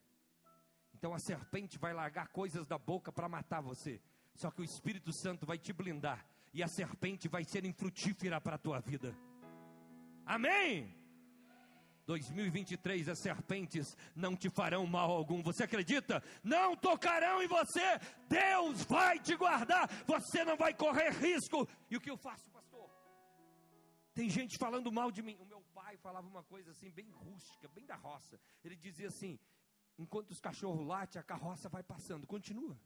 Então 0.93 1.14
a 1.14 1.18
serpente 1.18 1.78
vai 1.78 1.95
largar 1.95 2.28
coisas 2.28 2.66
da 2.66 2.76
boca 2.76 3.11
para 3.11 3.26
matar 3.26 3.62
você. 3.62 4.03
Só 4.37 4.51
que 4.51 4.61
o 4.61 4.64
Espírito 4.64 5.12
Santo 5.12 5.47
vai 5.47 5.59
te 5.59 5.72
blindar 5.72 6.24
e 6.53 6.62
a 6.62 6.68
serpente 6.68 7.26
vai 7.26 7.43
ser 7.45 7.64
infrutífera 7.64 8.41
para 8.41 8.57
a 8.57 8.59
tua 8.59 8.80
vida. 8.80 9.16
Amém? 10.24 10.95
2023 12.07 13.09
as 13.09 13.18
serpentes 13.18 13.97
não 14.14 14.37
te 14.37 14.49
farão 14.49 14.87
mal 14.87 15.11
algum. 15.11 15.43
Você 15.43 15.64
acredita? 15.64 16.22
Não 16.45 16.76
tocarão 16.76 17.43
em 17.43 17.49
você. 17.49 17.99
Deus 18.28 18.84
vai 18.84 19.18
te 19.18 19.34
guardar. 19.34 19.89
Você 20.07 20.45
não 20.45 20.57
vai 20.57 20.72
correr 20.72 21.11
risco. 21.11 21.68
E 21.91 21.97
o 21.97 22.01
que 22.01 22.11
eu 22.11 22.16
faço, 22.16 22.51
pastor? 22.51 22.89
Tem 24.14 24.30
gente 24.30 24.57
falando 24.57 24.93
mal 24.93 25.11
de 25.11 25.22
mim. 25.22 25.37
O 25.41 25.45
meu 25.47 25.62
pai 25.74 25.97
falava 25.97 26.26
uma 26.28 26.45
coisa 26.45 26.70
assim, 26.70 26.91
bem 26.91 27.11
rústica, 27.11 27.68
bem 27.68 27.84
da 27.84 27.97
roça. 27.97 28.39
Ele 28.64 28.76
dizia 28.76 29.09
assim: 29.09 29.39
enquanto 29.99 30.30
os 30.30 30.41
cachorros 30.41 30.87
latem, 30.87 31.20
a 31.20 31.24
carroça 31.24 31.68
vai 31.68 31.82
passando. 31.82 32.26
Continua. 32.26 32.78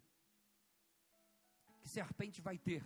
Que 1.81 1.89
serpente 1.89 2.41
vai 2.41 2.59
ter? 2.59 2.85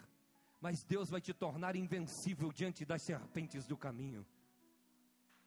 Mas 0.60 0.82
Deus 0.84 1.10
vai 1.10 1.20
te 1.20 1.34
tornar 1.34 1.76
invencível 1.76 2.52
diante 2.52 2.84
das 2.84 3.02
serpentes 3.02 3.66
do 3.66 3.76
caminho. 3.76 4.24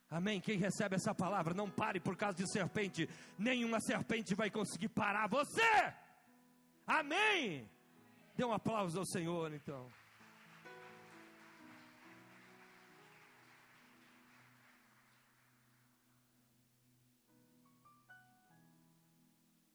Amém? 0.09 0.39
Quem 0.39 0.57
recebe 0.57 0.95
essa 0.95 1.13
palavra, 1.13 1.53
não 1.53 1.69
pare 1.69 1.99
por 1.99 2.15
causa 2.15 2.37
de 2.37 2.49
serpente. 2.49 3.09
Nenhuma 3.37 3.79
serpente 3.81 4.33
vai 4.35 4.49
conseguir 4.49 4.89
parar 4.89 5.27
você. 5.27 5.93
Amém? 6.85 7.69
Dê 8.35 8.45
um 8.45 8.53
aplauso 8.53 8.99
ao 8.99 9.05
Senhor, 9.05 9.53
então. 9.53 9.91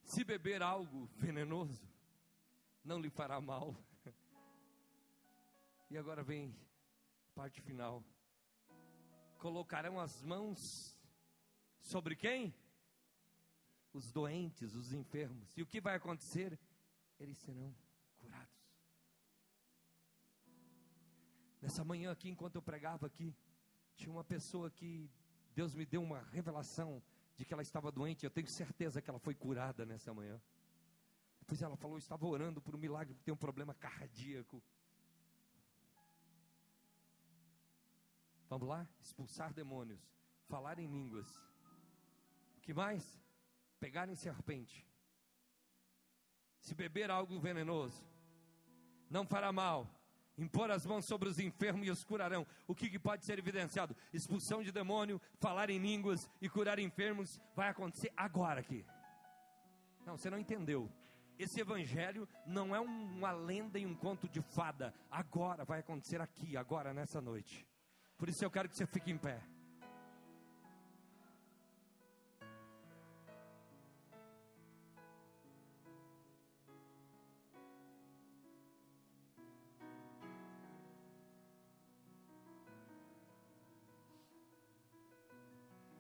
Se 0.05 0.25
beber 0.25 0.63
algo 0.63 1.09
venenoso, 1.17 1.92
não 2.85 3.01
lhe 3.01 3.11
fará 3.11 3.41
mal. 3.41 3.77
E 5.91 5.99
agora 5.99 6.23
vem 6.23 6.57
a 7.33 7.35
parte 7.35 7.61
final. 7.61 8.03
Colocarão 9.39 10.01
as 10.01 10.23
mãos 10.23 10.97
sobre 11.83 12.17
quem? 12.17 12.55
Os 13.93 14.11
doentes, 14.11 14.75
os 14.75 14.95
enfermos. 14.95 15.55
E 15.55 15.61
o 15.61 15.67
que 15.67 15.83
vai 15.83 15.95
acontecer? 15.95 16.59
Eles 17.21 17.37
serão 17.37 17.75
curados. 18.19 18.63
Nessa 21.61 21.85
manhã 21.85 22.11
aqui, 22.11 22.31
enquanto 22.31 22.57
eu 22.57 22.63
pregava 22.63 23.07
aqui, 23.07 23.37
tinha 23.95 24.11
uma 24.11 24.25
pessoa 24.25 24.71
que 24.71 25.11
Deus 25.55 25.75
me 25.75 25.85
deu 25.85 26.03
uma 26.03 26.23
revelação 26.31 27.03
de 27.37 27.45
que 27.45 27.53
ela 27.53 27.63
estava 27.63 27.93
doente, 27.93 28.25
eu 28.25 28.31
tenho 28.31 28.47
certeza 28.47 29.03
que 29.03 29.11
ela 29.11 29.19
foi 29.19 29.35
curada 29.35 29.85
nessa 29.85 30.15
manhã. 30.15 30.41
Depois 31.53 31.61
ela 31.61 31.77
falou: 31.77 31.99
estava 31.99 32.27
orando 32.27 32.63
por 32.63 32.75
um 32.75 32.79
milagre, 32.79 33.13
porque 33.13 33.27
tem 33.27 33.35
um 33.35 33.37
problema 33.37 33.75
cardíaco. 33.75 34.63
Vamos 38.49 38.67
lá? 38.67 38.89
Expulsar 39.03 39.53
demônios, 39.53 40.01
falar 40.49 40.79
em 40.79 40.87
línguas. 40.87 41.29
O 42.57 42.61
que 42.63 42.73
mais? 42.73 43.21
Pegar 43.79 44.09
em 44.09 44.15
serpente. 44.15 44.89
Se 46.59 46.75
beber 46.75 47.11
algo 47.11 47.39
venenoso, 47.39 48.03
não 49.11 49.27
fará 49.27 49.53
mal 49.53 49.87
impor 50.39 50.71
as 50.71 50.87
mãos 50.87 51.05
sobre 51.05 51.29
os 51.29 51.39
enfermos 51.39 51.87
e 51.87 51.91
os 51.91 52.03
curarão. 52.03 52.47
O 52.67 52.75
que, 52.75 52.89
que, 52.89 52.99
pode 52.99 53.27
ser 53.27 53.39
evidenciado? 53.39 53.95
Expulsão 54.11 54.63
de 54.63 54.73
demônio, 54.73 55.21
falar 55.39 55.69
em 55.69 55.79
línguas 55.79 56.31
e 56.41 56.49
curar 56.49 56.79
enfermos 56.79 57.39
vai 57.55 57.69
acontecer 57.69 58.11
agora 58.17 58.61
aqui. 58.61 58.87
Não, 60.07 60.17
você 60.17 60.31
não 60.31 60.39
entendeu. 60.39 60.91
Esse 61.39 61.61
evangelho 61.61 62.29
não 62.47 62.75
é 62.75 62.81
uma 62.81 63.33
lenda 63.33 63.79
e 63.79 63.87
um 63.87 63.95
conto 63.95 64.29
de 64.29 64.41
fada. 64.55 64.95
Agora 65.11 65.65
vai 65.65 65.81
acontecer 65.81 66.21
aqui, 66.21 66.57
agora 66.57 66.93
nessa 66.93 67.21
noite. 67.21 67.67
Por 68.17 68.29
isso 68.29 68.45
eu 68.45 68.51
quero 68.51 68.69
que 68.69 68.77
você 68.77 68.87
fique 68.87 69.11
em 69.11 69.19
pé. 69.19 69.43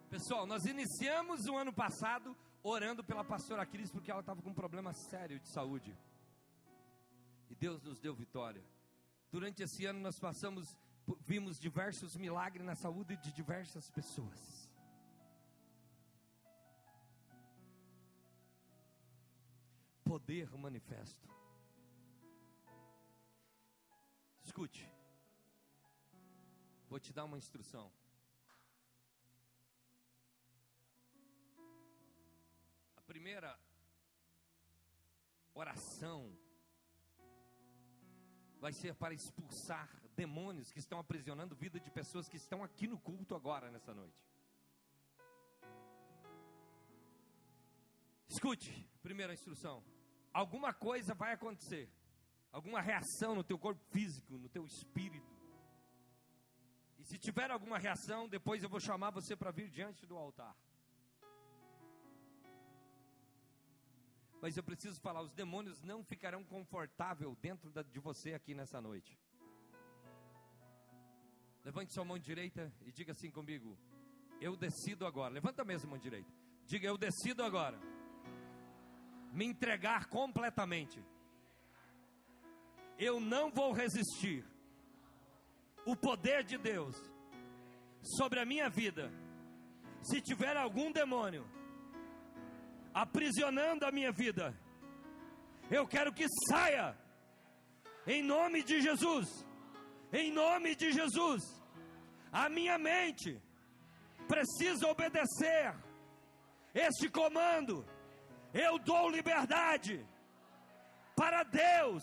Pessoal, 0.08 0.46
nós 0.46 0.64
iniciamos 0.66 1.46
o 1.46 1.56
ano 1.56 1.72
passado 1.72 2.36
orando 2.62 3.02
pela 3.02 3.24
pastora 3.24 3.66
Cris 3.66 3.90
porque 3.90 4.10
ela 4.10 4.20
estava 4.20 4.40
com 4.40 4.50
um 4.50 4.54
problema 4.54 4.92
sério 4.92 5.38
de 5.40 5.48
saúde. 5.48 5.96
E 7.50 7.54
Deus 7.54 7.82
nos 7.82 7.98
deu 7.98 8.14
vitória. 8.14 8.64
Durante 9.30 9.62
esse 9.62 9.84
ano 9.84 10.00
nós 10.00 10.18
passamos, 10.18 10.78
vimos 11.20 11.58
diversos 11.58 12.16
milagres 12.16 12.64
na 12.64 12.74
saúde 12.74 13.16
de 13.16 13.32
diversas 13.32 13.90
pessoas. 13.90 14.70
Poder 20.04 20.50
manifesto. 20.56 21.28
Escute. 24.44 24.86
Vou 26.88 27.00
te 27.00 27.12
dar 27.12 27.24
uma 27.24 27.38
instrução. 27.38 27.90
Primeira 33.12 33.54
oração 35.52 36.34
vai 38.58 38.72
ser 38.72 38.94
para 38.94 39.12
expulsar 39.12 39.86
demônios 40.16 40.72
que 40.72 40.78
estão 40.78 40.98
aprisionando 40.98 41.54
vida 41.54 41.78
de 41.78 41.90
pessoas 41.90 42.26
que 42.26 42.38
estão 42.38 42.64
aqui 42.64 42.86
no 42.86 42.98
culto 42.98 43.34
agora, 43.34 43.70
nessa 43.70 43.92
noite. 43.92 44.18
Escute, 48.26 48.72
primeira 49.02 49.34
instrução. 49.34 49.84
Alguma 50.32 50.72
coisa 50.72 51.12
vai 51.12 51.34
acontecer. 51.34 51.92
Alguma 52.50 52.80
reação 52.80 53.34
no 53.34 53.44
teu 53.44 53.58
corpo 53.58 53.84
físico, 53.90 54.38
no 54.38 54.48
teu 54.48 54.64
espírito. 54.64 55.36
E 56.98 57.04
se 57.04 57.18
tiver 57.18 57.50
alguma 57.50 57.78
reação, 57.78 58.26
depois 58.26 58.62
eu 58.62 58.70
vou 58.70 58.80
chamar 58.80 59.10
você 59.10 59.36
para 59.36 59.50
vir 59.50 59.68
diante 59.68 60.06
do 60.06 60.16
altar. 60.16 60.56
Mas 64.42 64.56
eu 64.56 64.62
preciso 64.64 65.00
falar: 65.00 65.22
os 65.22 65.32
demônios 65.32 65.80
não 65.82 66.02
ficarão 66.02 66.42
confortável 66.42 67.36
dentro 67.40 67.70
de 67.84 68.00
você 68.00 68.34
aqui 68.34 68.54
nessa 68.54 68.80
noite. 68.80 69.16
Levante 71.64 71.92
sua 71.92 72.04
mão 72.04 72.18
direita 72.18 72.72
e 72.84 72.90
diga 72.90 73.12
assim 73.12 73.30
comigo: 73.30 73.78
Eu 74.40 74.56
decido 74.56 75.06
agora. 75.06 75.32
Levanta 75.32 75.64
mesmo 75.64 75.86
a 75.86 75.90
mão 75.90 75.98
direita. 75.98 76.28
Diga: 76.66 76.88
Eu 76.88 76.98
decido 76.98 77.44
agora. 77.44 77.78
Me 79.32 79.44
entregar 79.46 80.06
completamente. 80.06 81.00
Eu 82.98 83.20
não 83.20 83.48
vou 83.48 83.72
resistir. 83.72 84.44
O 85.86 85.94
poder 85.94 86.42
de 86.42 86.58
Deus 86.58 86.96
sobre 88.02 88.40
a 88.40 88.44
minha 88.44 88.68
vida. 88.68 89.08
Se 90.02 90.20
tiver 90.20 90.56
algum 90.56 90.90
demônio 90.90 91.48
aprisionando 92.94 93.86
a 93.86 93.92
minha 93.92 94.12
vida. 94.12 94.54
Eu 95.70 95.86
quero 95.86 96.12
que 96.12 96.26
saia, 96.48 96.96
em 98.06 98.22
nome 98.22 98.62
de 98.62 98.80
Jesus, 98.80 99.46
em 100.12 100.30
nome 100.32 100.74
de 100.74 100.92
Jesus. 100.92 101.42
A 102.30 102.48
minha 102.48 102.78
mente 102.78 103.40
precisa 104.28 104.86
obedecer 104.88 105.74
este 106.74 107.08
comando. 107.08 107.86
Eu 108.52 108.78
dou 108.78 109.10
liberdade 109.10 110.06
para 111.16 111.42
Deus, 111.42 112.02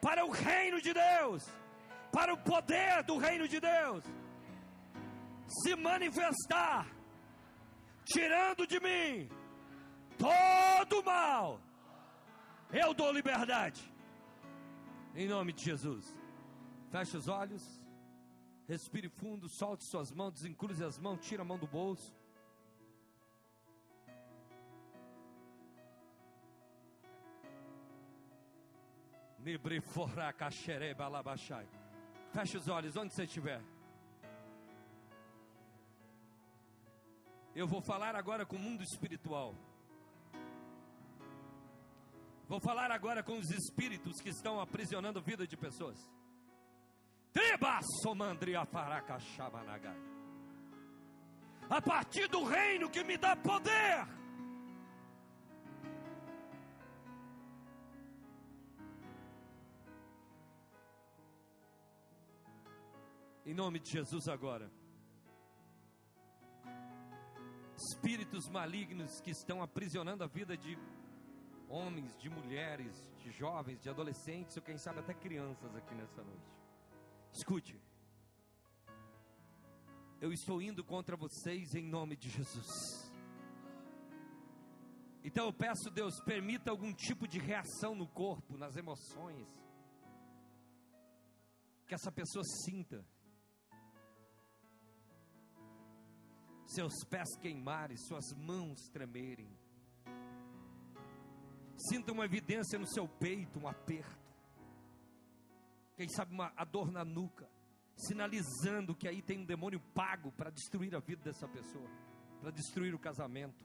para 0.00 0.24
o 0.24 0.30
reino 0.30 0.80
de 0.80 0.92
Deus, 0.92 1.44
para 2.12 2.32
o 2.34 2.38
poder 2.38 3.02
do 3.04 3.16
reino 3.18 3.46
de 3.46 3.60
Deus. 3.60 4.04
se 5.62 5.74
manifestar, 5.74 6.86
tirando 8.04 8.64
de 8.68 8.78
mim 8.78 9.28
todo 10.20 11.02
mal, 11.02 11.60
eu 12.72 12.92
dou 12.94 13.10
liberdade. 13.12 13.80
Em 15.14 15.26
nome 15.26 15.52
de 15.52 15.64
Jesus. 15.64 16.14
Feche 16.90 17.16
os 17.16 17.28
olhos. 17.28 17.62
Respire 18.68 19.08
fundo, 19.08 19.48
solte 19.48 19.84
suas 19.84 20.12
mãos, 20.12 20.32
desencruze 20.32 20.84
as 20.84 20.96
mãos, 20.96 21.18
tira 21.26 21.42
a 21.42 21.44
mão 21.44 21.58
do 21.58 21.66
bolso. 21.66 22.14
Feche 32.32 32.56
os 32.56 32.68
olhos 32.68 32.96
onde 32.96 33.12
você 33.12 33.24
estiver. 33.24 33.60
Eu 37.56 37.66
vou 37.66 37.80
falar 37.80 38.14
agora 38.14 38.46
com 38.46 38.54
o 38.54 38.58
mundo 38.58 38.84
espiritual. 38.84 39.54
Vou 42.50 42.58
falar 42.58 42.90
agora 42.90 43.22
com 43.22 43.38
os 43.38 43.48
espíritos 43.48 44.20
que 44.20 44.28
estão 44.28 44.60
aprisionando 44.60 45.20
a 45.20 45.22
vida 45.22 45.46
de 45.46 45.56
pessoas. 45.56 45.96
A 51.68 51.80
partir 51.80 52.26
do 52.26 52.42
reino 52.42 52.90
que 52.90 53.04
me 53.04 53.16
dá 53.16 53.36
poder. 53.36 54.04
Em 63.46 63.54
nome 63.54 63.78
de 63.78 63.92
Jesus 63.92 64.26
agora. 64.26 64.68
Espíritos 67.76 68.48
malignos 68.48 69.20
que 69.20 69.30
estão 69.30 69.62
aprisionando 69.62 70.24
a 70.24 70.26
vida 70.26 70.56
de 70.56 70.76
homens, 71.70 72.16
de 72.18 72.28
mulheres, 72.28 72.92
de 73.18 73.30
jovens, 73.30 73.80
de 73.80 73.88
adolescentes, 73.88 74.56
ou 74.56 74.62
quem 74.62 74.76
sabe 74.76 74.98
até 74.98 75.14
crianças 75.14 75.74
aqui 75.76 75.94
nessa 75.94 76.22
noite. 76.22 76.52
Escute. 77.32 77.80
Eu 80.20 80.32
estou 80.32 80.60
indo 80.60 80.84
contra 80.84 81.16
vocês 81.16 81.74
em 81.74 81.86
nome 81.86 82.16
de 82.16 82.28
Jesus. 82.28 83.10
Então 85.22 85.46
eu 85.46 85.52
peço, 85.52 85.90
Deus, 85.90 86.20
permita 86.24 86.70
algum 86.70 86.92
tipo 86.92 87.28
de 87.28 87.38
reação 87.38 87.94
no 87.94 88.08
corpo, 88.08 88.56
nas 88.56 88.76
emoções. 88.76 89.48
Que 91.86 91.94
essa 91.94 92.10
pessoa 92.10 92.44
sinta. 92.64 93.04
Seus 96.66 97.04
pés 97.08 97.36
queimarem, 97.40 97.96
suas 97.96 98.32
mãos 98.36 98.88
tremerem. 98.92 99.50
Sinta 101.88 102.12
uma 102.12 102.24
evidência 102.24 102.78
no 102.78 102.86
seu 102.86 103.08
peito, 103.08 103.58
um 103.58 103.68
aperto 103.68 104.20
quem 106.00 106.08
sabe 106.08 106.32
uma, 106.32 106.50
a 106.56 106.64
dor 106.64 106.90
na 106.90 107.04
nuca, 107.04 107.46
sinalizando 107.94 108.94
que 108.94 109.06
aí 109.06 109.20
tem 109.20 109.40
um 109.40 109.44
demônio 109.44 109.78
pago 109.92 110.32
para 110.32 110.48
destruir 110.48 110.96
a 110.96 110.98
vida 110.98 111.22
dessa 111.22 111.46
pessoa, 111.46 111.86
para 112.40 112.50
destruir 112.50 112.94
o 112.94 112.98
casamento. 112.98 113.62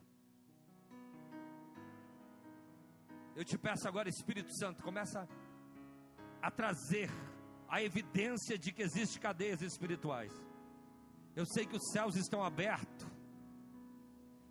Eu 3.34 3.42
te 3.42 3.56
peço 3.56 3.88
agora, 3.88 4.10
Espírito 4.10 4.54
Santo, 4.54 4.82
começa 4.82 5.26
a 6.42 6.50
trazer 6.50 7.08
a 7.70 7.82
evidência 7.82 8.58
de 8.58 8.70
que 8.70 8.82
existem 8.82 9.18
cadeias 9.18 9.62
espirituais. 9.62 10.32
Eu 11.34 11.46
sei 11.46 11.64
que 11.64 11.76
os 11.76 11.90
céus 11.90 12.16
estão 12.16 12.44
abertos 12.44 13.06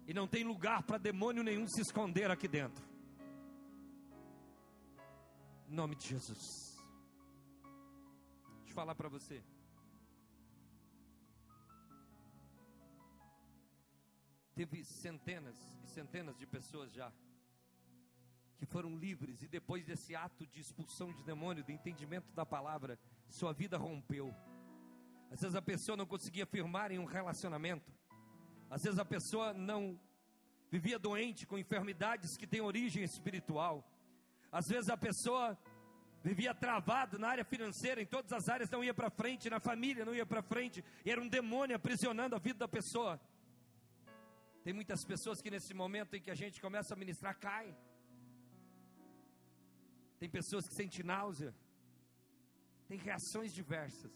e 0.08 0.14
não 0.14 0.28
tem 0.28 0.44
lugar 0.44 0.82
para 0.82 0.98
demônio 0.98 1.44
nenhum 1.44 1.68
se 1.68 1.82
esconder 1.82 2.32
aqui 2.32 2.48
dentro. 2.48 2.95
Em 5.68 5.74
nome 5.74 5.96
de 5.96 6.08
Jesus 6.08 6.76
falar 8.76 8.94
para 8.94 9.08
você. 9.08 9.42
Teve 14.54 14.84
centenas 14.84 15.58
e 15.82 15.88
centenas 15.88 16.38
de 16.38 16.46
pessoas 16.46 16.92
já 16.92 17.10
que 18.58 18.66
foram 18.66 18.98
livres 18.98 19.42
e 19.42 19.48
depois 19.48 19.86
desse 19.86 20.14
ato 20.14 20.46
de 20.48 20.60
expulsão 20.60 21.14
de 21.14 21.24
demônio, 21.24 21.64
de 21.64 21.72
entendimento 21.72 22.34
da 22.34 22.46
palavra, 22.46 23.00
sua 23.30 23.54
vida 23.54 23.78
rompeu. 23.78 24.36
Às 25.32 25.42
vezes 25.42 25.56
a 25.56 25.62
pessoa 25.62 25.96
não 25.96 26.06
conseguia 26.06 26.46
firmar 26.46 26.92
em 26.92 27.00
um 27.00 27.06
relacionamento. 27.06 27.94
Às 28.70 28.84
vezes 28.84 29.00
a 29.00 29.06
pessoa 29.06 29.54
não 29.54 29.98
vivia 30.70 31.00
doente 31.00 31.48
com 31.48 31.58
enfermidades 31.58 32.36
que 32.36 32.48
têm 32.48 32.60
origem 32.60 33.04
espiritual. 33.04 33.90
Às 34.60 34.70
vezes 34.70 34.90
a 34.90 34.96
pessoa 34.96 35.46
vivia 36.24 36.54
travado 36.56 37.20
na 37.20 37.28
área 37.28 37.44
financeira, 37.44 38.02
em 38.02 38.06
todas 38.06 38.32
as 38.32 38.48
áreas 38.48 38.70
não 38.70 38.82
ia 38.82 38.94
para 38.94 39.10
frente, 39.10 39.50
na 39.50 39.60
família 39.60 40.06
não 40.06 40.16
ia 40.16 40.26
para 40.26 40.42
frente, 40.42 40.84
e 41.04 41.12
era 41.12 41.22
um 41.22 41.28
demônio 41.28 41.76
aprisionando 41.76 42.38
a 42.38 42.40
vida 42.40 42.60
da 42.60 42.68
pessoa. 42.78 43.20
Tem 44.64 44.72
muitas 44.72 45.04
pessoas 45.04 45.42
que 45.42 45.52
nesse 45.52 45.74
momento 45.74 46.16
em 46.16 46.22
que 46.22 46.32
a 46.32 46.36
gente 46.36 46.62
começa 46.62 46.94
a 46.94 46.98
ministrar, 46.98 47.38
cai. 47.38 47.68
Tem 50.20 50.30
pessoas 50.30 50.70
que 50.70 50.74
sentem 50.74 51.04
náusea, 51.04 51.54
tem 52.88 52.98
reações 52.98 53.54
diversas. 53.54 54.14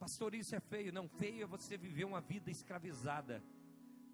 Pastor, 0.00 0.34
isso 0.34 0.56
é 0.56 0.60
feio. 0.60 0.90
Não, 0.90 1.06
feio 1.06 1.42
é 1.42 1.46
você 1.46 1.76
viver 1.76 2.06
uma 2.06 2.22
vida 2.22 2.50
escravizada. 2.50 3.44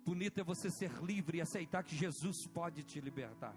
Bonito 0.04 0.40
é 0.40 0.42
você 0.42 0.68
ser 0.70 0.90
livre 1.04 1.38
e 1.38 1.40
aceitar 1.40 1.84
que 1.84 1.94
Jesus 1.94 2.48
pode 2.48 2.82
te 2.82 3.00
libertar. 3.00 3.54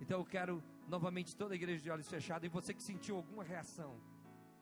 Então 0.00 0.18
eu 0.18 0.24
quero 0.24 0.62
novamente 0.88 1.36
toda 1.36 1.54
a 1.54 1.56
igreja 1.56 1.82
de 1.82 1.90
olhos 1.90 2.08
fechados, 2.08 2.44
e 2.44 2.48
você 2.48 2.74
que 2.74 2.82
sentiu 2.82 3.16
alguma 3.16 3.42
reação, 3.42 4.00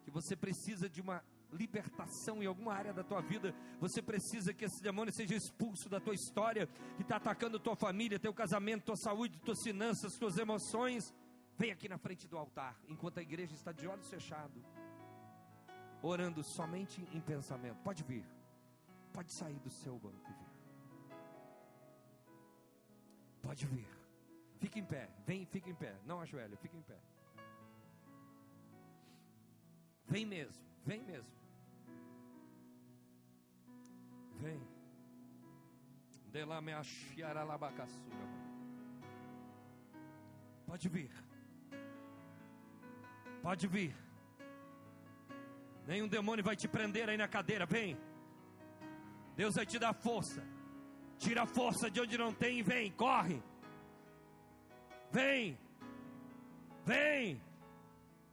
que 0.04 0.10
você 0.10 0.36
precisa 0.36 0.88
de 0.88 1.00
uma 1.00 1.22
libertação 1.52 2.42
em 2.42 2.46
alguma 2.46 2.72
área 2.72 2.92
da 2.92 3.04
tua 3.04 3.20
vida, 3.20 3.54
você 3.78 4.00
precisa 4.00 4.54
que 4.54 4.64
esse 4.64 4.82
demônio 4.82 5.12
seja 5.12 5.34
expulso 5.34 5.88
da 5.88 6.00
tua 6.00 6.14
história, 6.14 6.66
que 6.96 7.02
está 7.02 7.16
atacando 7.16 7.60
tua 7.60 7.76
família, 7.76 8.18
teu 8.18 8.32
casamento, 8.32 8.86
tua 8.86 8.96
saúde, 8.96 9.38
tuas 9.40 9.62
finanças, 9.62 10.16
tuas 10.18 10.38
emoções. 10.38 11.12
Vem 11.58 11.70
aqui 11.70 11.88
na 11.88 11.98
frente 11.98 12.26
do 12.26 12.38
altar, 12.38 12.80
enquanto 12.88 13.18
a 13.18 13.22
igreja 13.22 13.54
está 13.54 13.70
de 13.72 13.86
olhos 13.86 14.08
fechados, 14.08 14.64
orando 16.02 16.42
somente 16.42 17.06
em 17.12 17.20
pensamento. 17.20 17.76
Pode 17.82 18.02
vir, 18.02 18.24
pode 19.12 19.30
sair 19.36 19.58
do 19.60 19.70
seu 19.70 19.98
banco 19.98 20.30
e 20.30 20.32
vir. 20.32 20.52
Pode 23.42 23.66
vir. 23.66 24.01
Fica 24.62 24.78
em 24.78 24.84
pé, 24.84 25.08
vem, 25.26 25.44
fica 25.44 25.68
em 25.68 25.74
pé. 25.74 25.92
Não 26.06 26.20
ajoelha, 26.20 26.56
fica 26.56 26.76
em 26.76 26.82
pé. 26.82 26.96
Vem 30.06 30.24
mesmo, 30.24 30.64
vem 30.86 31.02
mesmo. 31.02 31.28
Vem. 34.38 34.62
De 36.30 36.44
lá 36.44 36.60
me. 36.60 36.72
Pode 40.64 40.88
vir. 40.88 41.10
Pode 43.42 43.66
vir. 43.66 43.96
Nenhum 45.88 46.06
demônio 46.06 46.44
vai 46.44 46.54
te 46.54 46.68
prender 46.68 47.08
aí 47.08 47.16
na 47.16 47.26
cadeira. 47.26 47.66
Vem. 47.66 47.98
Deus 49.34 49.56
vai 49.56 49.66
te 49.66 49.76
dar 49.76 49.92
força. 49.92 50.40
Tira 51.18 51.42
a 51.42 51.46
força 51.46 51.90
de 51.90 52.00
onde 52.00 52.16
não 52.16 52.32
tem 52.32 52.60
e 52.60 52.62
vem. 52.62 52.92
Corre. 52.92 53.42
Vem, 55.12 55.58
vem, 56.86 57.38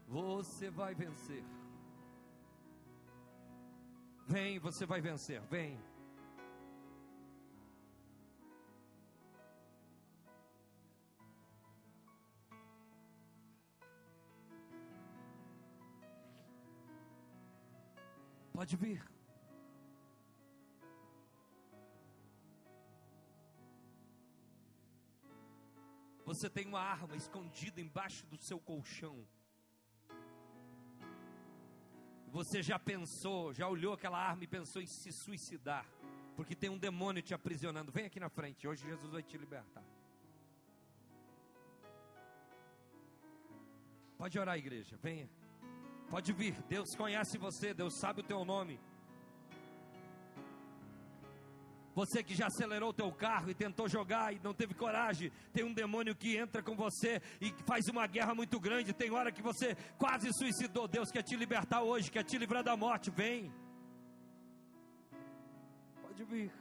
você 0.07 0.69
vai 0.69 0.95
vencer. 0.95 1.43
Vem, 4.25 4.59
você 4.59 4.85
vai 4.85 5.01
vencer. 5.01 5.41
Vem. 5.41 5.77
Pode 18.53 18.77
vir. 18.77 19.18
Você 26.29 26.47
tem 26.47 26.67
uma 26.67 26.79
arma 26.79 27.15
escondida 27.15 27.81
embaixo 27.81 28.23
do 28.27 28.37
seu 28.37 28.59
colchão. 28.59 29.27
Você 32.27 32.61
já 32.61 32.77
pensou, 32.77 33.51
já 33.51 33.67
olhou 33.67 33.93
aquela 33.93 34.19
arma 34.19 34.43
e 34.43 34.47
pensou 34.47 34.79
em 34.79 34.85
se 34.85 35.11
suicidar, 35.11 35.87
porque 36.35 36.55
tem 36.55 36.69
um 36.69 36.77
demônio 36.77 37.23
te 37.23 37.33
aprisionando. 37.33 37.91
Vem 37.91 38.05
aqui 38.05 38.19
na 38.19 38.29
frente, 38.29 38.67
hoje 38.67 38.85
Jesus 38.85 39.11
vai 39.11 39.23
te 39.23 39.35
libertar. 39.39 39.83
Pode 44.15 44.37
orar, 44.37 44.55
igreja, 44.55 44.95
venha. 44.97 45.27
Pode 46.11 46.31
vir, 46.31 46.53
Deus 46.67 46.95
conhece 46.95 47.39
você, 47.39 47.73
Deus 47.73 47.95
sabe 47.95 48.21
o 48.21 48.23
teu 48.23 48.45
nome. 48.45 48.79
Você 51.95 52.23
que 52.23 52.35
já 52.35 52.47
acelerou 52.47 52.89
o 52.89 52.93
teu 52.93 53.11
carro 53.11 53.49
e 53.49 53.53
tentou 53.53 53.89
jogar 53.89 54.33
e 54.33 54.39
não 54.43 54.53
teve 54.53 54.73
coragem, 54.73 55.31
tem 55.51 55.63
um 55.63 55.73
demônio 55.73 56.15
que 56.15 56.37
entra 56.37 56.61
com 56.61 56.75
você 56.75 57.21
e 57.41 57.53
faz 57.65 57.87
uma 57.87 58.07
guerra 58.07 58.33
muito 58.35 58.59
grande. 58.59 58.93
Tem 58.93 59.11
hora 59.11 59.31
que 59.31 59.41
você 59.41 59.75
quase 59.97 60.31
suicidou. 60.33 60.87
Deus 60.87 61.11
quer 61.11 61.23
te 61.23 61.35
libertar 61.35 61.81
hoje, 61.81 62.11
quer 62.11 62.23
te 62.23 62.37
livrar 62.37 62.63
da 62.63 62.77
morte. 62.77 63.09
Vem. 63.09 63.51
Pode 66.01 66.23
vir. 66.23 66.51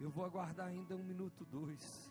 Eu 0.00 0.10
vou 0.10 0.24
aguardar 0.24 0.66
ainda 0.66 0.96
um 0.96 1.04
minuto, 1.04 1.44
dois 1.44 2.09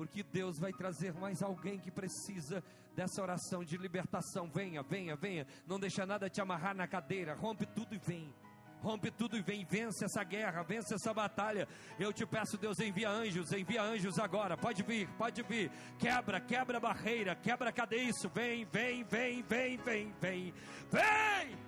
porque 0.00 0.22
Deus 0.22 0.58
vai 0.58 0.72
trazer 0.72 1.12
mais 1.12 1.42
alguém 1.42 1.78
que 1.78 1.90
precisa 1.90 2.64
dessa 2.96 3.20
oração 3.20 3.62
de 3.62 3.76
libertação. 3.76 4.48
Venha, 4.48 4.82
venha, 4.82 5.14
venha. 5.14 5.46
Não 5.66 5.78
deixa 5.78 6.06
nada 6.06 6.30
te 6.30 6.40
amarrar 6.40 6.74
na 6.74 6.88
cadeira. 6.88 7.34
Rompe 7.34 7.66
tudo 7.66 7.94
e 7.94 7.98
vem. 7.98 8.34
Rompe 8.80 9.10
tudo 9.10 9.36
e 9.36 9.42
vem, 9.42 9.62
vence 9.62 10.06
essa 10.06 10.24
guerra, 10.24 10.62
vence 10.62 10.94
essa 10.94 11.12
batalha. 11.12 11.68
Eu 11.98 12.14
te 12.14 12.24
peço, 12.24 12.56
Deus, 12.56 12.80
envia 12.80 13.10
anjos, 13.10 13.52
envia 13.52 13.82
anjos 13.82 14.18
agora. 14.18 14.56
Pode 14.56 14.82
vir, 14.82 15.06
pode 15.18 15.42
vir. 15.42 15.70
Quebra, 15.98 16.40
quebra 16.40 16.78
a 16.78 16.80
barreira, 16.80 17.36
quebra. 17.36 17.70
Isso, 17.90 18.26
vem, 18.30 18.64
vem, 18.64 19.04
vem, 19.04 19.42
vem, 19.42 19.76
vem, 19.76 20.14
vem. 20.18 20.54
Vem! 20.90 21.58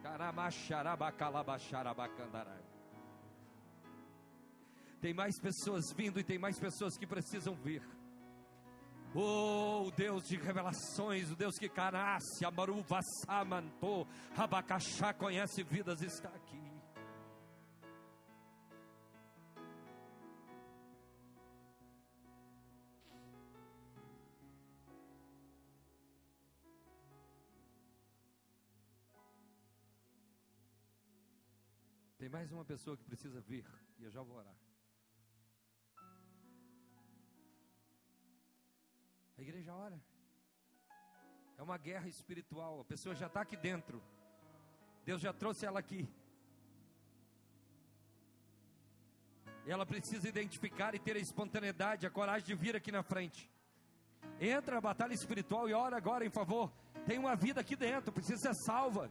Caramacharabacalabaxarabacandarai. 0.00 2.69
Tem 5.00 5.14
mais 5.14 5.38
pessoas 5.40 5.92
vindo 5.96 6.20
e 6.20 6.24
tem 6.24 6.38
mais 6.38 6.58
pessoas 6.58 6.96
que 6.98 7.06
precisam 7.06 7.54
vir. 7.54 7.82
Oh, 9.14 9.86
o 9.86 9.90
Deus 9.90 10.24
de 10.24 10.36
revelações, 10.36 11.30
o 11.32 11.36
Deus 11.36 11.58
que 11.58 11.68
canasse, 11.68 12.44
amaruva, 12.44 13.00
samantou, 13.24 14.06
abacaxá, 14.36 15.12
conhece 15.14 15.62
vidas, 15.62 16.02
está 16.02 16.28
aqui. 16.28 16.60
Tem 32.18 32.28
mais 32.28 32.52
uma 32.52 32.64
pessoa 32.66 32.96
que 32.96 33.02
precisa 33.02 33.40
vir, 33.40 33.66
e 33.98 34.04
eu 34.04 34.10
já 34.10 34.22
vou 34.22 34.36
orar. 34.36 34.69
A 39.40 39.42
igreja 39.42 39.74
ora. 39.74 39.98
É 41.56 41.62
uma 41.62 41.78
guerra 41.78 42.06
espiritual. 42.06 42.78
A 42.78 42.84
pessoa 42.84 43.14
já 43.14 43.26
está 43.26 43.40
aqui 43.40 43.56
dentro. 43.56 44.02
Deus 45.02 45.18
já 45.22 45.32
trouxe 45.32 45.64
ela 45.64 45.80
aqui. 45.80 46.06
Ela 49.66 49.86
precisa 49.86 50.28
identificar 50.28 50.94
e 50.94 50.98
ter 50.98 51.16
a 51.16 51.18
espontaneidade, 51.18 52.06
a 52.06 52.10
coragem 52.10 52.48
de 52.48 52.54
vir 52.54 52.76
aqui 52.76 52.92
na 52.92 53.02
frente. 53.02 53.50
Entra 54.38 54.74
na 54.74 54.80
batalha 54.82 55.14
espiritual 55.14 55.66
e 55.70 55.72
ora 55.72 55.96
agora 55.96 56.22
em 56.22 56.30
favor. 56.30 56.70
Tem 57.06 57.18
uma 57.18 57.34
vida 57.34 57.62
aqui 57.62 57.74
dentro, 57.74 58.12
precisa 58.12 58.36
ser 58.36 58.54
salva. 58.54 59.10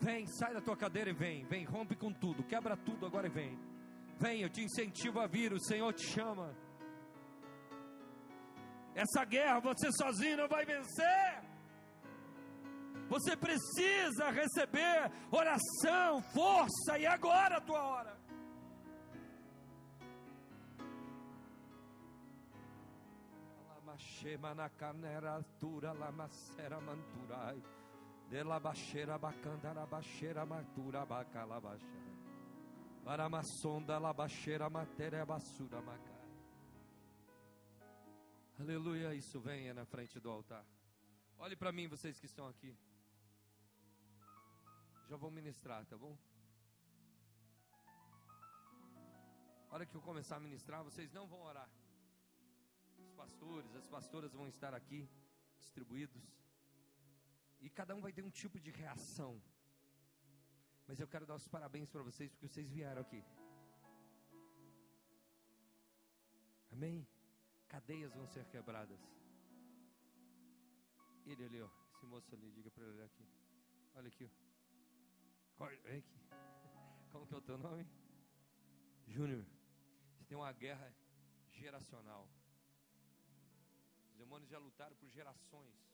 Vem, 0.00 0.26
sai 0.26 0.54
da 0.54 0.60
tua 0.60 0.76
cadeira 0.76 1.10
e 1.10 1.12
vem, 1.12 1.44
vem, 1.46 1.64
rompe 1.64 1.96
com 1.96 2.12
tudo, 2.12 2.44
quebra 2.44 2.76
tudo 2.76 3.04
agora 3.04 3.26
e 3.26 3.30
vem. 3.30 3.58
Vem, 4.20 4.42
eu 4.42 4.50
te 4.50 4.62
incentivo 4.62 5.20
a 5.20 5.26
vir, 5.26 5.52
o 5.52 5.60
Senhor 5.60 5.92
te 5.92 6.06
chama. 6.06 6.54
Essa 8.94 9.24
guerra 9.24 9.60
você 9.60 9.90
sozinho 9.92 10.36
não 10.36 10.48
vai 10.48 10.64
vencer. 10.64 11.42
Você 13.08 13.36
precisa 13.36 14.30
receber 14.30 15.10
oração, 15.30 16.22
força, 16.34 16.98
e 16.98 17.06
agora 17.06 17.56
a 17.56 17.60
tua 17.60 17.82
hora. 17.82 18.18
Manturai. 26.80 27.77
De 28.28 28.42
la 28.44 28.58
baixeira 28.60 29.18
bacandara 29.18 29.86
baixeira 29.86 30.44
matura 30.44 31.04
bacalabaxera. 31.06 32.08
Para 33.04 33.24
a 33.26 33.42
sonda 33.42 33.98
la 33.98 34.12
baixeira 34.12 34.68
matéria 34.68 35.24
basura 35.24 35.80
maca. 35.80 36.18
Aleluia, 38.60 39.14
isso 39.14 39.40
venha 39.40 39.72
na 39.72 39.86
frente 39.86 40.20
do 40.20 40.28
altar. 40.28 40.64
Olhe 41.38 41.56
para 41.56 41.72
mim, 41.72 41.86
vocês 41.86 42.18
que 42.18 42.26
estão 42.26 42.46
aqui. 42.46 42.76
Já 45.08 45.16
vou 45.16 45.30
ministrar, 45.30 45.86
tá 45.86 45.96
bom? 45.96 46.18
A 49.70 49.74
hora 49.74 49.86
que 49.86 49.94
eu 49.94 50.02
começar 50.02 50.36
a 50.36 50.40
ministrar, 50.40 50.82
vocês 50.82 51.12
não 51.12 51.26
vão 51.26 51.40
orar. 51.42 51.70
Os 52.98 53.10
pastores, 53.12 53.74
as 53.76 53.86
pastoras 53.86 54.32
vão 54.34 54.48
estar 54.48 54.74
aqui 54.74 55.08
distribuídos. 55.56 56.22
E 57.60 57.68
cada 57.68 57.94
um 57.94 58.00
vai 58.00 58.12
ter 58.12 58.24
um 58.24 58.30
tipo 58.30 58.58
de 58.60 58.70
reação. 58.70 59.42
Mas 60.86 61.00
eu 61.00 61.08
quero 61.08 61.26
dar 61.26 61.34
os 61.34 61.48
parabéns 61.48 61.90
para 61.90 62.02
vocês 62.02 62.30
porque 62.30 62.48
vocês 62.48 62.68
vieram 62.70 63.02
aqui. 63.02 63.22
Amém? 66.72 67.06
Cadeias 67.68 68.14
vão 68.14 68.26
ser 68.26 68.44
quebradas. 68.46 69.00
Ele 71.26 71.44
ali, 71.44 71.60
ó. 71.60 71.68
Esse 71.92 72.06
moço 72.06 72.34
ali, 72.34 72.50
diga 72.52 72.70
para 72.70 72.84
ele 72.84 72.92
olhar 72.94 73.06
aqui. 73.06 73.26
Olha 73.94 74.08
aqui. 74.08 74.30
Vem 75.84 75.98
aqui. 75.98 76.20
Como 77.10 77.26
que 77.26 77.34
é 77.34 77.36
o 77.36 77.42
teu 77.42 77.58
nome? 77.58 77.86
Júnior. 79.06 79.44
Você 80.12 80.24
tem 80.24 80.38
uma 80.38 80.52
guerra 80.52 80.94
geracional. 81.50 82.28
Os 84.10 84.16
demônios 84.16 84.48
já 84.48 84.58
lutaram 84.58 84.96
por 84.96 85.08
gerações 85.10 85.87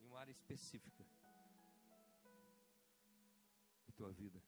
em 0.00 0.06
uma 0.06 0.18
área 0.18 0.32
específica 0.32 1.04
da 3.86 3.92
tua 3.92 4.10
vida. 4.12 4.42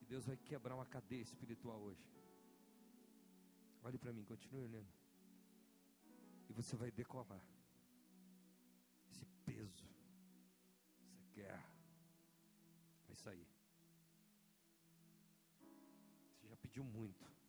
E 0.00 0.04
Deus 0.04 0.26
vai 0.26 0.36
quebrar 0.36 0.74
uma 0.74 0.86
cadeia 0.86 1.22
espiritual 1.22 1.80
hoje. 1.80 2.04
Olhe 3.82 3.98
para 3.98 4.12
mim, 4.12 4.24
continue 4.24 4.62
olhando. 4.62 4.92
E 6.48 6.52
você 6.52 6.76
vai 6.76 6.90
decolar. 6.90 7.44
Esse 9.10 9.24
peso, 9.44 9.84
essa 11.06 11.30
guerra, 11.32 11.72
vai 13.06 13.16
sair. 13.16 13.48
Você 16.34 16.48
já 16.48 16.56
pediu 16.56 16.84
muito 16.84 17.39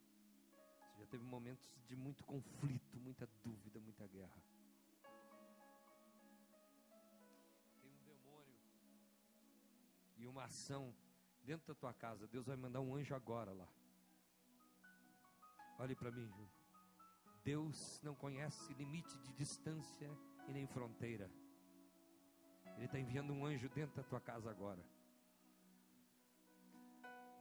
teve 1.07 1.23
momentos 1.23 1.65
de 1.87 1.95
muito 1.95 2.23
conflito, 2.23 2.99
muita 2.99 3.27
dúvida, 3.43 3.79
muita 3.79 4.07
guerra. 4.07 4.41
Tem 7.81 7.91
um 7.91 8.03
demônio 8.03 8.55
e 10.17 10.27
uma 10.27 10.45
ação 10.45 10.93
dentro 11.43 11.73
da 11.73 11.79
tua 11.79 11.93
casa. 11.93 12.27
Deus 12.27 12.45
vai 12.45 12.55
mandar 12.55 12.81
um 12.81 12.95
anjo 12.95 13.13
agora 13.15 13.51
lá. 13.51 13.67
Olhe 15.79 15.95
para 15.95 16.11
mim, 16.11 16.27
Ju. 16.27 16.49
Deus 17.43 17.99
não 18.03 18.13
conhece 18.13 18.73
limite 18.73 19.17
de 19.19 19.33
distância 19.33 20.09
e 20.47 20.53
nem 20.53 20.67
fronteira. 20.67 21.29
Ele 22.75 22.85
está 22.85 22.99
enviando 22.99 23.33
um 23.33 23.45
anjo 23.45 23.67
dentro 23.69 23.95
da 23.95 24.03
tua 24.03 24.21
casa 24.21 24.49
agora. 24.49 24.83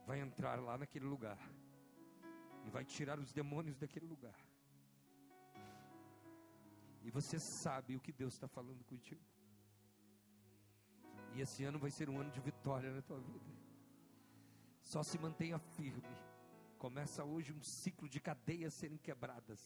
Vai 0.05 0.19
entrar 0.19 0.59
lá 0.59 0.77
naquele 0.77 1.05
lugar 1.05 1.39
e 2.65 2.69
vai 2.69 2.85
tirar 2.85 3.19
os 3.19 3.31
demônios 3.31 3.77
daquele 3.77 4.05
lugar. 4.05 4.37
E 7.03 7.09
você 7.09 7.39
sabe 7.39 7.95
o 7.95 7.99
que 7.99 8.11
Deus 8.11 8.33
está 8.33 8.47
falando 8.47 8.83
contigo. 8.83 9.25
E 11.33 11.41
esse 11.41 11.63
ano 11.63 11.79
vai 11.79 11.89
ser 11.89 12.09
um 12.09 12.19
ano 12.19 12.31
de 12.31 12.39
vitória 12.39 12.91
na 12.93 13.01
tua 13.01 13.19
vida. 13.19 13.51
Só 14.81 15.01
se 15.01 15.17
mantenha 15.17 15.57
firme. 15.57 16.15
Começa 16.77 17.23
hoje 17.23 17.53
um 17.53 17.63
ciclo 17.63 18.07
de 18.09 18.19
cadeias 18.19 18.73
serem 18.73 18.97
quebradas. 18.97 19.59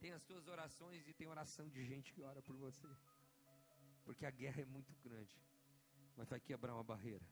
Tem 0.00 0.12
as 0.12 0.24
tuas 0.24 0.48
orações 0.48 1.06
e 1.06 1.14
tem 1.14 1.28
oração 1.28 1.68
de 1.68 1.84
gente 1.84 2.12
que 2.12 2.22
ora 2.22 2.42
por 2.42 2.56
você. 2.56 2.88
Porque 4.04 4.26
a 4.26 4.30
guerra 4.30 4.62
é 4.62 4.64
muito 4.66 4.92
grande. 5.02 5.40
Mas 6.16 6.28
vai 6.28 6.40
quebrar 6.40 6.74
uma 6.74 6.84
barreira 6.84 7.24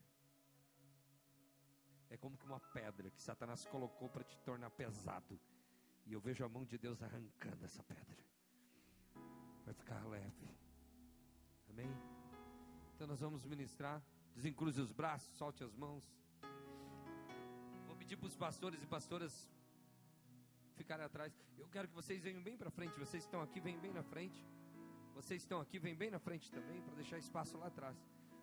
é 2.11 2.17
como 2.17 2.37
que 2.37 2.45
uma 2.45 2.61
pedra 2.61 3.09
que 3.11 3.23
Satanás 3.23 3.65
colocou 3.65 4.09
para 4.09 4.25
te 4.25 4.39
tornar 4.41 4.71
pesado. 4.71 5.39
E 6.05 6.13
eu 6.13 6.21
vejo 6.21 6.45
a 6.45 6.49
mão 6.49 6.65
de 6.65 6.77
Deus 6.77 7.03
arrancando 7.03 7.65
essa 7.65 7.83
pedra. 7.85 8.25
Vai 9.65 9.75
ficar 9.75 10.05
leve. 10.07 10.49
Amém? 11.71 11.91
Então 12.95 13.07
nós 13.07 13.21
vamos 13.21 13.45
ministrar. 13.47 14.03
Desencruze 14.35 14.81
os 14.81 14.93
braços, 14.93 15.37
solte 15.37 15.63
as 15.63 15.75
mãos. 15.75 16.05
pedir 17.99 18.17
para 18.17 18.27
os 18.27 18.37
pastores 18.37 18.83
e 18.83 18.87
pastoras 18.87 19.49
ficarem 20.75 21.05
atrás. 21.05 21.33
Eu 21.57 21.69
quero 21.69 21.87
que 21.87 21.95
vocês 21.95 22.23
venham 22.23 22.43
bem 22.43 22.57
para 22.57 22.71
frente. 22.71 22.99
Vocês 22.99 23.23
estão 23.23 23.41
aqui, 23.41 23.61
venham 23.61 23.81
bem 23.81 23.93
na 23.93 24.03
frente. 24.03 24.45
Vocês 25.15 25.43
estão 25.43 25.61
aqui, 25.61 25.79
vem 25.79 25.95
bem 25.95 26.11
na 26.11 26.19
frente 26.19 26.51
também, 26.51 26.81
para 26.81 26.95
deixar 26.95 27.19
espaço 27.19 27.57
lá 27.59 27.67
atrás. 27.67 27.97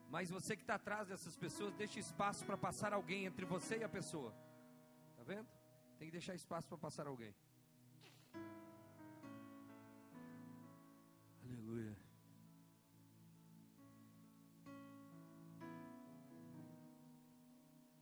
Mas 0.09 0.29
você 0.29 0.55
que 0.55 0.63
está 0.63 0.75
atrás 0.75 1.07
dessas 1.07 1.35
pessoas, 1.35 1.73
deixe 1.75 1.99
espaço 1.99 2.45
para 2.45 2.57
passar 2.57 2.93
alguém 2.93 3.25
entre 3.25 3.45
você 3.45 3.77
e 3.77 3.83
a 3.83 3.89
pessoa. 3.89 4.31
Tá 5.17 5.23
vendo? 5.23 5.47
Tem 5.97 6.07
que 6.07 6.11
deixar 6.11 6.35
espaço 6.35 6.67
para 6.67 6.77
passar 6.77 7.07
alguém. 7.07 7.35
Aleluia. 11.43 11.97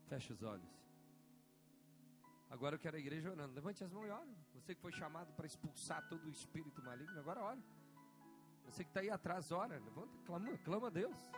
Feche 0.07 0.33
os 0.33 0.43
olhos. 0.43 0.85
Agora 2.49 2.75
eu 2.75 2.79
quero 2.79 2.95
a 2.95 2.99
igreja 2.99 3.31
orando. 3.31 3.53
Levante 3.53 3.83
as 3.83 3.91
mãos 3.91 4.07
e 4.07 4.11
ore. 4.11 4.37
Você 4.53 4.75
que 4.75 4.81
foi 4.81 4.91
chamado 4.91 5.33
para 5.33 5.45
expulsar 5.45 6.07
todo 6.07 6.25
o 6.25 6.29
espírito 6.29 6.81
maligno, 6.83 7.19
agora 7.19 7.41
ore. 7.41 7.63
Você 8.65 8.83
que 8.83 8.89
está 8.89 8.99
aí 8.99 9.09
atrás, 9.09 9.51
ora. 9.51 9.79
Levanta, 9.79 10.17
clama, 10.25 10.57
clama 10.59 10.87
a 10.87 10.89
Deus. 10.89 11.31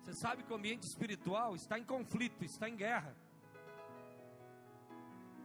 Você 0.00 0.14
sabe 0.14 0.42
que 0.42 0.52
o 0.52 0.56
ambiente 0.56 0.84
espiritual 0.84 1.54
está 1.54 1.78
em 1.78 1.84
conflito, 1.84 2.44
está 2.44 2.68
em 2.68 2.76
guerra. 2.76 3.14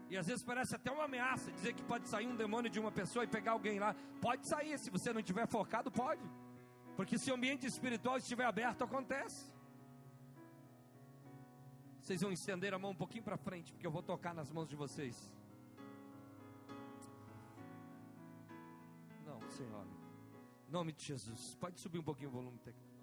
E 0.09 0.17
às 0.17 0.27
vezes 0.27 0.43
parece 0.43 0.75
até 0.75 0.91
uma 0.91 1.05
ameaça 1.05 1.51
dizer 1.51 1.73
que 1.73 1.83
pode 1.83 2.07
sair 2.07 2.27
um 2.27 2.35
demônio 2.35 2.69
de 2.69 2.79
uma 2.79 2.91
pessoa 2.91 3.25
e 3.25 3.27
pegar 3.27 3.53
alguém 3.53 3.79
lá. 3.79 3.95
Pode 4.21 4.47
sair, 4.47 4.77
se 4.77 4.89
você 4.89 5.11
não 5.11 5.19
estiver 5.19 5.47
focado, 5.47 5.91
pode. 5.91 6.23
Porque 6.95 7.17
se 7.17 7.31
o 7.31 7.35
ambiente 7.35 7.65
espiritual 7.65 8.17
estiver 8.17 8.45
aberto, 8.45 8.83
acontece. 8.83 9.51
Vocês 11.99 12.21
vão 12.21 12.31
estender 12.31 12.73
a 12.73 12.79
mão 12.79 12.91
um 12.91 12.95
pouquinho 12.95 13.23
para 13.23 13.35
frente, 13.35 13.71
porque 13.73 13.85
eu 13.85 13.91
vou 13.91 14.03
tocar 14.03 14.33
nas 14.33 14.51
mãos 14.51 14.69
de 14.69 14.75
vocês. 14.75 15.15
Não, 19.25 19.41
Senhor. 19.49 19.85
Em 20.69 20.71
nome 20.71 20.93
de 20.93 21.03
Jesus. 21.03 21.55
Pode 21.55 21.79
subir 21.79 21.99
um 21.99 22.03
pouquinho 22.03 22.29
o 22.29 22.33
volume 22.33 22.59
do 22.59 22.94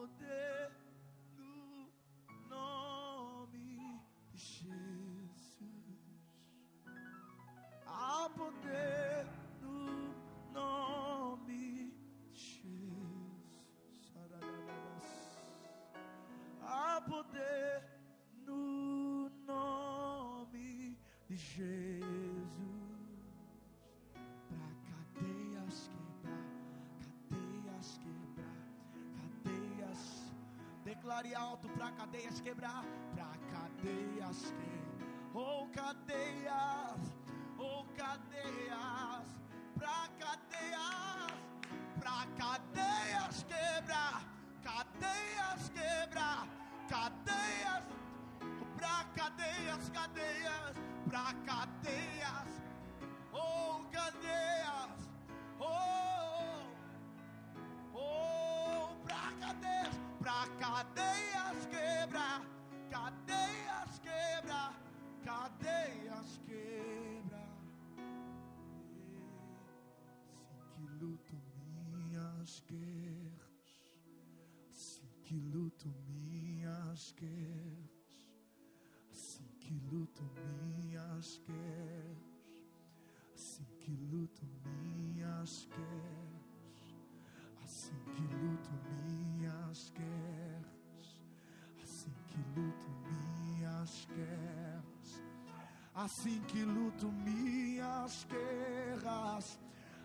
poder 0.00 0.49
declare 31.20 31.34
alto 31.34 31.68
para 31.68 31.90
cadeias 31.92 32.40
quebrar, 32.40 32.84
para 33.14 33.26
cadeias 33.52 34.52
quebrar, 34.52 35.34
ou 35.34 35.64
oh, 35.64 35.68
cadeias, 35.68 37.14
ou 37.58 37.80
oh, 37.80 37.84
cadeias, 37.96 39.26
para 39.78 40.08
cadeias, 40.18 41.34
para 42.00 42.26
cadeias 42.38 43.44
quebrar, 43.44 44.22
cadeias 44.62 45.70
quebrar, 45.70 46.46
cadeias, 46.88 47.84
para 48.76 49.04
cadeias, 49.14 49.90
cadeias, 49.90 50.74
para 51.08 51.34
cadeias, 51.44 51.69
assim 96.04 96.40
que 96.48 96.62
luto 96.62 97.12
minhas 97.12 98.24
guerras, 98.24 99.58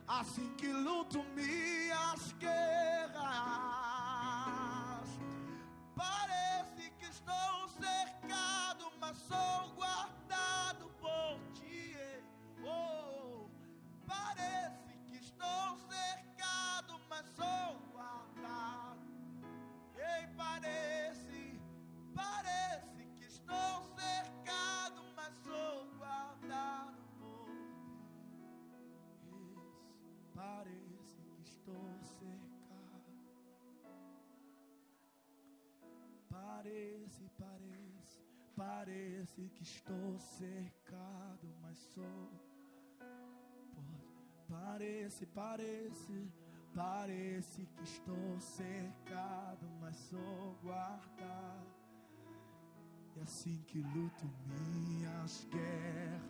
assim 0.05 0.53
que 0.57 0.67
luto 0.67 1.23
minhas 1.33 2.33
guerras. 2.33 3.15
Parece 5.95 6.89
que 6.99 7.05
estou 7.05 7.69
cercado, 7.79 8.91
mas 8.99 9.15
sou 9.17 9.73
guardado 9.75 10.89
por 10.99 11.39
ti. 11.53 11.95
Oh, 12.61 13.47
parece 14.05 14.97
que 15.09 15.17
estou 15.17 15.77
cercado, 15.87 16.99
mas 17.09 17.25
sou 17.37 17.79
guardado. 17.93 18.99
Ei, 19.95 20.27
parece, 20.35 21.57
parece 22.13 23.05
que 23.15 23.23
estou 23.23 23.55
cercado, 23.55 23.94
Parece, 36.75 37.29
parece, 37.39 38.19
parece 38.53 39.49
que 39.55 39.63
estou 39.63 40.19
cercado, 40.19 41.47
mas 41.61 41.77
sou. 41.77 42.29
Parece, 44.49 45.25
parece, 45.27 46.29
parece 46.73 47.65
que 47.65 47.83
estou 47.83 48.41
cercado, 48.41 49.65
mas 49.79 49.95
sou 49.95 50.57
guardado. 50.61 51.65
E 53.15 53.21
assim 53.21 53.63
que 53.67 53.79
luto 53.79 54.29
minhas 54.45 55.47
guerras, 55.49 56.29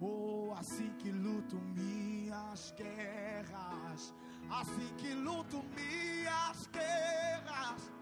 oh, 0.00 0.52
assim 0.58 0.90
que 0.98 1.12
luto 1.12 1.54
minhas 1.54 2.72
guerras, 2.72 4.12
assim 4.50 4.92
que 4.96 5.14
luto 5.14 5.62
minhas 5.76 6.66
guerras, 6.66 7.92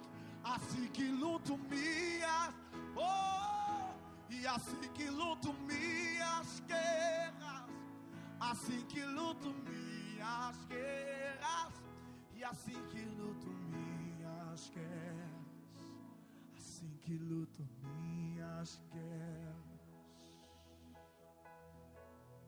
assim 0.45 0.89
que 0.89 1.05
luto 1.09 1.59
minhas, 1.59 2.55
oh, 2.97 3.95
e 4.31 4.47
assim 4.47 4.89
que 4.95 5.09
luto 5.09 5.53
minhas 5.53 6.61
guerras 6.67 7.33
assim 8.53 8.85
que 8.87 9.03
luto 9.05 9.55
minhas 9.65 10.65
guerras, 10.67 11.73
e 12.35 12.45
assim 12.45 12.77
que 12.91 13.05
luto 13.05 13.47
minhas 13.47 14.69
guerras, 14.71 15.47
assim 16.57 16.99
que 17.03 17.17
luto 17.17 17.63
minhas 17.83 18.81
guerras, 18.93 19.81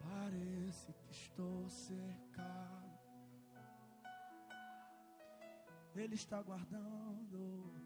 parece 0.00 0.92
que 0.92 1.12
estou 1.12 1.68
cercado. 1.70 2.84
Ele 5.94 6.16
está 6.16 6.42
guardando. 6.42 7.83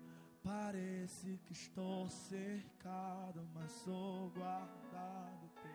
Parece 0.49 1.37
que 1.45 1.53
estou 1.53 2.09
cercado, 2.09 3.47
mas 3.53 3.71
sou 3.71 4.31
guardado 4.31 5.51
por 5.51 5.69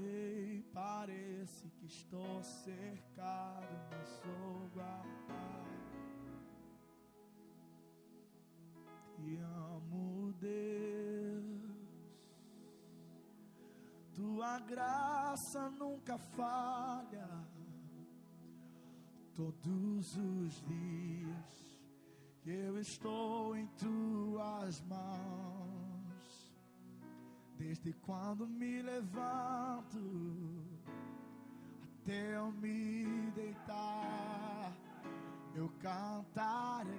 Ei, 0.00 0.62
parece 0.72 1.68
que 1.70 1.86
estou 1.86 2.40
cercado, 2.44 3.76
mas 3.90 4.08
sou 4.22 4.68
guardado. 4.72 5.66
Te 9.16 9.38
amo, 9.38 10.32
Deus. 10.34 11.66
Tua 14.14 14.60
graça 14.60 15.68
nunca 15.70 16.16
falha. 16.16 17.28
Todos 19.34 20.16
os 20.16 20.62
dias 20.62 21.65
estou 22.96 23.56
em 23.56 23.66
tuas 23.78 24.80
mãos. 24.82 26.54
Desde 27.58 27.92
quando 27.94 28.46
me 28.46 28.82
levanto 28.82 29.98
até 32.02 32.36
eu 32.36 32.52
me 32.52 33.30
deitar, 33.34 34.72
eu 35.54 35.68
cantarei 35.80 36.94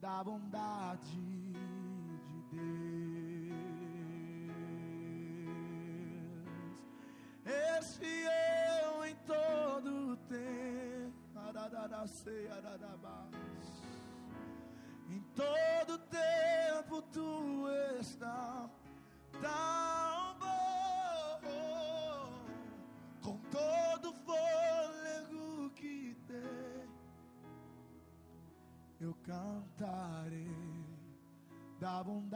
da 0.00 0.22
bondade 0.22 1.22
de 2.26 2.42
Deus. 2.50 2.82
Esse 7.46 8.04
eu 8.04 9.06
em 9.06 9.14
todo 9.26 10.16
tempo, 10.28 11.38
arararacei, 11.38 12.48
ararabás. 12.50 13.11
Da 32.04 32.31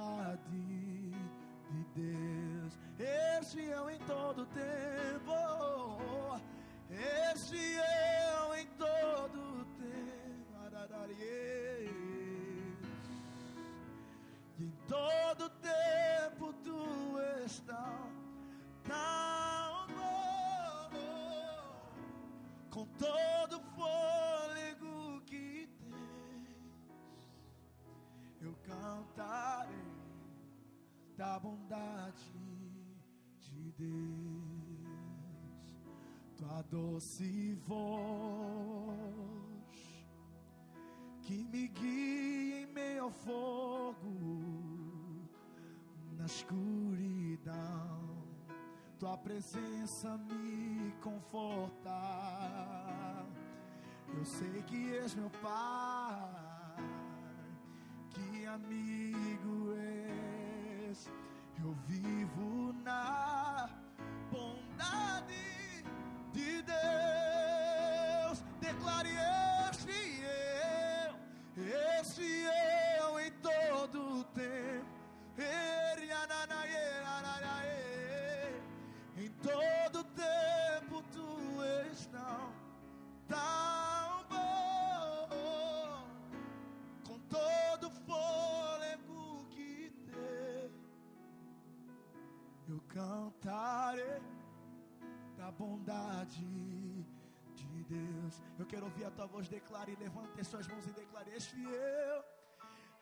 doce 36.71 37.55
voz 37.67 37.77
que 41.23 41.43
me 41.45 41.69
guia 41.69 42.63
em 42.63 42.67
meio 42.67 43.05
ao 43.05 43.11
fogo, 43.11 44.09
na 46.17 46.27
escuridão, 46.27 47.57
tua 48.99 49.17
presença 49.19 50.17
me 50.19 50.93
conforta. 51.01 51.91
Eu 54.17 54.25
sei 54.25 54.63
que 54.63 54.97
és 54.97 55.15
meu 55.15 55.31
Pai, 55.43 56.77
que 58.11 58.47
amigo 58.47 59.19
és. 59.19 59.26
Bondade 95.59 96.45
de 97.55 97.85
Deus. 97.85 98.43
Eu 98.59 98.67
quero 98.67 98.85
ouvir 98.85 99.05
a 99.05 99.11
tua 99.11 99.27
voz, 99.27 99.49
declare, 99.49 99.97
levante 99.97 100.41
as 100.41 100.49
suas 100.49 100.67
mãos 100.69 100.87
e 100.87 100.93
declare: 100.93 101.31
És 101.31 101.47
fiel, 101.47 102.25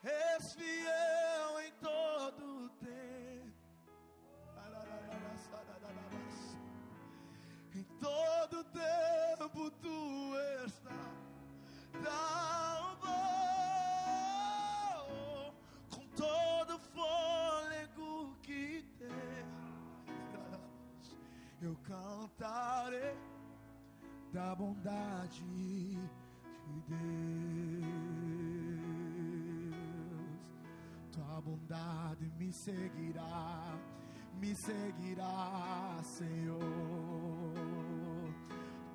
és 0.02 0.54
fiel 0.54 1.60
em 1.60 1.72
todo 1.80 2.68
tempo. 2.80 3.04
Em 7.74 7.82
todo 7.98 8.62
tempo 8.64 9.70
tu 9.82 10.36
estás 10.64 11.23
da 24.34 24.52
bondade 24.52 25.44
de 25.44 26.80
Deus. 26.88 27.84
Tua 31.12 31.40
bondade 31.40 32.32
me 32.36 32.52
seguirá, 32.52 33.78
me 34.40 34.52
seguirá, 34.56 36.00
Senhor. 36.02 36.60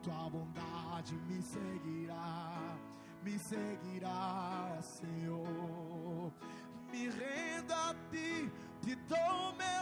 Tua 0.04 0.30
bondade 0.30 1.16
me 1.30 1.42
seguirá, 1.42 2.78
me 3.24 3.40
seguirá, 3.40 4.78
Senhor. 4.82 6.34
Me 6.92 7.08
rendo 7.08 7.74
a 7.74 7.96
ti, 8.12 8.52
te 8.82 8.94
dou 9.08 9.56
meu 9.56 9.79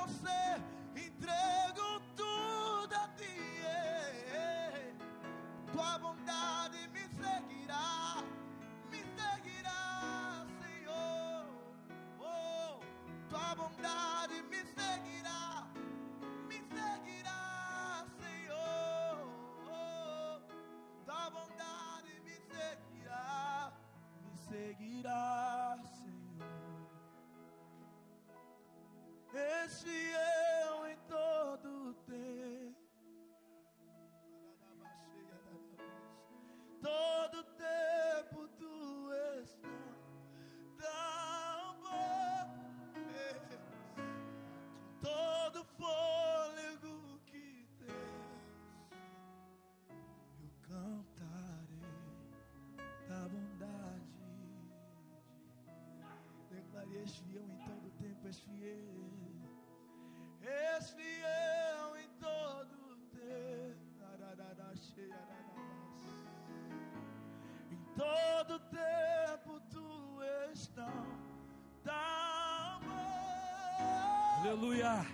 Aleluia. 74.58 75.05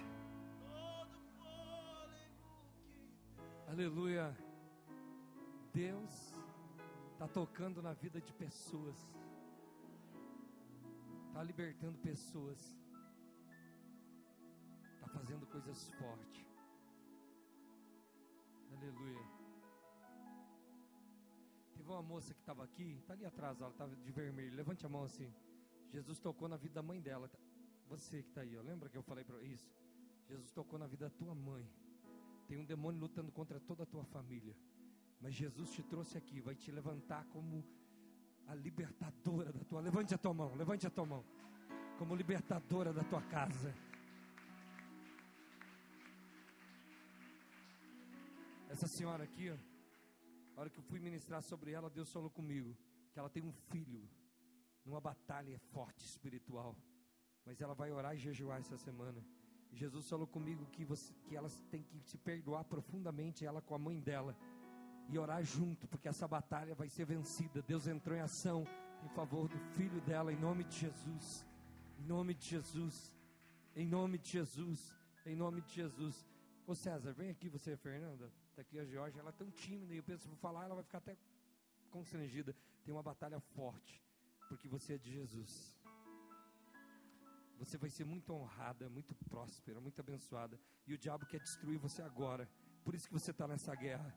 Aleluia. 3.67 4.37
Deus 5.73 6.33
está 7.11 7.27
tocando 7.27 7.81
na 7.81 7.91
vida 7.91 8.21
de 8.21 8.31
pessoas, 8.31 8.95
está 11.27 11.43
libertando 11.43 11.97
pessoas, 11.99 12.57
está 14.93 15.09
fazendo 15.09 15.45
coisas 15.47 15.89
fortes. 15.95 16.47
Aleluia. 18.77 19.27
Teve 21.75 21.89
uma 21.89 22.01
moça 22.01 22.33
que 22.33 22.39
estava 22.39 22.63
aqui, 22.63 22.93
está 22.93 23.11
ali 23.11 23.25
atrás, 23.25 23.59
ela 23.59 23.71
estava 23.71 23.93
de 23.93 24.11
vermelho. 24.13 24.55
Levante 24.55 24.85
a 24.85 24.89
mão 24.89 25.03
assim. 25.03 25.29
Jesus 25.91 26.17
tocou 26.17 26.47
na 26.47 26.55
vida 26.55 26.75
da 26.75 26.81
mãe 26.81 27.01
dela. 27.01 27.29
Você 27.87 28.21
que 28.21 28.29
está 28.29 28.41
aí, 28.41 28.57
ó, 28.57 28.61
lembra 28.61 28.89
que 28.89 28.97
eu 28.97 29.03
falei 29.03 29.23
para 29.23 29.41
isso? 29.41 29.69
Jesus 30.27 30.51
tocou 30.51 30.79
na 30.79 30.87
vida 30.87 31.09
da 31.09 31.15
tua 31.15 31.35
mãe. 31.35 31.69
Tem 32.47 32.57
um 32.57 32.65
demônio 32.65 32.99
lutando 32.99 33.31
contra 33.31 33.59
toda 33.59 33.83
a 33.83 33.85
tua 33.85 34.03
família. 34.05 34.55
Mas 35.21 35.33
Jesus 35.33 35.71
te 35.71 35.83
trouxe 35.83 36.17
aqui, 36.17 36.41
vai 36.41 36.55
te 36.55 36.71
levantar 36.71 37.25
como 37.25 37.63
a 38.47 38.55
libertadora 38.55 39.51
da 39.51 39.63
tua. 39.63 39.81
Levante 39.81 40.13
a 40.13 40.17
tua 40.17 40.33
mão, 40.33 40.53
levante 40.55 40.87
a 40.87 40.89
tua 40.89 41.05
mão. 41.05 41.23
Como 41.97 42.15
libertadora 42.15 42.91
da 42.91 43.03
tua 43.03 43.21
casa. 43.21 43.73
Essa 48.69 48.87
senhora 48.87 49.23
aqui, 49.23 49.51
ó, 49.51 49.57
a 50.57 50.61
hora 50.61 50.69
que 50.69 50.79
eu 50.79 50.83
fui 50.83 50.99
ministrar 50.99 51.41
sobre 51.41 51.71
ela, 51.71 51.89
Deus 51.89 52.11
falou 52.11 52.29
comigo 52.29 52.75
que 53.11 53.19
ela 53.19 53.29
tem 53.29 53.43
um 53.43 53.51
filho 53.51 54.09
numa 54.83 54.99
batalha 54.99 55.59
forte 55.71 56.03
espiritual. 56.05 56.75
Mas 57.45 57.61
ela 57.61 57.73
vai 57.73 57.91
orar 57.91 58.15
e 58.15 58.19
jejuar 58.19 58.59
essa 58.59 58.77
semana. 58.77 59.23
Jesus 59.71 60.07
falou 60.07 60.27
comigo 60.27 60.65
que, 60.67 60.85
você, 60.85 61.13
que 61.25 61.35
elas 61.35 61.57
têm 61.69 61.83
que 61.83 61.99
se 62.01 62.17
perdoar 62.17 62.63
profundamente, 62.63 63.45
ela 63.45 63.61
com 63.61 63.75
a 63.75 63.79
mãe 63.79 63.99
dela, 63.99 64.35
e 65.09 65.17
orar 65.17 65.43
junto, 65.43 65.87
porque 65.87 66.07
essa 66.07 66.27
batalha 66.27 66.73
vai 66.75 66.87
ser 66.87 67.05
vencida. 67.05 67.61
Deus 67.61 67.87
entrou 67.87 68.15
em 68.15 68.21
ação 68.21 68.65
em 69.03 69.09
favor 69.09 69.49
do 69.49 69.59
filho 69.75 69.99
dela, 70.01 70.31
em 70.31 70.37
nome 70.37 70.63
de 70.63 70.77
Jesus. 70.77 71.45
Em 71.99 72.05
nome 72.05 72.33
de 72.33 72.45
Jesus. 72.45 73.13
Em 73.75 73.85
nome 73.87 74.17
de 74.17 74.29
Jesus. 74.29 74.95
Em 75.25 75.35
nome 75.35 75.61
de 75.61 75.73
Jesus. 75.73 76.25
Ô 76.65 76.73
César, 76.73 77.11
vem 77.13 77.29
aqui 77.29 77.49
você, 77.49 77.75
Fernanda. 77.75 78.31
Está 78.49 78.61
aqui 78.61 78.79
a 78.79 78.85
Georgia, 78.85 79.19
ela 79.19 79.31
é 79.31 79.33
tão 79.33 79.49
tímida, 79.51 79.93
e 79.93 79.97
eu 79.97 80.03
penso, 80.03 80.27
vou 80.27 80.37
falar, 80.37 80.65
ela 80.65 80.75
vai 80.75 80.83
ficar 80.83 80.99
até 80.99 81.17
constrangida. 81.89 82.55
Tem 82.85 82.93
uma 82.93 83.01
batalha 83.01 83.39
forte, 83.39 84.01
porque 84.47 84.67
você 84.67 84.93
é 84.93 84.97
de 84.97 85.11
Jesus. 85.11 85.75
Você 87.59 87.77
vai 87.77 87.89
ser 87.89 88.05
muito 88.05 88.33
honrada, 88.33 88.89
muito 88.89 89.15
próspera, 89.15 89.79
muito 89.79 89.99
abençoada. 89.99 90.59
E 90.85 90.93
o 90.93 90.97
diabo 90.97 91.25
quer 91.25 91.39
destruir 91.39 91.77
você 91.77 92.01
agora. 92.01 92.49
Por 92.83 92.93
isso 92.95 93.07
que 93.07 93.13
você 93.13 93.31
está 93.31 93.47
nessa 93.47 93.73
guerra. 93.75 94.13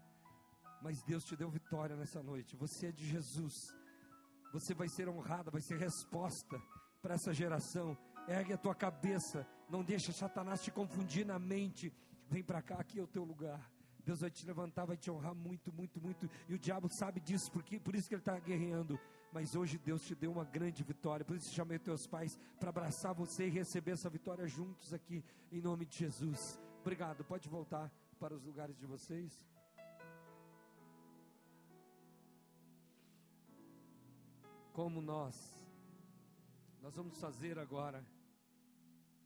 Mas 0.83 1.03
Deus 1.03 1.25
te 1.25 1.37
deu 1.37 1.51
vitória 1.51 1.97
nessa 1.97 2.23
noite. 2.23 2.57
Você 2.57 2.89
é 2.89 2.93
de 2.93 3.07
Jesus. 3.07 3.55
Você 4.53 4.75
vai 4.75 4.89
ser 4.89 5.09
honrada, 5.09 5.51
vai 5.51 5.61
ser 5.61 5.79
resposta 5.79 6.61
para 7.01 7.15
essa 7.15 7.33
geração. 7.33 7.97
Ergue 8.29 8.53
a 8.53 8.59
tua 8.59 8.75
cabeça. 8.75 9.47
Não 9.69 9.85
deixa 9.85 10.13
Satanás 10.13 10.63
te 10.63 10.71
confundir 10.71 11.25
na 11.25 11.39
mente. 11.39 11.93
Vem 12.29 12.43
para 12.43 12.63
cá, 12.63 12.77
aqui 12.77 12.99
é 12.99 13.03
o 13.03 13.07
teu 13.07 13.25
lugar. 13.25 13.71
Deus 14.05 14.21
vai 14.21 14.31
te 14.31 14.47
levantar, 14.47 14.85
vai 14.85 14.97
te 14.97 15.11
honrar 15.11 15.35
muito, 15.35 15.73
muito, 15.73 16.01
muito. 16.01 16.31
E 16.49 16.55
o 16.55 16.59
diabo 16.59 16.89
sabe 16.89 17.21
disso, 17.21 17.51
porque 17.51 17.81
por 17.81 17.95
isso 17.97 18.09
que 18.09 18.15
ele 18.15 18.23
está 18.23 18.39
guerreando. 18.39 18.99
Mas 19.37 19.55
hoje 19.55 19.77
Deus 19.77 20.03
te 20.03 20.15
deu 20.15 20.33
uma 20.33 20.45
grande 20.45 20.83
vitória. 20.83 21.23
Por 21.23 21.37
isso 21.37 21.53
chamei 21.53 21.79
teus 21.79 22.07
pais 22.07 22.39
para 22.59 22.71
abraçar 22.71 23.13
você 23.13 23.47
e 23.47 23.51
receber 23.51 23.91
essa 23.91 24.09
vitória 24.09 24.47
juntos 24.49 24.95
aqui, 24.95 25.23
em 25.53 25.61
nome 25.61 25.85
de 25.85 25.95
Jesus. 25.95 26.59
Obrigado. 26.81 27.23
Pode 27.23 27.47
voltar 27.47 27.93
para 28.19 28.35
os 28.35 28.43
lugares 28.43 28.79
de 28.79 28.87
vocês. 28.87 29.45
Como 34.73 35.03
nós, 35.03 35.37
nós 36.81 36.95
vamos 36.95 37.21
fazer 37.21 37.59
agora 37.59 38.03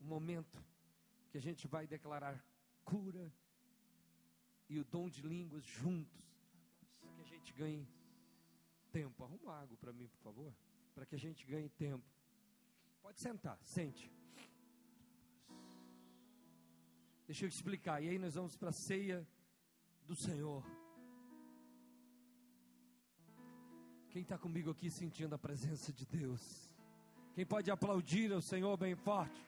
um 0.03 0.07
momento 0.07 0.61
que 1.31 1.39
a 1.39 1.41
gente 1.41 1.69
vai 1.69 1.87
declarar 1.87 2.45
cura 2.85 3.33
e 4.69 4.81
o 4.81 4.85
dom 4.85 5.09
de 5.09 5.23
línguas 5.23 5.63
juntos, 5.63 6.21
que 7.15 7.21
a 7.21 7.25
gente 7.25 7.53
ganhe 7.53 7.87
tempo. 8.91 9.25
Arruma 9.25 9.55
água 9.55 9.77
para 9.77 9.93
mim, 9.93 10.09
por 10.09 10.21
favor, 10.21 10.55
para 10.95 11.07
que 11.07 11.15
a 11.15 11.19
gente 11.19 11.47
ganhe 11.47 11.69
tempo. 11.69 12.05
Pode 13.03 13.19
sentar, 13.21 13.59
sente. 13.63 14.11
Deixa 17.27 17.45
eu 17.45 17.49
explicar. 17.49 18.03
E 18.03 18.09
aí 18.09 18.19
nós 18.19 18.35
vamos 18.35 18.57
para 18.57 18.71
a 18.71 18.73
ceia 18.73 19.27
do 20.07 20.17
Senhor. 20.17 20.65
Quem 24.11 24.23
está 24.23 24.37
comigo 24.37 24.71
aqui 24.73 24.91
sentindo 24.91 25.35
a 25.35 25.39
presença 25.39 25.93
de 25.93 26.05
Deus? 26.05 26.43
Quem 27.35 27.47
pode 27.47 27.71
aplaudir 27.71 28.33
ao 28.33 28.43
Senhor 28.43 28.77
bem 28.77 28.97
forte? 28.97 29.41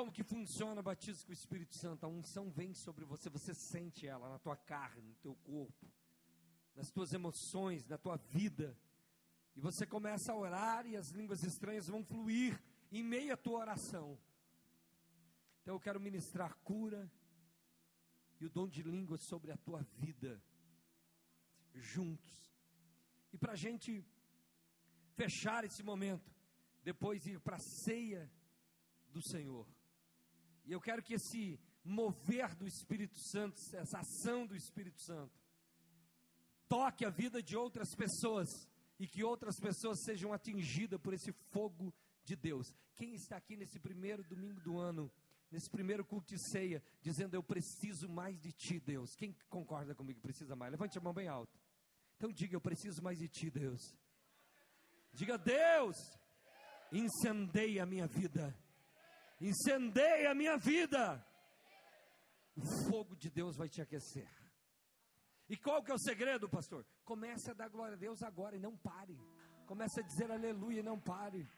Como 0.00 0.10
que 0.10 0.22
funciona 0.22 0.80
o 0.80 0.82
batismo 0.82 1.26
com 1.26 1.30
o 1.30 1.34
Espírito 1.34 1.74
Santo? 1.74 2.06
A 2.06 2.08
unção 2.08 2.50
vem 2.50 2.72
sobre 2.72 3.04
você, 3.04 3.28
você 3.28 3.52
sente 3.52 4.06
ela 4.06 4.30
na 4.30 4.38
tua 4.38 4.56
carne, 4.56 5.02
no 5.02 5.14
teu 5.16 5.34
corpo, 5.34 5.92
nas 6.74 6.90
tuas 6.90 7.12
emoções, 7.12 7.86
na 7.86 7.98
tua 7.98 8.16
vida. 8.16 8.74
E 9.54 9.60
você 9.60 9.86
começa 9.86 10.32
a 10.32 10.34
orar 10.34 10.86
e 10.86 10.96
as 10.96 11.10
línguas 11.10 11.44
estranhas 11.44 11.86
vão 11.86 12.02
fluir 12.02 12.58
em 12.90 13.02
meio 13.02 13.34
à 13.34 13.36
tua 13.36 13.58
oração. 13.58 14.18
Então 15.60 15.74
eu 15.74 15.80
quero 15.80 16.00
ministrar 16.00 16.56
cura 16.64 17.12
e 18.40 18.46
o 18.46 18.50
dom 18.50 18.70
de 18.70 18.82
línguas 18.82 19.20
sobre 19.24 19.52
a 19.52 19.56
tua 19.58 19.82
vida, 19.82 20.42
juntos. 21.74 22.50
E 23.34 23.36
para 23.36 23.52
a 23.52 23.56
gente 23.56 24.02
fechar 25.14 25.62
esse 25.64 25.82
momento, 25.82 26.34
depois 26.82 27.26
ir 27.26 27.38
para 27.38 27.56
a 27.56 27.60
ceia 27.60 28.32
do 29.10 29.20
Senhor. 29.20 29.68
E 30.70 30.72
eu 30.72 30.80
quero 30.80 31.02
que 31.02 31.14
esse 31.14 31.58
mover 31.82 32.54
do 32.54 32.64
Espírito 32.64 33.18
Santo, 33.18 33.56
essa 33.74 33.98
ação 33.98 34.46
do 34.46 34.54
Espírito 34.54 35.02
Santo, 35.02 35.36
toque 36.68 37.04
a 37.04 37.10
vida 37.10 37.42
de 37.42 37.56
outras 37.56 37.92
pessoas 37.96 38.46
e 38.96 39.04
que 39.04 39.24
outras 39.24 39.58
pessoas 39.58 40.00
sejam 40.04 40.32
atingidas 40.32 41.00
por 41.00 41.12
esse 41.12 41.32
fogo 41.50 41.92
de 42.22 42.36
Deus. 42.36 42.72
Quem 42.94 43.14
está 43.14 43.36
aqui 43.36 43.56
nesse 43.56 43.80
primeiro 43.80 44.22
domingo 44.22 44.60
do 44.60 44.78
ano, 44.78 45.10
nesse 45.50 45.68
primeiro 45.68 46.04
culto 46.04 46.28
de 46.28 46.50
ceia, 46.52 46.80
dizendo 47.02 47.34
eu 47.34 47.42
preciso 47.42 48.08
mais 48.08 48.38
de 48.38 48.52
ti, 48.52 48.78
Deus? 48.78 49.10
Quem 49.16 49.34
concorda 49.48 49.92
comigo 49.92 50.20
precisa 50.20 50.54
mais? 50.54 50.70
Levante 50.70 50.96
a 50.96 51.00
mão 51.00 51.12
bem 51.12 51.26
alto. 51.26 51.60
Então 52.16 52.30
diga 52.30 52.54
eu 52.54 52.60
preciso 52.60 53.02
mais 53.02 53.18
de 53.18 53.26
ti, 53.26 53.50
Deus. 53.50 53.82
Diga 55.12 55.36
Deus, 55.36 55.96
incendeia 56.92 57.82
a 57.82 57.86
minha 57.86 58.06
vida 58.06 58.56
incendeia 59.40 60.30
a 60.30 60.34
minha 60.34 60.56
vida. 60.56 61.24
O 62.56 62.90
fogo 62.90 63.16
de 63.16 63.30
Deus 63.30 63.56
vai 63.56 63.68
te 63.68 63.80
aquecer. 63.80 64.28
E 65.48 65.56
qual 65.56 65.82
que 65.82 65.90
é 65.90 65.94
o 65.94 65.98
segredo, 65.98 66.48
pastor? 66.48 66.86
Comece 67.04 67.50
a 67.50 67.54
dar 67.54 67.68
glória 67.68 67.94
a 67.94 67.98
Deus 67.98 68.22
agora 68.22 68.56
e 68.56 68.60
não 68.60 68.76
pare. 68.76 69.18
Comece 69.66 70.00
a 70.00 70.06
dizer 70.06 70.30
aleluia 70.30 70.80
e 70.80 70.82
não 70.82 70.98
pare. 71.00 71.48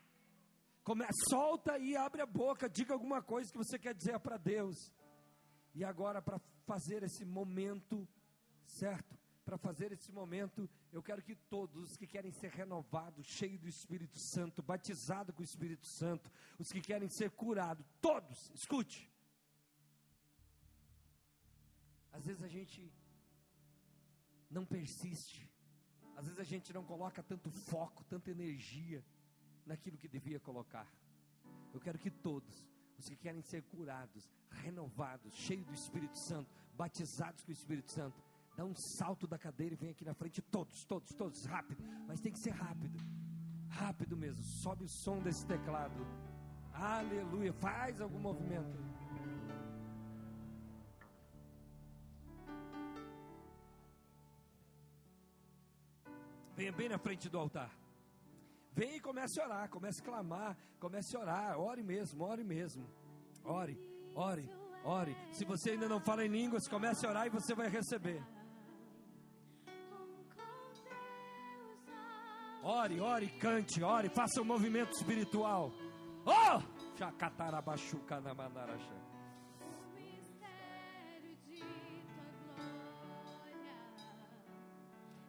Come, 0.83 1.05
solta 1.29 1.79
e 1.79 1.97
abre 1.97 2.23
a 2.23 2.27
boca, 2.27 2.69
diga 2.69 2.95
alguma 2.95 3.23
coisa 3.23 3.51
que 3.51 3.59
você 3.59 3.79
quer 3.79 3.95
dizer 3.95 4.19
para 4.21 4.37
Deus. 4.37 4.77
E 5.75 5.85
agora, 5.85 6.21
para 6.21 6.39
fazer 6.67 7.03
esse 7.03 7.25
momento, 7.25 8.09
certo? 8.65 9.23
para 9.45 9.59
fazer 9.59 9.93
esse 9.93 10.11
momento, 10.13 10.69
eu 10.93 11.03
quero 11.03 11.23
que 11.23 11.35
todos 11.35 11.91
os 11.91 11.97
que 11.97 12.07
querem 12.07 12.31
ser 12.31 12.51
renovados, 12.51 13.25
cheios 13.27 13.61
do 13.61 13.69
Espírito 13.69 14.19
Santo, 14.19 14.63
batizados 14.63 15.35
com 15.35 15.41
o 15.41 15.45
Espírito 15.45 15.87
Santo, 15.87 16.31
os 16.59 16.71
que 16.71 16.83
querem 16.83 17.09
ser 17.09 17.31
curados, 17.31 17.87
todos, 18.01 18.51
escute. 18.55 19.11
Às 22.13 22.27
vezes 22.27 22.43
a 22.43 22.49
gente 22.49 22.93
não 24.51 24.67
persiste, 24.67 25.51
às 26.15 26.27
vezes 26.27 26.39
a 26.39 26.45
gente 26.45 26.75
não 26.75 26.85
coloca 26.85 27.23
tanto 27.23 27.51
foco, 27.51 28.05
tanta 28.05 28.31
energia 28.31 29.03
naquilo 29.65 29.97
que 29.97 30.09
devia 30.09 30.39
colocar. 30.39 30.87
Eu 31.73 31.81
quero 31.81 31.99
que 31.99 32.11
todos, 32.11 32.69
os 32.99 33.09
que 33.09 33.17
querem 33.17 33.41
ser 33.41 33.63
curados, 33.63 34.31
renovados, 34.51 35.33
cheios 35.33 35.65
do 35.65 35.73
Espírito 35.73 36.19
Santo, 36.19 36.51
batizados 36.75 37.43
com 37.43 37.51
o 37.51 37.55
Espírito 37.55 37.91
Santo, 37.91 38.23
dá 38.63 38.67
um 38.67 38.75
salto 38.75 39.27
da 39.27 39.37
cadeira 39.37 39.75
e 39.75 39.77
vem 39.77 39.91
aqui 39.91 40.05
na 40.05 40.15
frente, 40.15 40.41
todos, 40.41 40.85
todos, 40.85 41.13
todos, 41.17 41.45
rápido. 41.47 41.83
Mas 42.07 42.21
tem 42.21 42.33
que 42.33 42.39
ser 42.39 42.51
rápido, 42.51 42.97
rápido 43.69 44.17
mesmo. 44.17 44.45
Sobe 44.45 44.85
o 44.85 44.89
som 44.89 45.21
desse 45.21 45.45
teclado. 45.45 46.07
Aleluia. 46.73 47.53
Faz 47.55 48.01
algum 48.01 48.21
movimento. 48.21 48.79
Venha 56.55 56.73
bem 56.73 56.89
na 56.89 56.99
frente 56.99 57.29
do 57.29 57.39
altar. 57.39 57.77
Vem 58.75 58.97
e 58.97 59.01
comece 59.01 59.41
a 59.41 59.45
orar, 59.45 59.69
comece 59.69 60.01
a 60.01 60.05
clamar, 60.05 60.57
comece 60.79 61.17
a 61.17 61.21
orar, 61.21 61.59
ore 61.59 61.83
mesmo, 61.83 62.23
ore 62.23 62.45
mesmo. 62.45 62.89
Ore, 63.45 63.77
ore, 64.15 64.49
ore. 64.85 65.17
Se 65.33 65.45
você 65.45 65.71
ainda 65.71 65.89
não 65.89 66.01
fala 66.01 66.25
em 66.25 66.29
línguas, 66.29 66.69
comece 66.69 67.05
a 67.05 67.11
orar 67.11 67.27
e 67.27 67.31
você 67.31 67.55
vai 67.55 67.69
receber. 67.69 68.23
Ore, 72.63 73.01
ore, 73.01 73.29
cante, 73.41 73.83
ore, 73.83 74.09
faça 74.09 74.41
um 74.41 74.45
movimento 74.45 74.93
espiritual. 74.93 75.73
Oh! 76.25 76.63
Chacatarabachuca 76.97 78.21
na 78.21 78.33
manaracha. 78.33 79.03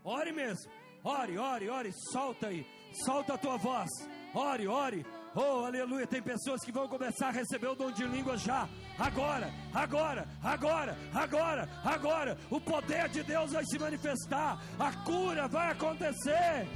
Ore 0.03 0.31
mesmo. 0.31 0.72
Ore, 1.03 1.38
ore, 1.38 1.69
ore, 1.69 1.91
solta 2.11 2.47
aí. 2.47 2.65
Solta 3.05 3.34
a 3.34 3.38
tua 3.38 3.57
voz. 3.57 3.89
Ore, 4.35 4.68
ore. 4.68 5.05
Oh, 5.35 5.65
aleluia. 5.65 6.05
Tem 6.05 6.22
pessoas 6.22 6.61
que 6.64 6.72
vão 6.72 6.88
começar 6.88 7.30
a 7.30 7.31
receber 7.31 7.68
o 7.68 7.76
dom 7.76 7.91
de 7.91 8.05
língua 8.05 8.38
já. 8.38 8.69
Agora, 8.99 9.51
agora, 9.73 10.27
agora, 10.43 10.95
agora, 11.14 11.69
agora. 11.84 12.38
O 12.51 12.61
poder 12.61 13.10
de 13.10 13.23
Deus 13.23 13.53
vai 13.53 13.65
se 13.65 13.80
manifestar. 13.80 14.61
A 14.77 14.93
cura 15.03 15.47
vai 15.47 15.72
acontecer. 15.72 16.68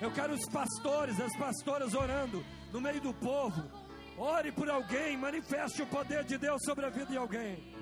Eu 0.00 0.10
quero 0.12 0.34
os 0.34 0.48
pastores, 0.48 1.20
as 1.20 1.36
pastoras 1.36 1.94
orando 1.94 2.44
no 2.72 2.80
meio 2.80 3.00
do 3.00 3.14
povo. 3.14 3.62
Ore 4.16 4.50
por 4.52 4.68
alguém, 4.68 5.16
manifeste 5.16 5.82
o 5.82 5.86
poder 5.86 6.24
de 6.24 6.38
Deus 6.38 6.60
sobre 6.64 6.86
a 6.86 6.90
vida 6.90 7.06
de 7.06 7.16
alguém. 7.16 7.74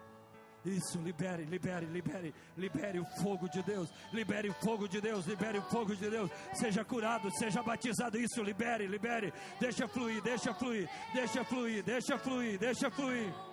Isso, 0.65 0.99
libere, 0.99 1.45
libere, 1.45 1.85
libere, 1.85 2.33
libere 2.57 2.99
o 2.99 3.05
fogo 3.21 3.47
de 3.47 3.63
Deus, 3.63 3.89
libere 4.11 4.49
o 4.49 4.53
fogo 4.53 4.87
de 4.87 4.99
Deus, 4.99 5.25
libere 5.25 5.57
o 5.57 5.61
fogo 5.63 5.95
de 5.95 6.09
Deus. 6.09 6.29
Seja 6.53 6.83
curado, 6.83 7.31
seja 7.31 7.63
batizado. 7.63 8.17
Isso, 8.17 8.43
libere, 8.43 8.85
libere. 8.85 9.33
Deixa 9.59 9.87
fluir, 9.87 10.21
deixa 10.21 10.53
fluir, 10.53 10.89
deixa 11.13 11.43
fluir, 11.43 11.83
deixa 11.83 12.17
fluir, 12.17 12.59
deixa 12.59 12.91
fluir. 12.91 13.48